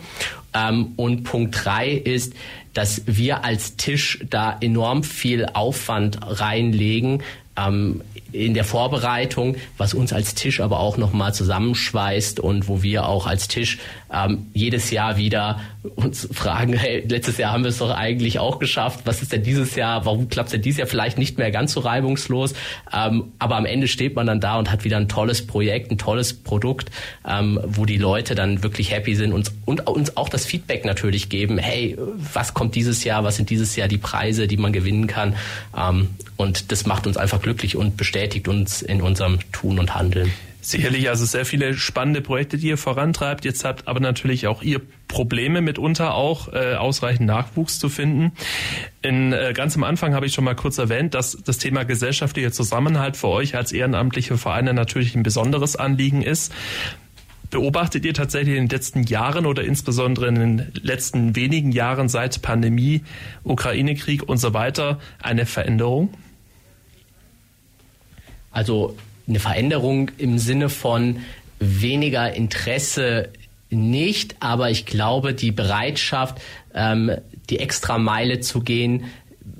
Ähm, 0.54 0.94
und 0.96 1.24
Punkt 1.24 1.66
3 1.66 1.90
ist, 1.92 2.34
dass 2.74 3.02
wir 3.06 3.44
als 3.44 3.76
Tisch 3.76 4.20
da 4.30 4.58
enorm 4.62 5.04
viel 5.04 5.46
Aufwand 5.46 6.20
reinlegen, 6.22 7.24
ähm, 7.68 8.02
in 8.32 8.54
der 8.54 8.64
Vorbereitung, 8.64 9.56
was 9.78 9.94
uns 9.94 10.14
als 10.14 10.36
Tisch 10.36 10.62
aber 10.62 10.80
auch 10.80 10.98
nochmal 10.98 11.34
zusammenschweißt 11.34 12.40
und 12.40 12.68
wo 12.68 12.84
wir 12.84 13.08
auch 13.08 13.26
als 13.26 13.48
Tisch 13.48 13.80
ähm, 14.14 14.48
jedes 14.54 14.92
Jahr 14.92 15.18
wieder 15.18 15.60
uns 15.96 16.28
fragen, 16.32 16.74
hey, 16.74 17.06
letztes 17.08 17.38
Jahr 17.38 17.54
haben 17.54 17.64
wir 17.64 17.70
es 17.70 17.78
doch 17.78 17.92
eigentlich 17.92 18.40
auch 18.40 18.60
geschafft, 18.60 19.02
was 19.06 19.22
ist 19.22 19.32
denn 19.32 19.44
dieses 19.44 19.76
Jahr, 19.76 20.06
warum 20.06 20.28
klappt 20.28 20.48
es 20.48 20.52
denn 20.52 20.62
dieses 20.62 20.80
Jahr 20.80 20.88
vielleicht 20.88 21.18
nicht 21.18 21.38
mehr 21.38 21.52
ganz 21.52 21.72
so 21.72 21.80
reibungslos, 21.80 22.54
ähm, 22.94 23.32
aber 23.40 23.56
am 23.56 23.66
Ende 23.66 23.88
steht 23.88 24.16
man 24.16 24.28
dann 24.28 24.42
da 24.42 24.60
und 24.60 24.72
hat 24.72 24.84
wieder 24.84 24.98
ein 24.98 25.08
tolles 25.08 25.48
Projekt, 25.48 25.90
ein 25.90 25.98
tolles 25.98 26.34
Produkt, 26.34 26.92
ähm, 27.26 27.60
wo 27.66 27.86
die 27.86 27.98
Leute 27.98 28.36
dann 28.36 28.62
wirklich 28.62 28.92
happy 28.92 29.16
sind 29.16 29.32
und, 29.32 29.52
und 29.66 29.88
uns 29.88 30.18
auch 30.18 30.28
das 30.28 30.46
Feedback 30.46 30.84
natürlich 30.84 31.30
geben, 31.30 31.58
hey, 31.58 31.98
was 32.34 32.54
kommt 32.54 32.76
dieses 32.76 33.06
Jahr, 33.06 33.24
was 33.24 33.38
sind 33.38 33.50
dieses 33.50 33.76
Jahr 33.78 33.88
die 33.88 33.98
Preise, 33.98 34.48
die 34.48 34.58
man 34.58 34.74
gewinnen 34.74 35.08
kann? 35.08 35.36
Ähm, 35.78 36.10
und 36.36 36.74
das 36.74 36.86
macht 36.86 37.08
uns 37.08 37.16
einfach 37.16 37.42
glücklich 37.42 37.78
und 37.78 37.96
bestätigt 37.96 38.50
uns 38.50 38.82
in 38.82 39.02
unserem 39.02 39.40
Tun 39.54 39.80
und 39.80 39.96
Handeln. 39.96 40.32
Sicherlich 40.62 41.08
also 41.08 41.26
sehr 41.26 41.46
viele 41.46 41.74
spannende 41.74 42.22
Projekte, 42.22 42.58
die 42.58 42.68
ihr 42.68 42.78
vorantreibt. 42.78 43.46
Jetzt 43.46 43.64
habt 43.64 43.88
aber 43.88 44.02
natürlich 44.02 44.48
auch 44.48 44.62
ihr 44.62 44.82
Probleme 45.08 45.62
mitunter 45.62 46.16
auch 46.16 46.52
äh, 46.52 46.76
ausreichend 46.76 47.28
Nachwuchs 47.28 47.80
zu 47.80 47.88
finden. 47.88 48.34
In, 49.02 49.32
äh, 49.32 49.54
ganz 49.54 49.78
am 49.78 49.86
Anfang 49.86 50.14
habe 50.14 50.26
ich 50.26 50.34
schon 50.34 50.44
mal 50.44 50.56
kurz 50.56 50.78
erwähnt, 50.78 51.14
dass 51.14 51.38
das 51.46 51.60
Thema 51.60 51.84
gesellschaftlicher 51.84 52.52
Zusammenhalt 52.52 53.16
für 53.16 53.30
euch 53.30 53.56
als 53.56 53.72
ehrenamtliche 53.72 54.38
Vereine 54.38 54.74
natürlich 54.74 55.16
ein 55.16 55.24
besonderes 55.24 55.78
Anliegen 55.78 56.22
ist. 56.22 56.54
Beobachtet 57.50 58.04
ihr 58.04 58.14
tatsächlich 58.14 58.56
in 58.58 58.68
den 58.68 58.70
letzten 58.70 59.04
Jahren 59.04 59.46
oder 59.46 59.64
insbesondere 59.64 60.28
in 60.28 60.36
den 60.36 60.72
letzten 60.74 61.38
wenigen 61.38 61.72
Jahren 61.72 62.10
seit 62.10 62.42
Pandemie, 62.42 63.04
Ukraine-Krieg 63.44 64.28
und 64.28 64.38
so 64.38 64.54
weiter 64.54 65.00
eine 65.22 65.46
Veränderung? 65.46 66.14
Also 68.52 68.98
eine 69.30 69.40
Veränderung 69.40 70.12
im 70.18 70.38
Sinne 70.40 70.70
von 70.70 71.18
weniger 71.60 72.34
Interesse 72.34 73.30
nicht, 73.70 74.38
aber 74.40 74.72
ich 74.72 74.86
glaube, 74.86 75.34
die 75.34 75.52
Bereitschaft, 75.52 76.40
ähm, 76.74 77.12
die 77.50 77.60
extra 77.60 77.98
Meile 77.98 78.40
zu 78.40 78.62
gehen, 78.62 79.06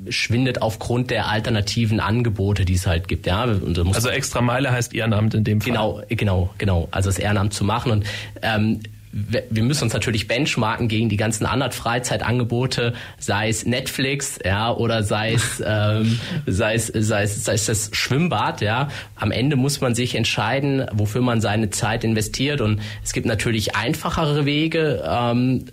schwindet 0.10 0.62
aufgrund 0.62 1.12
der 1.12 1.28
alternativen 1.28 2.00
Angebote, 2.00 2.66
die 2.66 2.74
es 2.74 2.88
halt 2.88 3.08
gibt. 3.08 3.28
Ja, 3.28 3.44
also 3.44 4.10
extra 4.10 4.42
Meile 4.42 4.72
heißt 4.72 4.94
Ehrenamt 4.96 5.34
in 5.34 5.44
dem 5.44 5.62
Fall. 5.62 5.72
Genau, 5.72 6.02
genau, 6.08 6.50
genau. 6.58 6.88
Also 6.92 7.10
das 7.10 7.20
Ehrenamt 7.20 7.54
zu 7.54 7.64
machen 7.64 7.92
und 7.92 8.06
ähm, 8.42 8.80
wir 9.12 9.64
müssen 9.64 9.86
uns 9.86 9.94
natürlich 9.94 10.28
benchmarken 10.28 10.88
gegen 10.88 11.10
die 11.10 11.18
ganzen 11.18 11.46
anderen 11.46 11.72
Freizeitangebote, 11.72 12.94
sei 13.18 13.50
es 13.50 13.66
Netflix, 13.66 14.38
ja, 14.44 14.72
oder 14.72 15.04
sei 15.04 15.34
es, 15.34 15.64
ähm, 15.66 16.20
sei 16.46 16.76
es, 16.76 16.88
sei 16.88 17.24
es, 17.24 17.44
sei 17.44 17.54
es 17.54 17.66
das 17.66 17.90
Schwimmbad, 17.94 18.62
ja. 18.62 18.90
Am 19.16 19.32
Ende 19.32 19.56
muss 19.56 19.82
man 19.82 19.96
sich 19.96 20.16
entscheiden, 20.16 20.86
wofür 20.94 21.22
man 21.22 21.42
seine 21.42 21.70
Zeit 21.72 22.04
investiert 22.04 22.62
und 22.62 22.82
es 23.04 23.14
gibt 23.14 23.26
natürlich 23.26 23.76
einfachere 23.76 24.46
Wege, 24.46 25.04
ähm, 25.08 25.66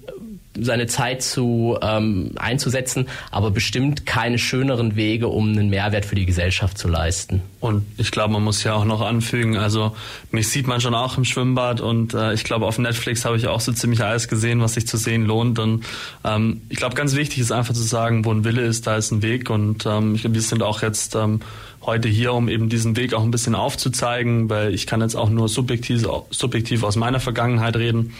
seine 0.60 0.86
Zeit 0.86 1.22
zu 1.22 1.78
ähm, 1.82 2.32
einzusetzen, 2.36 3.08
aber 3.30 3.50
bestimmt 3.50 4.06
keine 4.06 4.38
schöneren 4.38 4.96
Wege, 4.96 5.28
um 5.28 5.50
einen 5.50 5.70
Mehrwert 5.70 6.04
für 6.04 6.14
die 6.14 6.26
Gesellschaft 6.26 6.78
zu 6.78 6.88
leisten. 6.88 7.42
Und 7.60 7.84
ich 7.96 8.10
glaube, 8.10 8.32
man 8.32 8.44
muss 8.44 8.62
ja 8.64 8.74
auch 8.74 8.84
noch 8.84 9.00
anfügen, 9.00 9.56
also 9.56 9.96
mich 10.30 10.48
sieht 10.48 10.66
man 10.66 10.80
schon 10.80 10.94
auch 10.94 11.16
im 11.18 11.24
Schwimmbad 11.24 11.80
und 11.80 12.14
äh, 12.14 12.32
ich 12.34 12.44
glaube, 12.44 12.66
auf 12.66 12.78
Netflix 12.78 13.24
habe 13.24 13.36
ich 13.36 13.48
auch 13.48 13.60
so 13.60 13.72
ziemlich 13.72 14.02
alles 14.02 14.28
gesehen, 14.28 14.60
was 14.60 14.74
sich 14.74 14.86
zu 14.86 14.96
sehen 14.96 15.24
lohnt. 15.24 15.58
Und 15.58 15.84
ähm, 16.24 16.62
ich 16.68 16.76
glaube, 16.76 16.94
ganz 16.94 17.16
wichtig 17.16 17.38
ist 17.38 17.52
einfach 17.52 17.74
zu 17.74 17.82
sagen, 17.82 18.24
wo 18.24 18.32
ein 18.32 18.44
Wille 18.44 18.62
ist, 18.62 18.86
da 18.86 18.96
ist 18.96 19.10
ein 19.10 19.22
Weg. 19.22 19.50
Und 19.50 19.86
ähm, 19.86 20.14
ich 20.14 20.22
glaube, 20.22 20.34
wir 20.34 20.42
sind 20.42 20.62
auch 20.62 20.82
jetzt 20.82 21.14
ähm, 21.14 21.40
heute 21.82 22.08
hier, 22.08 22.32
um 22.32 22.48
eben 22.48 22.68
diesen 22.68 22.96
Weg 22.96 23.14
auch 23.14 23.22
ein 23.22 23.30
bisschen 23.30 23.54
aufzuzeigen, 23.54 24.50
weil 24.50 24.74
ich 24.74 24.86
kann 24.86 25.00
jetzt 25.00 25.14
auch 25.14 25.30
nur 25.30 25.48
subjektiv, 25.48 26.06
subjektiv 26.30 26.82
aus 26.82 26.96
meiner 26.96 27.20
Vergangenheit 27.20 27.76
reden. 27.76 28.12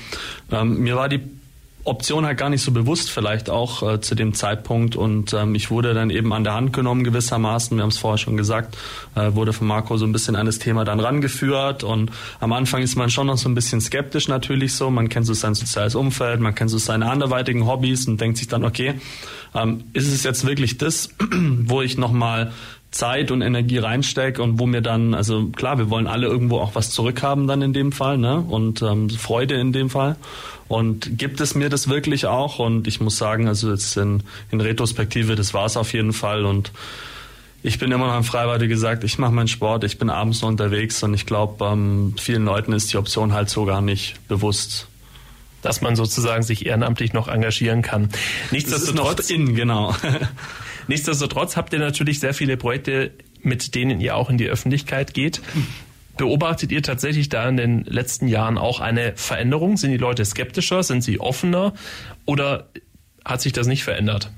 Ähm, 0.51 0.81
mir 0.81 0.97
war 0.97 1.09
die 1.09 1.21
Option 1.87 2.27
halt 2.27 2.39
gar 2.39 2.51
nicht 2.51 2.63
so 2.63 2.73
bewusst 2.73 3.11
vielleicht 3.11 3.49
auch 3.49 3.83
äh, 3.83 4.01
zu 4.01 4.15
dem 4.15 4.35
Zeitpunkt. 4.35 4.97
Und 4.97 5.33
ähm, 5.33 5.55
ich 5.55 5.71
wurde 5.71 5.95
dann 5.95 6.11
eben 6.11 6.33
an 6.33 6.45
der 6.45 6.55
Hand 6.55 6.73
genommen 6.73 7.05
gewissermaßen, 7.05 7.77
wir 7.77 7.83
haben 7.83 7.91
es 7.91 7.99
vorher 7.99 8.19
schon 8.19 8.37
gesagt, 8.37 8.77
äh, 9.15 9.35
wurde 9.35 9.53
von 9.53 9.67
Marco 9.67 9.97
so 9.97 10.05
ein 10.05 10.13
bisschen 10.13 10.37
an 10.37 10.47
das 10.47 10.59
Thema 10.59 10.85
dann 10.85 11.01
rangeführt. 11.01 11.85
Und 11.85 12.11
am 12.41 12.53
Anfang 12.53 12.83
ist 12.83 12.97
man 12.97 13.11
schon 13.11 13.29
noch 13.29 13.39
so 13.39 13.49
ein 13.49 13.55
bisschen 13.55 13.81
skeptisch 13.81 14.29
natürlich 14.29 14.75
so, 14.75 14.91
man 14.91 15.09
kennt 15.09 15.27
so 15.27 15.35
sein 15.35 15.55
soziales 15.55 15.95
Umfeld, 15.95 16.41
man 16.41 16.55
kennt 16.55 16.71
so 16.71 16.79
seine 16.79 17.11
anderweitigen 17.11 17.67
Hobbys 17.67 18.07
und 18.09 18.21
denkt 18.21 18.39
sich 18.39 18.49
dann, 18.49 18.65
okay, 18.65 18.95
ähm, 19.55 19.85
ist 19.93 20.13
es 20.13 20.25
jetzt 20.25 20.47
wirklich 20.47 20.79
das, 20.79 21.11
wo 21.31 21.83
ich 21.83 21.97
nochmal 21.97 22.53
Zeit 22.91 23.31
und 23.31 23.43
Energie 23.43 23.79
reinstecke 23.79 24.43
und 24.43 24.59
wo 24.59 24.67
mir 24.67 24.81
dann, 24.81 25.15
also 25.15 25.47
klar, 25.49 25.79
wir 25.79 25.91
wollen 25.91 26.07
alle 26.07 26.27
irgendwo 26.27 26.59
auch 26.59 26.75
was 26.75 26.91
zurückhaben 26.91 27.47
dann 27.47 27.61
in 27.63 27.73
dem 27.73 27.93
Fall, 27.93 28.17
ne? 28.17 28.41
Und 28.41 28.83
ähm, 28.83 29.11
Freude 29.11 29.55
in 29.55 29.73
dem 29.73 29.91
Fall. 29.91 30.17
Und 30.69 31.19
gibt 31.19 31.41
es 31.41 31.55
mir 31.55 31.69
das 31.69 31.89
wirklich 31.89 32.27
auch? 32.27 32.59
Und 32.59 32.89
ich 32.89 33.01
muss 33.01 33.19
sagen, 33.19 33.49
also 33.49 33.71
jetzt 33.71 33.97
in, 33.97 34.23
in 34.51 34.61
Retrospektive, 34.61 35.37
das 35.37 35.55
war 35.55 35.67
es 35.67 35.77
auf 35.77 35.93
jeden 35.93 36.13
Fall. 36.13 36.45
Und 36.45 36.73
ich 37.63 37.79
bin 37.79 37.93
immer 37.93 38.07
noch 38.07 38.17
im 38.17 38.25
Freibad, 38.25 38.61
wie 38.61 38.69
gesagt, 38.69 39.05
ich 39.05 39.19
mache 39.19 39.33
meinen 39.33 39.49
Sport, 39.49 39.85
ich 39.85 39.99
bin 39.99 40.11
abends 40.11 40.43
noch 40.43 40.49
unterwegs 40.49 41.03
und 41.03 41.15
ich 41.15 41.27
glaube, 41.27 41.65
ähm, 41.65 42.15
vielen 42.19 42.45
Leuten 42.45 42.73
ist 42.73 42.93
die 42.93 42.97
Option 42.97 43.33
halt 43.33 43.51
so 43.51 43.65
gar 43.65 43.83
nicht 43.83 44.17
bewusst. 44.29 44.89
Dass 45.67 45.81
man 45.81 45.97
sozusagen 45.97 46.43
sich 46.43 46.67
ehrenamtlich 46.67 47.13
noch 47.13 47.29
engagieren 47.29 47.83
kann. 47.83 48.09
Nichtsdestotrotz, 48.51 49.31
in, 49.31 49.55
genau. 49.55 49.95
Nichtsdestotrotz 50.89 51.57
habt 51.57 51.73
ihr 51.73 51.79
natürlich 51.79 52.21
sehr 52.21 52.35
viele 52.35 52.57
Projekte, 52.57 53.11
mit 53.43 53.75
denen 53.75 54.01
ihr 54.01 54.17
auch 54.17 54.31
in 54.31 54.39
die 54.39 54.47
Öffentlichkeit 54.47 55.15
geht. 55.15 55.41
Beobachtet 56.17 56.73
ihr 56.73 56.83
tatsächlich 56.83 57.29
da 57.29 57.49
in 57.49 57.57
den 57.57 57.85
letzten 57.85 58.29
Jahren 58.29 58.57
auch 58.59 58.81
eine 58.81 59.13
Veränderung? 59.17 59.77
Sind 59.77 59.91
die 59.91 59.97
Leute 59.97 60.25
skeptischer? 60.25 60.83
Sind 60.83 61.03
sie 61.03 61.21
offener? 61.21 61.75
Oder 62.25 62.69
hat 63.25 63.43
sich 63.43 63.53
das 63.53 63.67
nicht 63.67 63.85
verändert? 63.85 64.31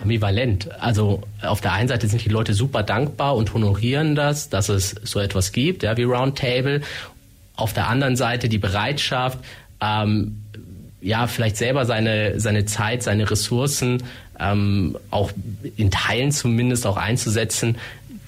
ambivalent. 0.00 0.70
Also 0.80 1.22
auf 1.42 1.60
der 1.60 1.72
einen 1.72 1.88
Seite 1.88 2.08
sind 2.08 2.24
die 2.24 2.28
Leute 2.28 2.54
super 2.54 2.82
dankbar 2.82 3.36
und 3.36 3.52
honorieren 3.52 4.14
das, 4.14 4.48
dass 4.48 4.68
es 4.68 4.94
so 5.02 5.20
etwas 5.20 5.52
gibt, 5.52 5.82
ja, 5.82 5.96
wie 5.96 6.04
Roundtable. 6.04 6.80
Auf 7.56 7.72
der 7.72 7.88
anderen 7.88 8.16
Seite 8.16 8.48
die 8.48 8.58
Bereitschaft, 8.58 9.38
ähm, 9.80 10.41
ja, 11.02 11.26
vielleicht 11.26 11.56
selber 11.56 11.84
seine, 11.84 12.40
seine 12.40 12.64
Zeit, 12.64 13.02
seine 13.02 13.30
Ressourcen 13.30 14.02
ähm, 14.38 14.96
auch 15.10 15.32
in 15.76 15.90
Teilen 15.90 16.32
zumindest 16.32 16.86
auch 16.86 16.96
einzusetzen, 16.96 17.76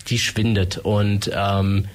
die 0.09 0.19
schwindet. 0.19 0.79
Und 0.79 1.31
ähm, 1.35 1.87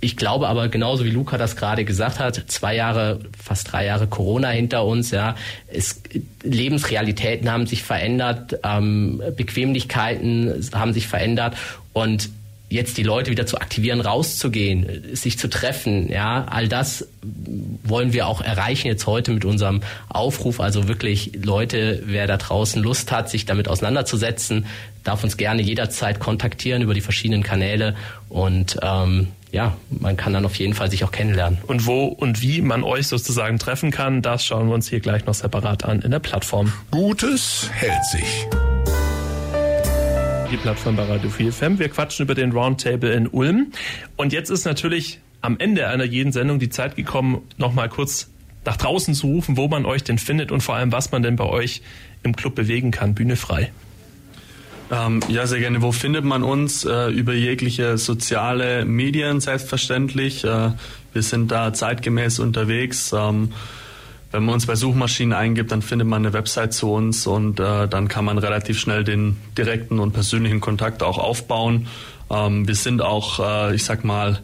ich 0.00 0.16
glaube 0.16 0.48
aber 0.48 0.68
genauso 0.68 1.04
wie 1.04 1.10
Luca 1.10 1.38
das 1.38 1.56
gerade 1.56 1.84
gesagt 1.84 2.20
hat, 2.20 2.44
zwei 2.46 2.76
Jahre, 2.76 3.20
fast 3.42 3.72
drei 3.72 3.86
Jahre 3.86 4.06
Corona 4.06 4.48
hinter 4.50 4.84
uns, 4.84 5.10
ja, 5.10 5.34
es, 5.66 6.00
Lebensrealitäten 6.42 7.50
haben 7.50 7.66
sich 7.66 7.82
verändert, 7.82 8.58
ähm, 8.62 9.20
Bequemlichkeiten 9.36 10.68
haben 10.72 10.92
sich 10.92 11.08
verändert 11.08 11.56
und 11.92 12.30
jetzt 12.70 12.98
die 12.98 13.02
Leute 13.02 13.30
wieder 13.30 13.46
zu 13.46 13.58
aktivieren, 13.58 14.00
rauszugehen, 14.00 15.16
sich 15.16 15.38
zu 15.38 15.48
treffen, 15.48 16.10
ja, 16.12 16.44
all 16.48 16.68
das 16.68 17.08
wollen 17.88 18.12
wir 18.12 18.26
auch 18.26 18.40
erreichen 18.40 18.86
jetzt 18.86 19.06
heute 19.06 19.32
mit 19.32 19.44
unserem 19.44 19.80
Aufruf. 20.08 20.60
Also 20.60 20.88
wirklich 20.88 21.32
Leute, 21.42 22.02
wer 22.06 22.26
da 22.26 22.36
draußen 22.36 22.82
Lust 22.82 23.12
hat, 23.12 23.30
sich 23.30 23.46
damit 23.46 23.68
auseinanderzusetzen, 23.68 24.66
darf 25.04 25.24
uns 25.24 25.36
gerne 25.36 25.62
jederzeit 25.62 26.20
kontaktieren 26.20 26.82
über 26.82 26.94
die 26.94 27.00
verschiedenen 27.00 27.42
Kanäle 27.42 27.94
und 28.28 28.78
ähm, 28.82 29.28
ja, 29.50 29.76
man 29.88 30.16
kann 30.16 30.32
dann 30.32 30.44
auf 30.44 30.56
jeden 30.56 30.74
Fall 30.74 30.90
sich 30.90 31.04
auch 31.04 31.10
kennenlernen. 31.10 31.58
Und 31.66 31.86
wo 31.86 32.04
und 32.04 32.42
wie 32.42 32.60
man 32.60 32.82
euch 32.82 33.06
sozusagen 33.06 33.58
treffen 33.58 33.90
kann, 33.90 34.20
das 34.20 34.44
schauen 34.44 34.68
wir 34.68 34.74
uns 34.74 34.88
hier 34.88 35.00
gleich 35.00 35.24
noch 35.24 35.34
separat 35.34 35.84
an 35.84 36.02
in 36.02 36.10
der 36.10 36.18
Plattform. 36.18 36.72
Gutes 36.90 37.70
hält 37.72 38.04
sich. 38.04 38.46
Die 40.50 40.56
Plattform 40.56 40.96
bei 40.96 41.04
Radio 41.04 41.28
4 41.28 41.52
FM. 41.52 41.78
Wir 41.78 41.88
quatschen 41.88 42.24
über 42.24 42.34
den 42.34 42.52
Roundtable 42.52 43.12
in 43.12 43.26
Ulm. 43.26 43.72
Und 44.16 44.32
jetzt 44.32 44.50
ist 44.50 44.64
natürlich 44.64 45.20
am 45.40 45.58
Ende 45.58 45.88
einer 45.88 46.04
jeden 46.04 46.32
Sendung 46.32 46.58
die 46.58 46.70
Zeit 46.70 46.96
gekommen, 46.96 47.42
nochmal 47.56 47.88
kurz 47.88 48.30
nach 48.64 48.76
draußen 48.76 49.14
zu 49.14 49.28
rufen, 49.28 49.56
wo 49.56 49.68
man 49.68 49.86
euch 49.86 50.04
denn 50.04 50.18
findet 50.18 50.52
und 50.52 50.62
vor 50.62 50.74
allem, 50.74 50.92
was 50.92 51.12
man 51.12 51.22
denn 51.22 51.36
bei 51.36 51.44
euch 51.44 51.82
im 52.22 52.36
Club 52.36 52.54
bewegen 52.54 52.90
kann. 52.90 53.14
Bühne 53.14 53.36
frei. 53.36 53.70
Ähm, 54.90 55.20
ja, 55.28 55.46
sehr 55.46 55.60
gerne. 55.60 55.82
Wo 55.82 55.92
findet 55.92 56.24
man 56.24 56.42
uns? 56.42 56.84
Äh, 56.84 57.10
über 57.10 57.34
jegliche 57.34 57.98
soziale 57.98 58.84
Medien 58.84 59.40
selbstverständlich. 59.40 60.44
Äh, 60.44 60.72
wir 61.12 61.22
sind 61.22 61.50
da 61.50 61.72
zeitgemäß 61.72 62.38
unterwegs. 62.38 63.12
Ähm, 63.12 63.52
wenn 64.30 64.44
man 64.44 64.54
uns 64.54 64.66
bei 64.66 64.76
Suchmaschinen 64.76 65.32
eingibt, 65.32 65.72
dann 65.72 65.82
findet 65.82 66.06
man 66.06 66.24
eine 66.24 66.34
Website 66.34 66.74
zu 66.74 66.92
uns 66.92 67.26
und 67.26 67.60
äh, 67.60 67.88
dann 67.88 68.08
kann 68.08 68.24
man 68.24 68.36
relativ 68.36 68.78
schnell 68.78 69.04
den 69.04 69.38
direkten 69.56 69.98
und 69.98 70.12
persönlichen 70.12 70.60
Kontakt 70.60 71.02
auch 71.02 71.18
aufbauen. 71.18 71.86
Ähm, 72.30 72.68
wir 72.68 72.74
sind 72.74 73.00
auch, 73.00 73.40
äh, 73.70 73.74
ich 73.74 73.84
sag 73.84 74.04
mal, 74.04 74.40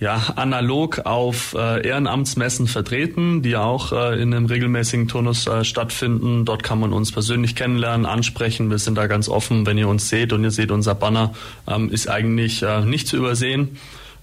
ja, 0.00 0.32
analog 0.36 1.00
auf 1.00 1.54
äh, 1.58 1.86
Ehrenamtsmessen 1.86 2.68
vertreten, 2.68 3.42
die 3.42 3.56
auch 3.56 3.92
äh, 3.92 4.20
in 4.20 4.32
einem 4.32 4.46
regelmäßigen 4.46 5.08
Turnus 5.08 5.46
äh, 5.46 5.64
stattfinden. 5.64 6.44
Dort 6.44 6.62
kann 6.62 6.78
man 6.78 6.92
uns 6.92 7.10
persönlich 7.10 7.56
kennenlernen, 7.56 8.06
ansprechen. 8.06 8.70
Wir 8.70 8.78
sind 8.78 8.94
da 8.94 9.08
ganz 9.08 9.28
offen. 9.28 9.66
Wenn 9.66 9.76
ihr 9.76 9.88
uns 9.88 10.08
seht 10.08 10.32
und 10.32 10.44
ihr 10.44 10.52
seht 10.52 10.70
unser 10.70 10.94
Banner, 10.94 11.34
ähm, 11.66 11.90
ist 11.90 12.08
eigentlich 12.08 12.62
äh, 12.62 12.82
nicht 12.82 13.08
zu 13.08 13.16
übersehen. 13.16 13.76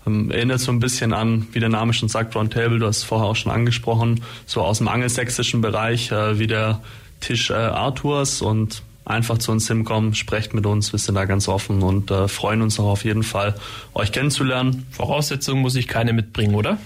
Ähm, 0.07 0.31
erinnert 0.31 0.61
so 0.61 0.71
ein 0.71 0.79
bisschen 0.79 1.11
an, 1.11 1.47
wie 1.51 1.59
der 1.59 1.69
Name 1.69 1.93
schon 1.93 2.07
sagt, 2.07 2.35
Roundtable, 2.35 2.79
du 2.79 2.85
hast 2.85 2.97
es 2.99 3.03
vorher 3.03 3.27
auch 3.27 3.35
schon 3.35 3.51
angesprochen, 3.51 4.21
so 4.45 4.61
aus 4.61 4.77
dem 4.77 4.87
angelsächsischen 4.87 5.59
Bereich, 5.59 6.09
äh, 6.11 6.39
wie 6.39 6.47
der 6.47 6.81
Tisch 7.19 7.49
äh, 7.49 7.53
Arthurs 7.53 8.41
und 8.41 8.81
einfach 9.05 9.37
zu 9.37 9.51
uns 9.51 9.67
hinkommen, 9.67 10.15
sprecht 10.15 10.53
mit 10.53 10.65
uns, 10.65 10.91
wir 10.91 10.99
sind 10.99 11.15
da 11.15 11.25
ganz 11.25 11.47
offen 11.47 11.83
und 11.83 12.11
äh, 12.11 12.27
freuen 12.27 12.61
uns 12.61 12.79
auch 12.79 12.89
auf 12.89 13.05
jeden 13.05 13.23
Fall, 13.23 13.55
euch 13.93 14.11
kennenzulernen. 14.11 14.85
Voraussetzungen 14.91 15.61
muss 15.61 15.75
ich 15.75 15.87
keine 15.87 16.11
mitbringen, 16.11 16.55
oder? 16.55 16.79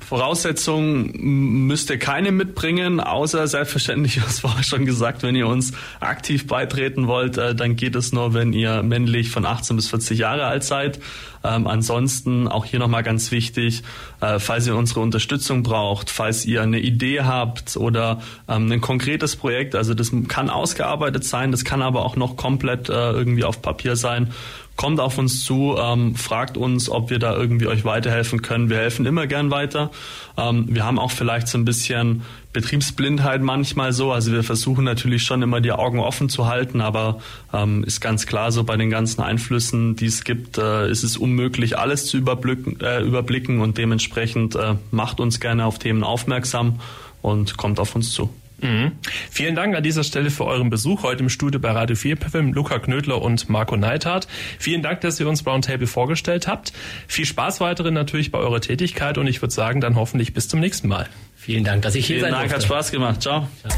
Voraussetzungen 0.00 1.66
müsst 1.66 1.90
ihr 1.90 1.98
keine 1.98 2.32
mitbringen, 2.32 3.00
außer 3.00 3.46
selbstverständlich, 3.46 4.22
was 4.24 4.40
vorher 4.40 4.62
schon 4.62 4.86
gesagt, 4.86 5.22
wenn 5.22 5.34
ihr 5.34 5.46
uns 5.46 5.72
aktiv 6.00 6.46
beitreten 6.46 7.06
wollt, 7.06 7.36
äh, 7.36 7.54
dann 7.54 7.76
geht 7.76 7.94
es 7.96 8.12
nur, 8.12 8.34
wenn 8.34 8.52
ihr 8.52 8.82
männlich 8.82 9.30
von 9.30 9.44
18 9.44 9.76
bis 9.76 9.88
40 9.88 10.18
Jahre 10.18 10.46
alt 10.46 10.64
seid. 10.64 11.00
Ähm, 11.44 11.66
ansonsten 11.66 12.48
auch 12.48 12.64
hier 12.64 12.80
nochmal 12.80 13.02
ganz 13.02 13.30
wichtig, 13.30 13.82
äh, 14.20 14.38
falls 14.38 14.66
ihr 14.66 14.74
unsere 14.74 15.00
Unterstützung 15.00 15.62
braucht, 15.62 16.10
falls 16.10 16.44
ihr 16.44 16.62
eine 16.62 16.80
Idee 16.80 17.20
habt 17.20 17.76
oder 17.76 18.20
ähm, 18.48 18.70
ein 18.72 18.80
konkretes 18.80 19.36
Projekt, 19.36 19.74
also 19.76 19.94
das 19.94 20.10
kann 20.26 20.50
ausgearbeitet 20.50 21.24
sein, 21.24 21.52
das 21.52 21.64
kann 21.64 21.80
aber 21.80 22.04
auch 22.04 22.16
noch 22.16 22.36
komplett 22.36 22.88
äh, 22.88 22.92
irgendwie 22.92 23.44
auf 23.44 23.62
Papier 23.62 23.94
sein 23.94 24.32
kommt 24.78 25.00
auf 25.00 25.18
uns 25.18 25.44
zu, 25.44 25.76
ähm, 25.76 26.14
fragt 26.14 26.56
uns, 26.56 26.88
ob 26.88 27.10
wir 27.10 27.18
da 27.18 27.36
irgendwie 27.36 27.66
euch 27.66 27.84
weiterhelfen 27.84 28.42
können. 28.42 28.70
Wir 28.70 28.76
helfen 28.76 29.06
immer 29.06 29.26
gern 29.26 29.50
weiter. 29.50 29.90
Ähm, 30.38 30.66
wir 30.68 30.84
haben 30.84 31.00
auch 31.00 31.10
vielleicht 31.10 31.48
so 31.48 31.58
ein 31.58 31.64
bisschen 31.64 32.22
Betriebsblindheit 32.52 33.42
manchmal 33.42 33.92
so. 33.92 34.12
Also 34.12 34.30
wir 34.30 34.44
versuchen 34.44 34.84
natürlich 34.84 35.24
schon 35.24 35.42
immer 35.42 35.60
die 35.60 35.72
Augen 35.72 35.98
offen 35.98 36.28
zu 36.28 36.46
halten, 36.46 36.80
aber 36.80 37.20
ähm, 37.52 37.82
ist 37.82 38.00
ganz 38.00 38.26
klar 38.26 38.52
so 38.52 38.62
bei 38.62 38.76
den 38.76 38.88
ganzen 38.88 39.20
Einflüssen, 39.20 39.96
die 39.96 40.06
es 40.06 40.22
gibt, 40.22 40.58
äh, 40.58 40.88
ist 40.88 41.02
es 41.02 41.16
unmöglich, 41.16 41.76
alles 41.76 42.06
zu 42.06 42.16
überblicken, 42.16 42.80
äh, 42.80 43.02
überblicken 43.02 43.60
und 43.60 43.78
dementsprechend 43.78 44.54
äh, 44.54 44.76
macht 44.92 45.18
uns 45.18 45.40
gerne 45.40 45.66
auf 45.66 45.80
Themen 45.80 46.04
aufmerksam 46.04 46.78
und 47.20 47.56
kommt 47.56 47.80
auf 47.80 47.96
uns 47.96 48.12
zu. 48.12 48.30
Mhm. 48.60 48.92
Vielen 49.30 49.54
Dank 49.54 49.76
an 49.76 49.82
dieser 49.82 50.02
Stelle 50.04 50.30
für 50.30 50.44
euren 50.44 50.68
Besuch 50.70 51.02
heute 51.02 51.22
im 51.22 51.28
Studio 51.28 51.60
bei 51.60 51.70
Radio 51.70 51.94
4 51.96 52.16
FM, 52.16 52.52
Luca 52.52 52.78
Knödler 52.78 53.22
und 53.22 53.48
Marco 53.48 53.76
Neithardt. 53.76 54.26
Vielen 54.58 54.82
Dank, 54.82 55.00
dass 55.02 55.20
ihr 55.20 55.28
uns 55.28 55.46
Roundtable 55.46 55.86
vorgestellt 55.86 56.48
habt. 56.48 56.72
Viel 57.06 57.24
Spaß 57.26 57.60
weiterhin 57.60 57.94
natürlich 57.94 58.30
bei 58.32 58.38
eurer 58.38 58.60
Tätigkeit 58.60 59.16
und 59.18 59.26
ich 59.26 59.40
würde 59.42 59.54
sagen, 59.54 59.80
dann 59.80 59.96
hoffentlich 59.96 60.34
bis 60.34 60.48
zum 60.48 60.60
nächsten 60.60 60.88
Mal. 60.88 61.08
Vielen 61.36 61.64
Dank, 61.64 61.82
dass 61.82 61.94
ich 61.94 62.06
hier 62.06 62.16
Vielen 62.16 62.32
sein 62.32 62.40
Dank, 62.40 62.50
durfte. 62.50 62.56
hat 62.56 62.64
Spaß 62.64 62.90
gemacht. 62.90 63.22
Ciao. 63.22 63.48
Ciao. 63.60 63.72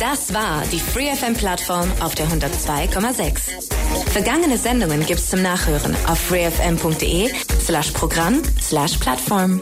Das 0.00 0.34
war 0.34 0.62
die 0.72 0.80
FreeFM-Plattform 0.80 1.88
auf 2.00 2.14
der 2.16 2.26
102,6. 2.26 4.10
Vergangene 4.10 4.58
Sendungen 4.58 5.06
gibt's 5.06 5.30
zum 5.30 5.42
Nachhören 5.42 5.94
auf 6.06 6.18
freefm.de 6.18 7.30
slash 7.60 7.92
Programm 7.92 8.42
slash 8.60 8.96
Plattform. 8.98 9.60